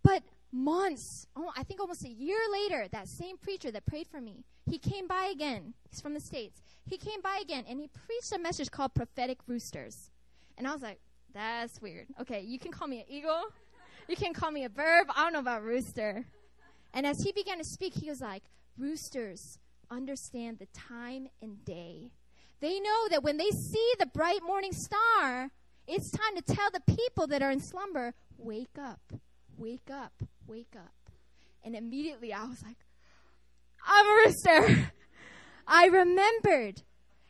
But 0.03 0.23
months, 0.51 1.28
oh, 1.36 1.51
I 1.55 1.63
think 1.63 1.80
almost 1.80 2.03
a 2.05 2.09
year 2.09 2.39
later, 2.51 2.88
that 2.91 3.07
same 3.07 3.38
preacher 3.38 3.71
that 3.71 3.86
prayed 3.86 4.07
for 4.07 4.21
me, 4.21 4.43
he 4.69 4.78
came 4.78 5.07
by 5.07 5.25
again. 5.25 5.73
He's 5.89 6.01
from 6.01 6.13
the 6.13 6.19
States. 6.19 6.61
He 6.86 6.97
came 6.97 7.21
by 7.21 7.39
again 7.41 7.65
and 7.67 7.80
he 7.80 7.88
preached 7.88 8.32
a 8.34 8.39
message 8.39 8.71
called 8.71 8.93
Prophetic 8.93 9.39
Roosters. 9.47 10.11
And 10.57 10.67
I 10.67 10.73
was 10.73 10.82
like, 10.82 10.99
that's 11.34 11.82
weird. 11.82 12.07
Okay, 12.21 12.41
you 12.41 12.57
can 12.59 12.71
call 12.71 12.88
me 12.88 12.99
an 12.99 13.05
eagle. 13.09 13.43
You 14.07 14.15
can 14.15 14.34
call 14.34 14.51
me 14.51 14.63
a 14.63 14.69
verb. 14.69 15.07
I 15.15 15.23
don't 15.23 15.34
know 15.34 15.39
about 15.39 15.63
rooster. 15.63 16.25
And 16.93 17.05
as 17.05 17.21
he 17.21 17.32
began 17.32 17.57
to 17.57 17.63
speak, 17.63 17.93
he 17.93 18.09
was 18.09 18.21
like, 18.21 18.43
Roosters 18.78 19.59
understand 19.89 20.59
the 20.59 20.67
time 20.67 21.28
and 21.41 21.63
day. 21.65 22.11
They 22.60 22.80
know 22.80 23.08
that 23.10 23.24
when 23.24 23.38
they 23.38 23.49
see 23.49 23.93
the 23.99 24.08
bright 24.08 24.41
morning 24.43 24.72
star, 24.74 25.51
it's 25.88 26.12
time 26.12 26.36
to 26.36 26.41
tell 26.41 26.70
the 26.72 26.95
people 26.95 27.28
that 27.28 27.41
are 27.41 27.51
in 27.51 27.62
slumber, 27.62 28.14
wake 28.38 28.78
up, 28.80 29.14
wake 29.58 29.89
up, 29.91 30.14
wake 30.47 30.76
up. 30.76 31.12
And 31.64 31.76
immediately 31.76 32.34
I 32.34 32.45
was 32.45 32.64
like, 32.64 32.78
I'm 33.86 34.05
a 34.05 34.24
rooster. 34.26 34.91
I 35.68 35.86
remembered. 35.86 36.82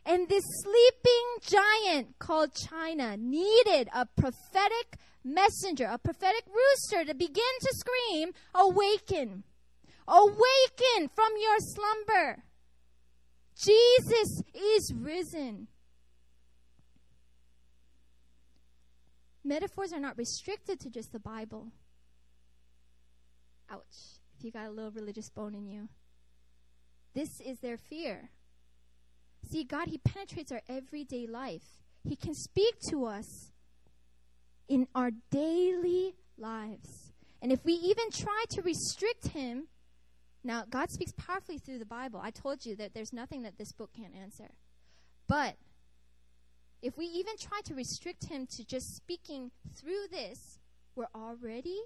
And 0.06 0.28
this 0.28 0.44
sleeping 0.62 1.26
giant 1.42 2.18
called 2.18 2.54
China 2.54 3.16
needed 3.18 3.88
a 3.94 4.06
prophetic 4.06 4.96
messenger, 5.22 5.84
a 5.84 5.98
prophetic 5.98 6.44
rooster 6.46 7.04
to 7.04 7.14
begin 7.14 7.44
to 7.60 7.74
scream, 7.74 8.32
Awaken! 8.54 9.44
Awaken 10.06 11.10
from 11.14 11.32
your 11.38 11.56
slumber! 11.58 12.44
Jesus 13.58 14.42
is 14.54 14.92
risen. 14.94 15.66
Metaphors 19.44 19.92
are 19.92 20.00
not 20.00 20.16
restricted 20.16 20.78
to 20.80 20.90
just 20.90 21.12
the 21.12 21.18
Bible. 21.18 21.68
Ouch, 23.70 24.20
if 24.36 24.44
you 24.44 24.52
got 24.52 24.66
a 24.66 24.70
little 24.70 24.92
religious 24.92 25.28
bone 25.28 25.54
in 25.54 25.66
you. 25.66 25.88
This 27.14 27.40
is 27.40 27.58
their 27.58 27.76
fear. 27.76 28.30
See, 29.50 29.64
God, 29.64 29.88
He 29.88 29.98
penetrates 29.98 30.52
our 30.52 30.62
everyday 30.68 31.26
life. 31.26 31.64
He 32.04 32.14
can 32.14 32.34
speak 32.34 32.78
to 32.90 33.06
us 33.06 33.50
in 34.68 34.86
our 34.94 35.10
daily 35.30 36.14
lives. 36.36 37.12
And 37.40 37.50
if 37.50 37.64
we 37.64 37.72
even 37.72 38.10
try 38.10 38.44
to 38.50 38.62
restrict 38.62 39.28
Him, 39.28 39.68
now 40.48 40.64
God 40.68 40.90
speaks 40.90 41.12
powerfully 41.12 41.58
through 41.58 41.78
the 41.78 41.84
Bible. 41.84 42.20
I 42.22 42.30
told 42.30 42.64
you 42.64 42.74
that 42.76 42.94
there's 42.94 43.12
nothing 43.12 43.42
that 43.42 43.58
this 43.58 43.70
book 43.70 43.90
can't 43.94 44.14
answer. 44.14 44.48
But 45.28 45.56
if 46.80 46.96
we 46.96 47.04
even 47.04 47.36
try 47.38 47.60
to 47.66 47.74
restrict 47.74 48.24
Him 48.24 48.46
to 48.56 48.64
just 48.64 48.96
speaking 48.96 49.50
through 49.76 50.06
this, 50.10 50.58
we're 50.96 51.12
already 51.14 51.78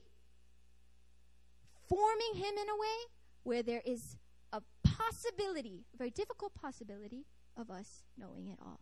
forming 1.89 2.35
Him 2.35 2.55
in 2.57 2.69
a 2.69 2.79
way 2.79 2.97
where 3.43 3.63
there 3.65 3.83
is 3.85 4.17
a 4.53 4.63
possibility, 4.85 5.85
a 5.93 5.97
very 5.97 6.11
difficult 6.11 6.55
possibility, 6.55 7.27
of 7.57 7.71
us 7.71 8.05
knowing 8.17 8.49
it 8.49 8.59
all. 8.65 8.81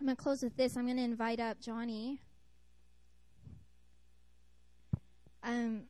I'm 0.00 0.06
going 0.06 0.16
to 0.16 0.22
close 0.22 0.42
with 0.42 0.56
this. 0.56 0.76
I'm 0.76 0.84
going 0.86 0.96
to 0.96 1.02
invite 1.02 1.40
up 1.40 1.60
Johnny. 1.60 2.20
Um, 5.42 5.84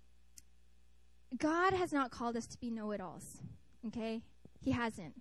God 1.37 1.73
has 1.73 1.93
not 1.93 2.11
called 2.11 2.37
us 2.37 2.47
to 2.47 2.59
be 2.59 2.71
know 2.71 2.91
it 2.91 3.01
alls, 3.01 3.41
okay? 3.87 4.23
He 4.61 4.73
hasn't. 4.73 5.15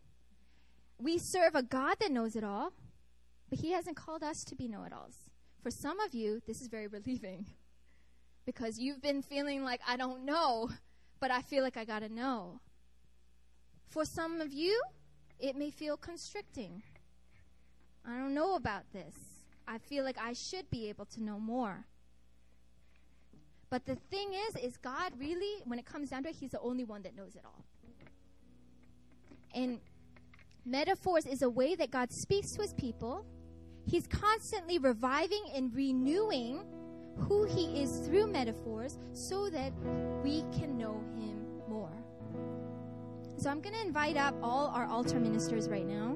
We 0.99 1.17
serve 1.17 1.55
a 1.55 1.63
God 1.63 1.97
that 1.99 2.11
knows 2.11 2.35
it 2.35 2.43
all, 2.43 2.73
but 3.49 3.59
He 3.59 3.71
hasn't 3.71 3.97
called 3.97 4.23
us 4.23 4.43
to 4.45 4.55
be 4.55 4.67
know 4.67 4.83
it 4.83 4.93
alls. 4.93 5.15
For 5.61 5.71
some 5.71 5.99
of 5.99 6.13
you, 6.13 6.41
this 6.47 6.61
is 6.61 6.67
very 6.67 6.87
relieving 6.97 7.45
because 8.45 8.79
you've 8.79 9.01
been 9.01 9.21
feeling 9.21 9.63
like, 9.63 9.81
I 9.87 9.97
don't 9.97 10.25
know, 10.25 10.69
but 11.19 11.31
I 11.31 11.41
feel 11.41 11.63
like 11.63 11.77
I 11.77 11.85
got 11.85 11.99
to 11.99 12.09
know. 12.09 12.61
For 13.89 14.05
some 14.05 14.41
of 14.41 14.53
you, 14.53 14.81
it 15.39 15.55
may 15.55 15.69
feel 15.71 15.97
constricting 15.97 16.81
I 18.07 18.17
don't 18.17 18.33
know 18.33 18.55
about 18.55 18.83
this. 18.93 19.15
I 19.67 19.79
feel 19.79 20.05
like 20.05 20.17
I 20.17 20.31
should 20.31 20.69
be 20.69 20.87
able 20.87 21.05
to 21.07 21.21
know 21.21 21.39
more. 21.39 21.85
But 23.69 23.85
the 23.85 23.95
thing 23.95 24.33
is, 24.33 24.55
is 24.63 24.77
God 24.77 25.11
really, 25.17 25.61
when 25.65 25.77
it 25.79 25.85
comes 25.85 26.09
down 26.09 26.23
to 26.23 26.29
it, 26.29 26.35
He's 26.35 26.51
the 26.51 26.61
only 26.61 26.83
one 26.83 27.01
that 27.03 27.15
knows 27.15 27.35
it 27.35 27.41
all. 27.45 27.65
And 29.53 29.79
metaphors 30.65 31.25
is 31.25 31.41
a 31.41 31.49
way 31.49 31.75
that 31.75 31.91
God 31.91 32.11
speaks 32.11 32.51
to 32.51 32.61
His 32.61 32.73
people. 32.73 33.25
He's 33.85 34.07
constantly 34.07 34.77
reviving 34.77 35.43
and 35.53 35.73
renewing 35.75 36.63
who 37.17 37.45
He 37.45 37.81
is 37.81 37.99
through 38.07 38.27
metaphors 38.27 38.97
so 39.13 39.49
that 39.49 39.73
we 40.23 40.43
can 40.57 40.77
know 40.77 41.01
Him 41.15 41.45
more. 41.67 41.91
So 43.37 43.49
I'm 43.49 43.61
going 43.61 43.75
to 43.75 43.81
invite 43.81 44.17
up 44.17 44.35
all 44.41 44.67
our 44.67 44.85
altar 44.85 45.19
ministers 45.19 45.67
right 45.67 45.85
now. 45.85 46.15